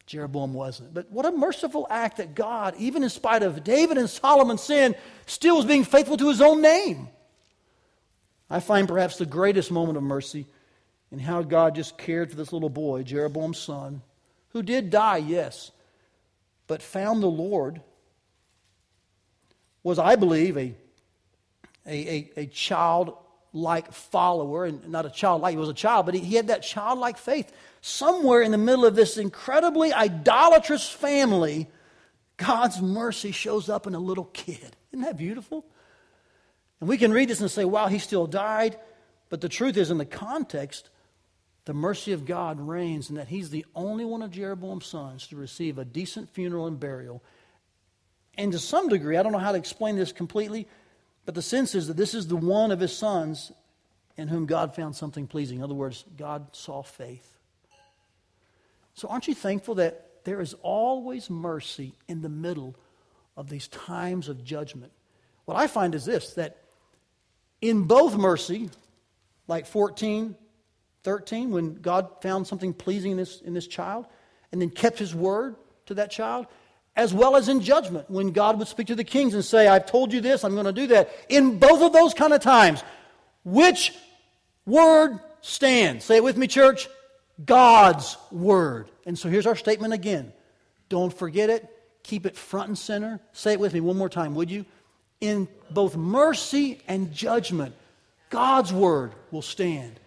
Jeroboam 0.06 0.54
wasn't. 0.54 0.94
But 0.94 1.12
what 1.12 1.26
a 1.26 1.32
merciful 1.32 1.88
act 1.90 2.18
that 2.18 2.36
God, 2.36 2.76
even 2.78 3.04
in 3.04 3.10
spite 3.10 3.44
of 3.44 3.66
David 3.66 3.98
and 3.98 4.10
Solomon's 4.10 4.64
sin, 4.64 4.96
still 5.26 5.58
was 5.58 5.66
being 5.66 5.84
faithful 5.84 6.16
to 6.16 6.30
his 6.30 6.42
own 6.42 6.62
name. 6.62 7.10
I 8.52 8.60
find 8.60 8.86
perhaps 8.86 9.18
the 9.18 9.26
greatest 9.26 9.72
moment 9.72 9.98
of 9.98 10.04
mercy 10.04 10.46
in 11.10 11.20
how 11.20 11.42
God 11.42 11.74
just 11.74 11.98
cared 11.98 12.30
for 12.30 12.36
this 12.36 12.52
little 12.52 12.70
boy, 12.70 13.04
Jeroboam's 13.04 13.58
son, 13.58 14.02
who 14.50 14.62
did 14.62 14.90
die, 14.90 15.18
yes, 15.18 15.72
but 16.68 16.82
found 16.82 17.24
the 17.24 17.28
Lord, 17.28 17.82
was, 19.84 19.98
I 19.98 20.18
believe, 20.18 20.58
a, 20.58 20.76
a, 21.86 22.10
a, 22.10 22.32
a 22.42 22.46
childlike 22.48 23.94
follower, 23.94 24.66
and 24.66 24.90
not 24.90 25.06
a 25.06 25.10
childlike, 25.10 25.54
he 25.54 25.58
was 25.58 25.70
a 25.70 25.74
child, 25.74 26.06
but 26.06 26.16
he, 26.16 26.20
he 26.20 26.36
had 26.36 26.48
that 26.48 26.62
childlike 26.62 27.18
faith 27.18 27.54
somewhere 27.80 28.42
in 28.42 28.52
the 28.52 28.58
middle 28.58 28.86
of 28.86 28.96
this 28.96 29.18
incredibly 29.18 29.94
idolatrous 29.94 30.90
family, 30.90 31.68
God's 32.36 32.82
mercy 32.82 33.32
shows 33.32 33.70
up 33.70 33.88
in 33.88 33.96
a 33.96 34.00
little 34.00 34.26
kid. 34.26 34.76
Isn't 34.92 35.06
that 35.06 35.18
beautiful? 35.18 35.66
And 36.82 36.90
we 36.90 36.98
can 36.98 37.14
read 37.14 37.30
this 37.30 37.40
and 37.40 37.50
say, 37.50 37.64
wow, 37.64 37.88
he 37.88 38.00
still 38.00 38.28
died. 38.28 38.78
But 39.30 39.40
the 39.40 39.50
truth 39.50 39.78
is, 39.78 39.92
in 39.92 39.98
the 39.98 40.06
context, 40.06 40.90
the 41.66 41.74
mercy 41.74 42.12
of 42.12 42.26
God 42.26 42.60
reigns 42.60 43.10
in 43.10 43.16
that 43.16 43.28
he's 43.28 43.52
the 43.52 43.66
only 43.76 44.04
one 44.04 44.24
of 44.24 44.32
Jeroboam's 44.32 44.88
sons 44.88 45.28
to 45.28 45.36
receive 45.36 45.78
a 45.78 45.86
decent 45.86 46.30
funeral 46.30 46.68
and 46.68 46.80
burial. 46.80 47.24
And 48.38 48.52
to 48.52 48.60
some 48.60 48.90
degree, 48.90 49.16
I 49.16 49.24
don't 49.24 49.32
know 49.32 49.38
how 49.38 49.52
to 49.52 49.58
explain 49.58 49.96
this 49.96 50.12
completely, 50.12 50.68
but 51.26 51.36
the 51.36 51.42
sense 51.42 51.76
is 51.76 51.88
that 51.88 51.98
this 51.98 52.16
is 52.16 52.28
the 52.28 52.36
one 52.36 52.72
of 52.72 52.80
his 52.80 52.98
sons 52.98 53.52
in 54.18 54.28
whom 54.28 54.48
God 54.48 54.76
found 54.76 54.96
something 54.96 55.28
pleasing. 55.28 55.60
In 55.60 55.64
other 55.64 55.76
words, 55.76 56.04
God 56.18 56.48
saw 56.52 56.82
faith. 56.82 57.38
So, 58.96 59.08
aren't 59.08 59.28
you 59.28 59.36
thankful 59.36 59.76
that 59.76 60.26
there 60.26 60.42
is 60.42 60.56
always 60.62 61.30
mercy 61.30 61.94
in 62.08 62.22
the 62.22 62.30
middle 62.30 62.76
of 63.38 63.50
these 63.50 63.68
times 63.68 64.28
of 64.28 64.44
judgment? 64.44 64.92
What 65.46 65.58
I 65.58 65.68
find 65.68 65.96
is 65.96 66.06
this 66.06 66.34
that 66.34 66.58
in 67.62 67.84
both 67.84 68.16
mercy, 68.16 68.70
like 69.48 69.66
14, 69.66 70.36
13, 71.04 71.52
when 71.52 71.76
God 71.76 72.22
found 72.22 72.48
something 72.48 72.74
pleasing 72.74 73.12
in 73.12 73.18
this, 73.18 73.42
in 73.42 73.54
this 73.54 73.68
child 73.68 74.06
and 74.52 74.62
then 74.62 74.70
kept 74.70 75.00
his 75.00 75.16
word 75.16 75.56
to 75.86 75.94
that 75.96 76.12
child, 76.12 76.48
as 76.96 77.14
well 77.14 77.36
as 77.36 77.48
in 77.48 77.62
judgment, 77.62 78.10
when 78.10 78.32
God 78.32 78.60
would 78.60 78.68
speak 78.68 78.88
to 78.88 78.96
the 78.96 79.04
kings 79.04 79.34
and 79.34 79.46
say, 79.46 79.68
I've 79.68 79.86
told 79.86 80.12
you 80.12 80.20
this, 80.20 80.44
I'm 80.44 80.54
going 80.54 80.66
to 80.66 80.74
do 80.74 80.88
that. 80.88 81.10
In 81.30 81.58
both 81.58 81.82
of 81.82 81.94
those 81.94 82.14
kind 82.14 82.34
of 82.34 82.42
times, 82.42 82.84
which 83.44 83.94
word 84.66 85.20
stands? 85.42 86.06
Say 86.06 86.18
it 86.18 86.24
with 86.24 86.38
me, 86.38 86.48
church. 86.48 86.90
God's 87.44 88.18
word. 88.30 88.92
And 89.06 89.18
so 89.18 89.30
here's 89.30 89.48
our 89.48 89.56
statement 89.56 89.94
again. 89.94 90.34
Don't 90.90 91.14
forget 91.14 91.50
it. 91.50 91.68
Keep 92.04 92.26
it 92.26 92.36
front 92.36 92.68
and 92.68 92.78
center. 92.78 93.20
Say 93.32 93.54
it 93.54 93.60
with 93.60 93.74
me 93.74 93.80
one 93.80 93.98
more 93.98 94.10
time, 94.10 94.36
would 94.36 94.52
you? 94.52 94.66
In 95.22 95.48
both 95.70 95.96
mercy 95.96 96.82
and 96.88 97.14
judgment, 97.14 97.76
God's 98.30 98.74
word 98.74 99.14
will 99.30 99.44
stand 99.44 100.00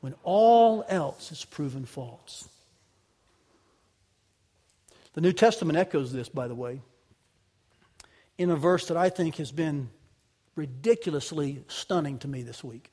when 0.00 0.14
all 0.24 0.84
else 0.88 1.30
is 1.30 1.44
proven 1.44 1.84
false. 1.84 2.48
The 5.14 5.20
New 5.20 5.32
Testament 5.32 5.78
echoes 5.78 6.12
this, 6.12 6.28
by 6.28 6.48
the 6.48 6.54
way, 6.54 6.80
in 8.38 8.50
a 8.50 8.56
verse 8.56 8.88
that 8.88 8.96
I 8.96 9.10
think 9.10 9.36
has 9.36 9.52
been 9.52 9.90
ridiculously 10.56 11.62
stunning 11.68 12.18
to 12.20 12.28
me 12.28 12.42
this 12.42 12.64
week. 12.64 12.90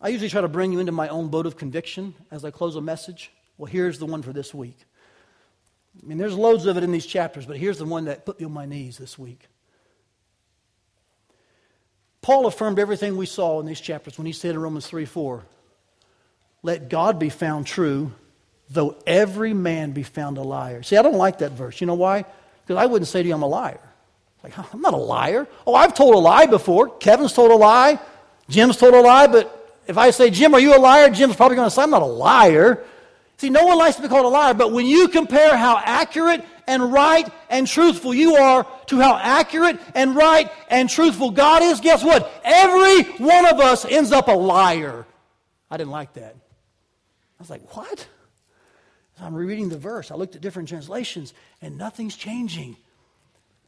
I 0.00 0.08
usually 0.08 0.28
try 0.28 0.40
to 0.40 0.48
bring 0.48 0.72
you 0.72 0.80
into 0.80 0.92
my 0.92 1.08
own 1.08 1.28
boat 1.28 1.46
of 1.46 1.56
conviction 1.56 2.14
as 2.30 2.44
I 2.44 2.50
close 2.50 2.76
a 2.76 2.80
message. 2.80 3.32
Well, 3.56 3.66
here's 3.66 3.98
the 3.98 4.06
one 4.06 4.22
for 4.22 4.32
this 4.32 4.52
week. 4.52 4.78
I 6.02 6.06
mean, 6.06 6.18
there's 6.18 6.36
loads 6.36 6.66
of 6.66 6.76
it 6.76 6.84
in 6.84 6.92
these 6.92 7.06
chapters, 7.06 7.46
but 7.46 7.56
here's 7.56 7.78
the 7.78 7.84
one 7.84 8.04
that 8.04 8.24
put 8.24 8.38
me 8.38 8.46
on 8.46 8.52
my 8.52 8.66
knees 8.66 8.98
this 8.98 9.18
week. 9.18 9.46
Paul 12.28 12.44
affirmed 12.44 12.78
everything 12.78 13.16
we 13.16 13.24
saw 13.24 13.58
in 13.58 13.64
these 13.64 13.80
chapters 13.80 14.18
when 14.18 14.26
he 14.26 14.34
said 14.34 14.50
in 14.50 14.60
Romans 14.60 14.86
3 14.86 15.06
4, 15.06 15.46
Let 16.62 16.90
God 16.90 17.18
be 17.18 17.30
found 17.30 17.66
true, 17.66 18.12
though 18.68 18.98
every 19.06 19.54
man 19.54 19.92
be 19.92 20.02
found 20.02 20.36
a 20.36 20.42
liar. 20.42 20.82
See, 20.82 20.98
I 20.98 21.00
don't 21.00 21.16
like 21.16 21.38
that 21.38 21.52
verse. 21.52 21.80
You 21.80 21.86
know 21.86 21.94
why? 21.94 22.26
Because 22.60 22.76
I 22.76 22.84
wouldn't 22.84 23.08
say 23.08 23.22
to 23.22 23.28
you, 23.28 23.34
I'm 23.34 23.40
a 23.40 23.46
liar. 23.46 23.80
Like, 24.44 24.58
I'm 24.58 24.82
not 24.82 24.92
a 24.92 24.98
liar. 24.98 25.48
Oh, 25.66 25.74
I've 25.74 25.94
told 25.94 26.14
a 26.14 26.18
lie 26.18 26.44
before. 26.44 26.90
Kevin's 26.98 27.32
told 27.32 27.50
a 27.50 27.56
lie. 27.56 27.98
Jim's 28.50 28.76
told 28.76 28.92
a 28.92 29.00
lie, 29.00 29.28
but 29.28 29.80
if 29.86 29.96
I 29.96 30.10
say, 30.10 30.28
Jim, 30.28 30.52
are 30.52 30.60
you 30.60 30.76
a 30.76 30.78
liar? 30.78 31.08
Jim's 31.08 31.34
probably 31.34 31.56
going 31.56 31.70
to 31.70 31.74
say, 31.74 31.80
I'm 31.80 31.88
not 31.88 32.02
a 32.02 32.04
liar. 32.04 32.84
See, 33.38 33.48
no 33.48 33.64
one 33.64 33.78
likes 33.78 33.96
to 33.96 34.02
be 34.02 34.08
called 34.08 34.26
a 34.26 34.28
liar, 34.28 34.52
but 34.52 34.70
when 34.70 34.84
you 34.84 35.08
compare 35.08 35.56
how 35.56 35.80
accurate 35.82 36.44
and 36.68 36.92
right 36.92 37.28
and 37.50 37.66
truthful 37.66 38.14
you 38.14 38.36
are 38.36 38.64
to 38.86 39.00
how 39.00 39.16
accurate 39.16 39.80
and 39.94 40.14
right 40.14 40.52
and 40.70 40.88
truthful 40.88 41.30
God 41.30 41.62
is, 41.62 41.80
guess 41.80 42.04
what? 42.04 42.30
Every 42.44 43.02
one 43.14 43.46
of 43.46 43.58
us 43.58 43.84
ends 43.84 44.12
up 44.12 44.28
a 44.28 44.32
liar. 44.32 45.06
I 45.70 45.76
didn't 45.76 45.90
like 45.90 46.12
that. 46.12 46.36
I 46.36 47.40
was 47.40 47.50
like, 47.50 47.74
what? 47.74 48.06
I'm 49.20 49.34
rereading 49.34 49.68
the 49.68 49.78
verse. 49.78 50.10
I 50.10 50.14
looked 50.14 50.36
at 50.36 50.40
different 50.42 50.68
translations, 50.68 51.34
and 51.60 51.76
nothing's 51.76 52.16
changing. 52.16 52.76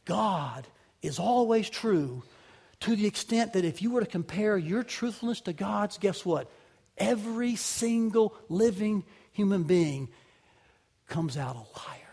God 0.05 0.65
is 1.01 1.19
always 1.19 1.69
true 1.69 2.23
to 2.81 2.95
the 2.95 3.05
extent 3.05 3.53
that 3.53 3.65
if 3.65 3.81
you 3.81 3.91
were 3.91 3.99
to 3.99 4.05
compare 4.05 4.57
your 4.57 4.83
truthfulness 4.83 5.41
to 5.41 5.53
God's, 5.53 5.97
guess 5.97 6.25
what? 6.25 6.49
Every 6.97 7.55
single 7.55 8.33
living 8.47 9.03
human 9.33 9.63
being 9.63 10.09
comes 11.07 11.35
out 11.35 11.55
a 11.55 11.59
liar. 11.59 12.10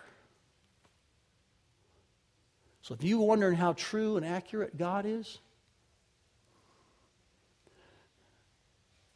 So 2.88 2.94
if 2.94 3.04
you're 3.04 3.20
wondering 3.20 3.54
how 3.54 3.74
true 3.74 4.16
and 4.16 4.24
accurate 4.24 4.78
God 4.78 5.04
is, 5.04 5.40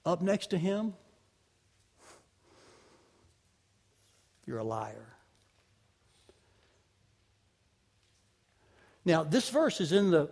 up 0.04 0.20
next 0.20 0.48
to 0.48 0.58
him, 0.58 0.92
you're 4.44 4.58
a 4.58 4.62
liar. 4.62 5.14
Now, 9.06 9.24
this 9.24 9.48
verse 9.48 9.80
is 9.80 9.92
in 9.92 10.10
the 10.10 10.28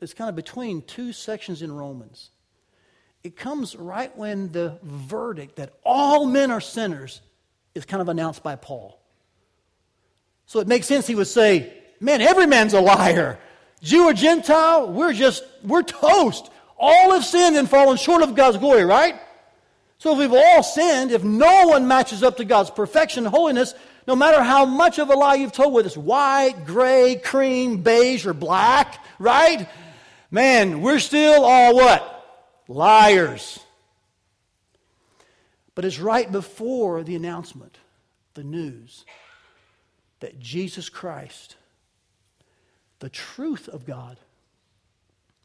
it's 0.00 0.12
kind 0.12 0.28
of 0.28 0.34
between 0.34 0.82
two 0.82 1.12
sections 1.12 1.62
in 1.62 1.70
Romans. 1.70 2.30
It 3.22 3.36
comes 3.36 3.76
right 3.76 4.14
when 4.16 4.50
the 4.50 4.80
verdict 4.82 5.54
that 5.54 5.74
all 5.84 6.26
men 6.26 6.50
are 6.50 6.60
sinners 6.60 7.20
is 7.76 7.84
kind 7.84 8.02
of 8.02 8.08
announced 8.08 8.42
by 8.42 8.56
Paul. 8.56 9.00
So 10.46 10.58
it 10.58 10.66
makes 10.66 10.88
sense 10.88 11.06
he 11.06 11.14
would 11.14 11.28
say, 11.28 11.84
Man, 12.00 12.20
every 12.20 12.46
man's 12.46 12.74
a 12.74 12.80
liar. 12.80 13.38
Jew 13.82 14.04
or 14.04 14.12
Gentile, 14.12 14.90
we're 14.90 15.12
just, 15.12 15.44
we're 15.62 15.82
toast. 15.82 16.50
All 16.78 17.12
have 17.12 17.24
sinned 17.24 17.56
and 17.56 17.68
fallen 17.68 17.96
short 17.96 18.22
of 18.22 18.34
God's 18.34 18.58
glory, 18.58 18.84
right? 18.84 19.14
So 19.98 20.12
if 20.12 20.18
we've 20.18 20.32
all 20.32 20.62
sinned, 20.62 21.10
if 21.10 21.24
no 21.24 21.68
one 21.68 21.88
matches 21.88 22.22
up 22.22 22.36
to 22.36 22.44
God's 22.44 22.70
perfection 22.70 23.24
and 23.24 23.34
holiness, 23.34 23.74
no 24.06 24.14
matter 24.14 24.42
how 24.42 24.64
much 24.64 24.98
of 24.98 25.08
a 25.10 25.14
lie 25.14 25.36
you've 25.36 25.52
told, 25.52 25.72
whether 25.72 25.86
it's 25.86 25.96
white, 25.96 26.64
gray, 26.64 27.16
cream, 27.16 27.82
beige, 27.82 28.26
or 28.26 28.34
black, 28.34 29.02
right? 29.18 29.68
Man, 30.30 30.80
we're 30.82 30.98
still 30.98 31.44
all 31.44 31.74
what? 31.74 32.12
Liars. 32.68 33.58
But 35.74 35.84
it's 35.84 35.98
right 35.98 36.30
before 36.30 37.02
the 37.02 37.16
announcement, 37.16 37.78
the 38.34 38.44
news, 38.44 39.04
that 40.20 40.38
Jesus 40.38 40.88
Christ, 40.88 41.56
the 42.98 43.08
truth 43.08 43.68
of 43.68 43.86
God, 43.86 44.18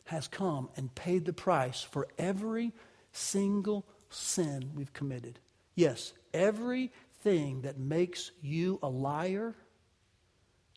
has 0.06 0.28
come 0.28 0.70
and 0.76 0.94
paid 0.94 1.26
the 1.26 1.34
price 1.34 1.82
for 1.82 2.08
every 2.18 2.74
single 3.14 3.86
sin 4.10 4.72
we've 4.76 4.94
committed. 4.94 5.40
Yes, 5.76 6.14
everything 6.34 7.62
that 7.62 7.80
makes 7.80 8.32
you 8.42 8.78
a 8.84 8.90
liar, 8.90 9.56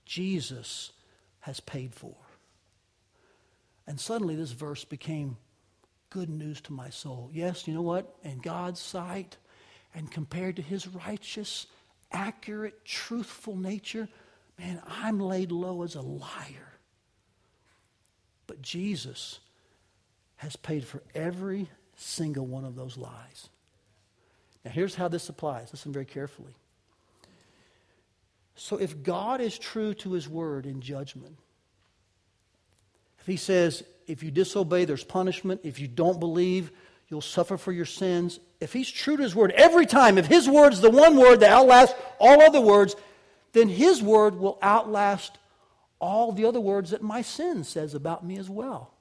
Jesus 0.05 0.93
has 1.41 1.59
paid 1.61 1.95
for. 1.95 2.15
And 3.87 3.99
suddenly 3.99 4.37
this 4.37 4.53
verse 4.53 4.85
became 4.85 5.37
good 6.11 6.31
news 6.31 6.61
to 6.63 6.73
my 6.73 6.91
soul. 6.91 7.29
Yes, 7.33 7.67
you 7.67 7.75
know 7.75 7.83
what? 7.83 8.15
In 8.23 8.39
God's 8.39 8.81
sight, 8.81 9.37
and 9.95 10.11
compared 10.11 10.57
to 10.57 10.63
his 10.63 10.87
righteous, 10.87 11.67
accurate, 12.13 12.85
truthful 12.85 13.57
nature, 13.57 14.09
man, 14.59 14.81
I'm 14.87 15.21
laid 15.21 15.53
low 15.53 15.83
as 15.83 15.95
a 15.95 16.01
liar. 16.01 16.79
But 18.47 18.63
Jesus 18.63 19.41
has 20.37 20.57
paid 20.57 20.85
for 20.85 21.03
every 21.15 21.69
single 21.97 22.47
one 22.47 22.65
of 22.65 22.77
those 22.77 22.97
lies. 22.97 23.49
Now, 24.65 24.71
here's 24.71 24.95
how 24.95 25.09
this 25.09 25.29
applies. 25.29 25.69
Listen 25.73 25.93
very 25.93 26.05
carefully. 26.05 26.53
So, 28.57 28.77
if 28.77 29.03
God 29.03 29.41
is 29.41 29.59
true 29.59 29.95
to 29.95 30.13
his 30.13 30.29
word 30.29 30.67
in 30.67 30.81
judgment, 30.81 31.37
if 33.19 33.27
he 33.27 33.37
says, 33.37 33.83
if 34.07 34.23
you 34.23 34.31
disobey, 34.31 34.85
there's 34.85 35.05
punishment. 35.05 35.63
If 35.65 35.81
you 35.81 35.89
don't 35.89 36.21
believe, 36.21 36.71
you'll 37.09 37.23
suffer 37.23 37.57
for 37.57 37.73
your 37.73 37.87
sins. 37.87 38.39
If 38.61 38.73
he's 38.73 38.91
true 38.91 39.17
to 39.17 39.23
his 39.23 39.35
word 39.35 39.53
every 39.53 39.87
time, 39.87 40.19
if 40.19 40.27
his 40.27 40.49
word 40.49 40.73
is 40.73 40.81
the 40.81 40.91
one 40.91 41.17
word 41.17 41.41
that 41.41 41.51
outlasts 41.51 41.95
all 42.19 42.43
other 42.43 42.61
words, 42.61 42.97
then 43.55 43.69
his 43.69 44.03
word 44.03 44.35
will 44.39 44.59
outlast 44.63 45.39
all 46.01 46.33
the 46.33 46.45
other 46.45 46.61
words 46.61 46.91
that 46.91 47.03
my 47.03 47.23
sin 47.23 47.65
says 47.65 47.95
about 47.95 48.27
me 48.27 48.37
as 48.37 48.51
well. 48.51 48.93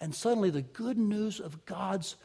And 0.00 0.14
suddenly 0.14 0.50
the 0.50 0.62
good 0.62 0.98
news 0.98 1.38
of 1.38 1.64
God's 1.66 2.16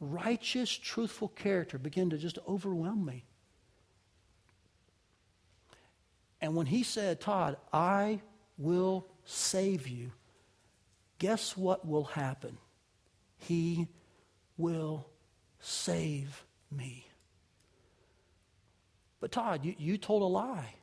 righteous, 0.00 0.70
truthful 0.70 1.28
character 1.28 1.76
began 1.76 2.08
to 2.10 2.18
just 2.18 2.38
overwhelm 2.48 3.04
me. 3.04 3.24
And 6.40 6.56
when 6.56 6.66
he 6.66 6.82
said, 6.82 7.20
Todd, 7.20 7.56
I 7.72 8.20
will 8.58 9.06
save 9.24 9.86
you, 9.86 10.12
guess 11.18 11.56
what 11.56 11.86
will 11.86 12.04
happen? 12.04 12.58
He 13.38 13.88
will 14.56 15.08
save 15.60 16.44
me. 16.70 17.06
But 19.22 19.30
Todd, 19.30 19.64
you, 19.64 19.76
you 19.78 19.98
told 19.98 20.22
a 20.22 20.26
lie. 20.26 20.74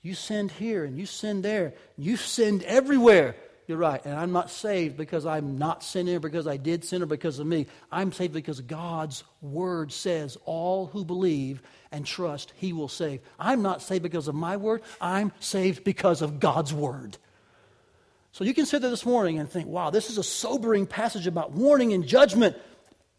You 0.00 0.14
sinned 0.14 0.50
here 0.50 0.82
and 0.82 0.98
you 0.98 1.04
sinned 1.04 1.44
there. 1.44 1.74
You 1.98 2.16
sinned 2.16 2.62
everywhere. 2.62 3.36
You're 3.66 3.76
right. 3.76 4.02
And 4.02 4.18
I'm 4.18 4.32
not 4.32 4.50
saved 4.50 4.96
because 4.96 5.26
I'm 5.26 5.58
not 5.58 5.84
sinning 5.84 6.16
or 6.16 6.20
because 6.20 6.46
I 6.46 6.56
did 6.56 6.86
sin 6.86 7.02
or 7.02 7.06
because 7.06 7.38
of 7.38 7.46
me. 7.46 7.66
I'm 7.92 8.12
saved 8.12 8.32
because 8.32 8.62
God's 8.62 9.24
word 9.42 9.92
says 9.92 10.38
all 10.46 10.86
who 10.86 11.04
believe 11.04 11.60
and 11.92 12.06
trust, 12.06 12.54
he 12.56 12.72
will 12.72 12.88
save. 12.88 13.20
I'm 13.38 13.60
not 13.60 13.82
saved 13.82 14.02
because 14.02 14.26
of 14.26 14.34
my 14.34 14.56
word. 14.56 14.80
I'm 14.98 15.30
saved 15.38 15.84
because 15.84 16.22
of 16.22 16.40
God's 16.40 16.72
word. 16.72 17.18
So 18.32 18.42
you 18.42 18.54
can 18.54 18.64
sit 18.64 18.80
there 18.80 18.90
this 18.90 19.04
morning 19.04 19.38
and 19.38 19.50
think, 19.50 19.68
wow, 19.68 19.90
this 19.90 20.08
is 20.08 20.16
a 20.16 20.24
sobering 20.24 20.86
passage 20.86 21.26
about 21.26 21.52
warning 21.52 21.92
and 21.92 22.06
judgment. 22.06 22.56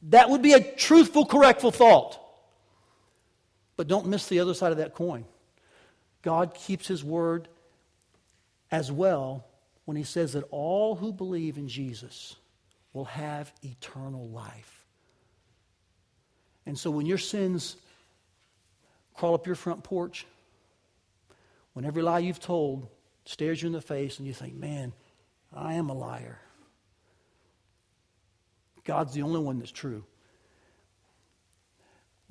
That 0.09 0.31
would 0.31 0.41
be 0.41 0.53
a 0.53 0.63
truthful, 0.63 1.27
correctful 1.27 1.69
thought. 1.69 2.17
But 3.81 3.87
don't 3.87 4.05
miss 4.05 4.27
the 4.27 4.39
other 4.39 4.53
side 4.53 4.71
of 4.71 4.77
that 4.77 4.93
coin. 4.93 5.25
God 6.21 6.53
keeps 6.53 6.87
his 6.87 7.03
word 7.03 7.47
as 8.69 8.91
well 8.91 9.43
when 9.85 9.97
he 9.97 10.03
says 10.03 10.33
that 10.33 10.43
all 10.51 10.93
who 10.93 11.11
believe 11.11 11.57
in 11.57 11.67
Jesus 11.67 12.35
will 12.93 13.05
have 13.05 13.51
eternal 13.63 14.29
life. 14.29 14.85
And 16.67 16.77
so 16.77 16.91
when 16.91 17.07
your 17.07 17.17
sins 17.17 17.75
crawl 19.15 19.33
up 19.33 19.47
your 19.47 19.55
front 19.55 19.83
porch, 19.83 20.27
when 21.73 21.83
every 21.83 22.03
lie 22.03 22.19
you've 22.19 22.39
told 22.39 22.87
stares 23.25 23.63
you 23.63 23.65
in 23.65 23.73
the 23.73 23.81
face 23.81 24.19
and 24.19 24.27
you 24.27 24.33
think, 24.35 24.53
man, 24.53 24.93
I 25.51 25.73
am 25.73 25.89
a 25.89 25.93
liar. 25.93 26.39
God's 28.83 29.15
the 29.15 29.23
only 29.23 29.39
one 29.39 29.57
that's 29.57 29.71
true. 29.71 30.03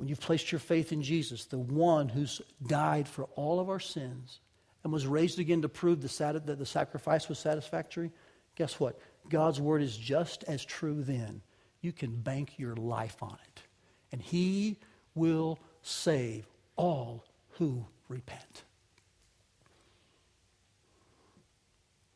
When 0.01 0.09
you've 0.09 0.19
placed 0.19 0.51
your 0.51 0.61
faith 0.61 0.93
in 0.93 1.03
Jesus, 1.03 1.45
the 1.45 1.59
one 1.59 2.09
who's 2.09 2.41
died 2.67 3.07
for 3.07 3.25
all 3.37 3.61
of 3.61 3.69
our 3.69 3.79
sins 3.79 4.41
and 4.83 4.91
was 4.91 5.07
raised 5.07 5.39
again 5.39 5.61
to 5.61 5.69
prove 5.69 6.01
the, 6.01 6.41
that 6.47 6.59
the 6.59 6.65
sacrifice 6.65 7.29
was 7.29 7.39
satisfactory, 7.39 8.11
guess 8.57 8.81
what? 8.81 8.99
God's 9.29 9.61
word 9.61 9.83
is 9.83 9.95
just 9.95 10.43
as 10.45 10.65
true 10.65 11.03
then. 11.03 11.43
You 11.83 11.93
can 11.93 12.17
bank 12.17 12.59
your 12.59 12.75
life 12.77 13.23
on 13.23 13.37
it. 13.45 13.63
And 14.11 14.23
He 14.23 14.79
will 15.15 15.59
save 15.83 16.47
all 16.77 17.27
who 17.59 17.85
repent. 18.09 18.65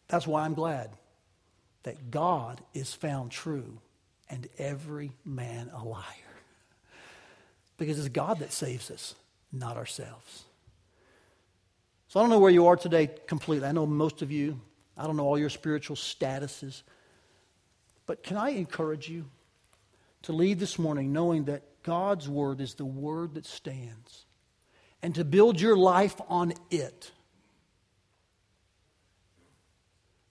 That's 0.09 0.27
why 0.27 0.47
I'm 0.47 0.55
glad 0.55 0.89
that 1.83 2.11
God 2.11 2.63
is 2.73 2.95
found 2.95 3.31
true 3.31 3.79
and 4.31 4.49
every 4.57 5.13
man 5.23 5.71
a 5.75 5.85
liar. 5.85 6.24
Because 7.77 7.99
it's 7.99 8.09
God 8.09 8.39
that 8.39 8.53
saves 8.53 8.91
us, 8.91 9.15
not 9.53 9.77
ourselves. 9.77 10.45
So 12.09 12.21
I 12.21 12.23
don't 12.23 12.31
know 12.31 12.39
where 12.39 12.51
you 12.51 12.67
are 12.69 12.77
today 12.77 13.11
completely. 13.27 13.67
I 13.67 13.73
know 13.73 13.87
most 13.87 14.23
of 14.23 14.31
you, 14.31 14.61
I 14.97 15.07
don't 15.07 15.17
know 15.17 15.27
all 15.27 15.39
your 15.39 15.51
spiritual 15.51 15.97
statuses. 15.97 16.83
But 18.07 18.23
can 18.23 18.37
I 18.37 18.51
encourage 18.51 19.09
you 19.09 19.25
to 20.23 20.33
leave 20.33 20.61
this 20.61 20.79
morning 20.79 21.13
knowing 21.13 21.45
that 21.45 21.63
God's 21.83 22.29
word 22.29 22.61
is 22.61 22.75
the 22.75 22.85
word 22.85 23.35
that 23.35 23.47
stands 23.47 24.25
and 25.03 25.15
to 25.17 25.25
build 25.25 25.61
your 25.61 25.77
life 25.77 26.21
on 26.29 26.53
it? 26.71 27.11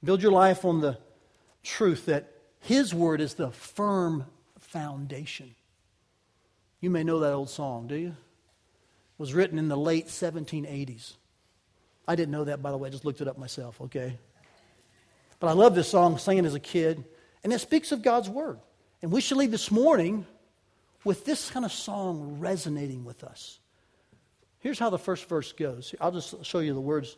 Build 0.03 0.21
your 0.21 0.31
life 0.31 0.65
on 0.65 0.81
the 0.81 0.97
truth 1.63 2.07
that 2.07 2.29
His 2.59 2.93
Word 2.93 3.21
is 3.21 3.35
the 3.35 3.51
firm 3.51 4.25
foundation. 4.59 5.55
You 6.83 6.89
may 6.89 7.05
know 7.05 7.19
that 7.21 7.31
old 7.31 7.49
song, 7.49 7.87
do 7.87 7.95
you? 7.95 8.09
It 8.09 9.17
was 9.17 9.33
written 9.33 9.57
in 9.57 9.69
the 9.69 9.77
late 9.77 10.07
1780s. 10.07 11.13
I 12.05 12.17
didn't 12.17 12.33
know 12.33 12.43
that, 12.43 12.61
by 12.61 12.71
the 12.71 12.77
way. 12.77 12.89
I 12.89 12.91
just 12.91 13.05
looked 13.05 13.21
it 13.21 13.27
up 13.29 13.37
myself, 13.37 13.79
okay? 13.79 14.17
But 15.39 15.47
I 15.47 15.53
love 15.53 15.75
this 15.75 15.87
song, 15.87 16.17
singing 16.17 16.45
as 16.45 16.55
a 16.55 16.59
kid. 16.59 17.05
And 17.41 17.53
it 17.53 17.59
speaks 17.59 17.93
of 17.93 18.01
God's 18.01 18.29
Word. 18.29 18.59
And 19.01 19.13
we 19.13 19.21
should 19.21 19.37
leave 19.37 19.49
this 19.49 19.71
morning 19.71 20.25
with 21.05 21.23
this 21.23 21.49
kind 21.49 21.63
of 21.63 21.71
song 21.71 22.39
resonating 22.41 23.05
with 23.05 23.23
us. 23.23 23.61
Here's 24.59 24.77
how 24.77 24.89
the 24.89 24.99
first 24.99 25.29
verse 25.29 25.53
goes. 25.53 25.95
I'll 26.01 26.11
just 26.11 26.43
show 26.43 26.59
you 26.59 26.73
the 26.73 26.81
words 26.81 27.15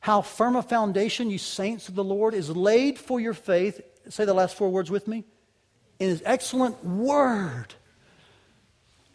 how 0.00 0.22
firm 0.22 0.56
a 0.56 0.62
foundation, 0.62 1.30
you 1.30 1.38
saints 1.38 1.88
of 1.88 1.94
the 1.94 2.02
Lord, 2.02 2.34
is 2.34 2.50
laid 2.50 2.98
for 2.98 3.20
your 3.20 3.34
faith. 3.34 3.80
Say 4.08 4.24
the 4.24 4.34
last 4.34 4.56
four 4.56 4.70
words 4.70 4.90
with 4.90 5.06
me. 5.06 5.22
In 6.00 6.08
his 6.08 6.22
excellent 6.26 6.84
word. 6.84 7.74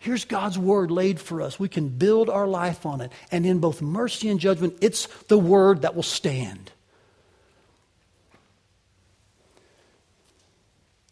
Here's 0.06 0.24
God's 0.24 0.60
word 0.60 0.92
laid 0.92 1.20
for 1.20 1.42
us. 1.42 1.60
We 1.60 1.68
can 1.68 1.90
build 1.90 2.30
our 2.30 2.46
life 2.46 2.86
on 2.86 3.02
it. 3.02 3.12
And 3.32 3.44
in 3.44 3.58
both 3.58 3.82
mercy 3.82 4.30
and 4.30 4.40
judgment, 4.40 4.78
it's 4.80 5.08
the 5.24 5.40
word 5.40 5.82
that 5.82 5.96
will 5.96 6.04
stand. 6.04 6.72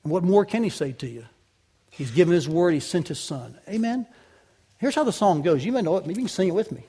And 0.04 0.12
what 0.12 0.22
more 0.22 0.46
can 0.46 0.64
he 0.64 0.70
say 0.70 0.92
to 0.92 1.08
you? 1.08 1.26
He's 1.90 2.12
given 2.12 2.36
his 2.36 2.48
word, 2.48 2.76
he 2.76 2.80
sent 2.80 3.08
his 3.08 3.20
son. 3.20 3.58
Amen. 3.68 4.06
Here's 4.78 4.94
how 4.94 5.04
the 5.04 5.12
song 5.12 5.42
goes. 5.42 5.66
You 5.66 5.72
may 5.72 5.82
know 5.82 5.98
it, 5.98 6.06
maybe 6.06 6.22
you 6.22 6.28
can 6.28 6.30
sing 6.30 6.50
it 6.50 6.54
with 6.54 6.72
me. 6.72 6.84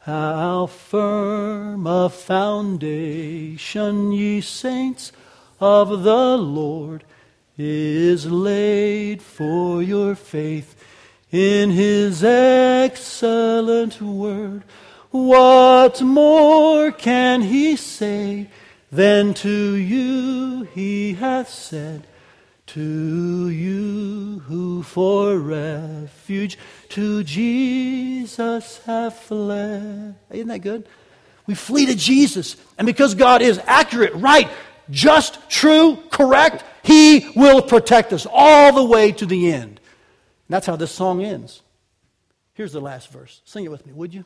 How 0.00 0.66
firm 0.66 1.86
a 1.86 2.10
foundation, 2.10 4.12
ye 4.12 4.42
saints 4.42 5.10
of 5.58 6.02
the 6.02 6.36
Lord, 6.36 7.02
is 7.56 8.26
laid 8.26 9.22
for 9.22 9.82
your 9.82 10.14
faith 10.14 10.76
in 11.32 11.70
his 11.70 12.24
excellent 12.24 14.00
word. 14.00 14.62
What 15.10 16.00
more 16.00 16.92
can 16.92 17.42
he 17.42 17.76
say 17.76 18.48
than 18.92 19.34
to 19.34 19.74
you 19.74 20.64
he 20.74 21.14
hath 21.14 21.48
said? 21.48 22.06
To 22.66 23.48
you 23.48 24.42
who 24.46 24.84
for 24.84 25.36
refuge 25.36 26.56
to 26.90 27.24
Jesus 27.24 28.78
have 28.86 29.16
fled. 29.16 30.14
Isn't 30.30 30.48
that 30.48 30.60
good? 30.60 30.86
We 31.46 31.56
flee 31.56 31.86
to 31.86 31.96
Jesus. 31.96 32.54
And 32.78 32.86
because 32.86 33.16
God 33.16 33.42
is 33.42 33.60
accurate, 33.66 34.14
right, 34.14 34.48
just, 34.88 35.50
true, 35.50 35.98
correct, 36.10 36.62
He 36.84 37.32
will 37.34 37.60
protect 37.60 38.12
us 38.12 38.24
all 38.30 38.72
the 38.72 38.84
way 38.84 39.10
to 39.12 39.26
the 39.26 39.52
end. 39.52 39.79
And 40.50 40.56
that's 40.56 40.66
how 40.66 40.74
this 40.74 40.90
song 40.90 41.22
ends. 41.22 41.62
Here's 42.54 42.72
the 42.72 42.80
last 42.80 43.12
verse. 43.12 43.40
Sing 43.44 43.64
it 43.64 43.70
with 43.70 43.86
me, 43.86 43.92
would 43.92 44.12
you? 44.12 44.24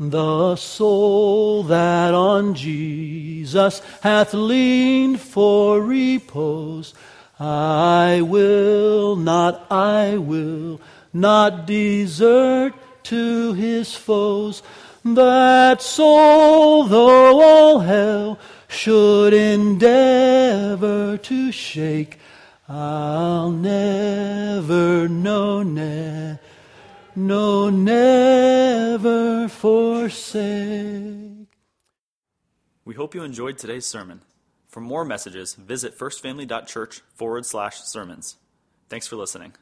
The 0.00 0.56
soul 0.56 1.64
that 1.64 2.14
on 2.14 2.54
Jesus 2.54 3.82
hath 4.00 4.32
leaned 4.32 5.20
for 5.20 5.82
repose, 5.82 6.94
I 7.38 8.22
will 8.22 9.14
not, 9.14 9.70
I 9.70 10.16
will 10.16 10.80
not 11.12 11.66
desert 11.66 12.72
to 13.02 13.52
his 13.52 13.94
foes. 13.94 14.62
That 15.04 15.82
soul, 15.82 16.84
though 16.84 17.42
all 17.42 17.80
hell 17.80 18.38
should 18.68 19.34
endeavor 19.34 21.18
to 21.18 21.52
shake, 21.52 22.18
I'll 22.68 23.50
never, 23.50 25.08
no, 25.08 25.62
never 25.62 26.38
no, 27.18 27.68
never 27.68 29.48
forsake. 29.48 31.48
We 32.84 32.94
hope 32.94 33.14
you 33.14 33.22
enjoyed 33.22 33.58
today's 33.58 33.86
sermon. 33.86 34.22
For 34.68 34.80
more 34.80 35.04
messages, 35.04 35.54
visit 35.54 35.98
firstfamily.church 35.98 37.02
forward 37.14 37.44
slash 37.44 37.80
sermons. 37.80 38.36
Thanks 38.88 39.08
for 39.08 39.16
listening. 39.16 39.54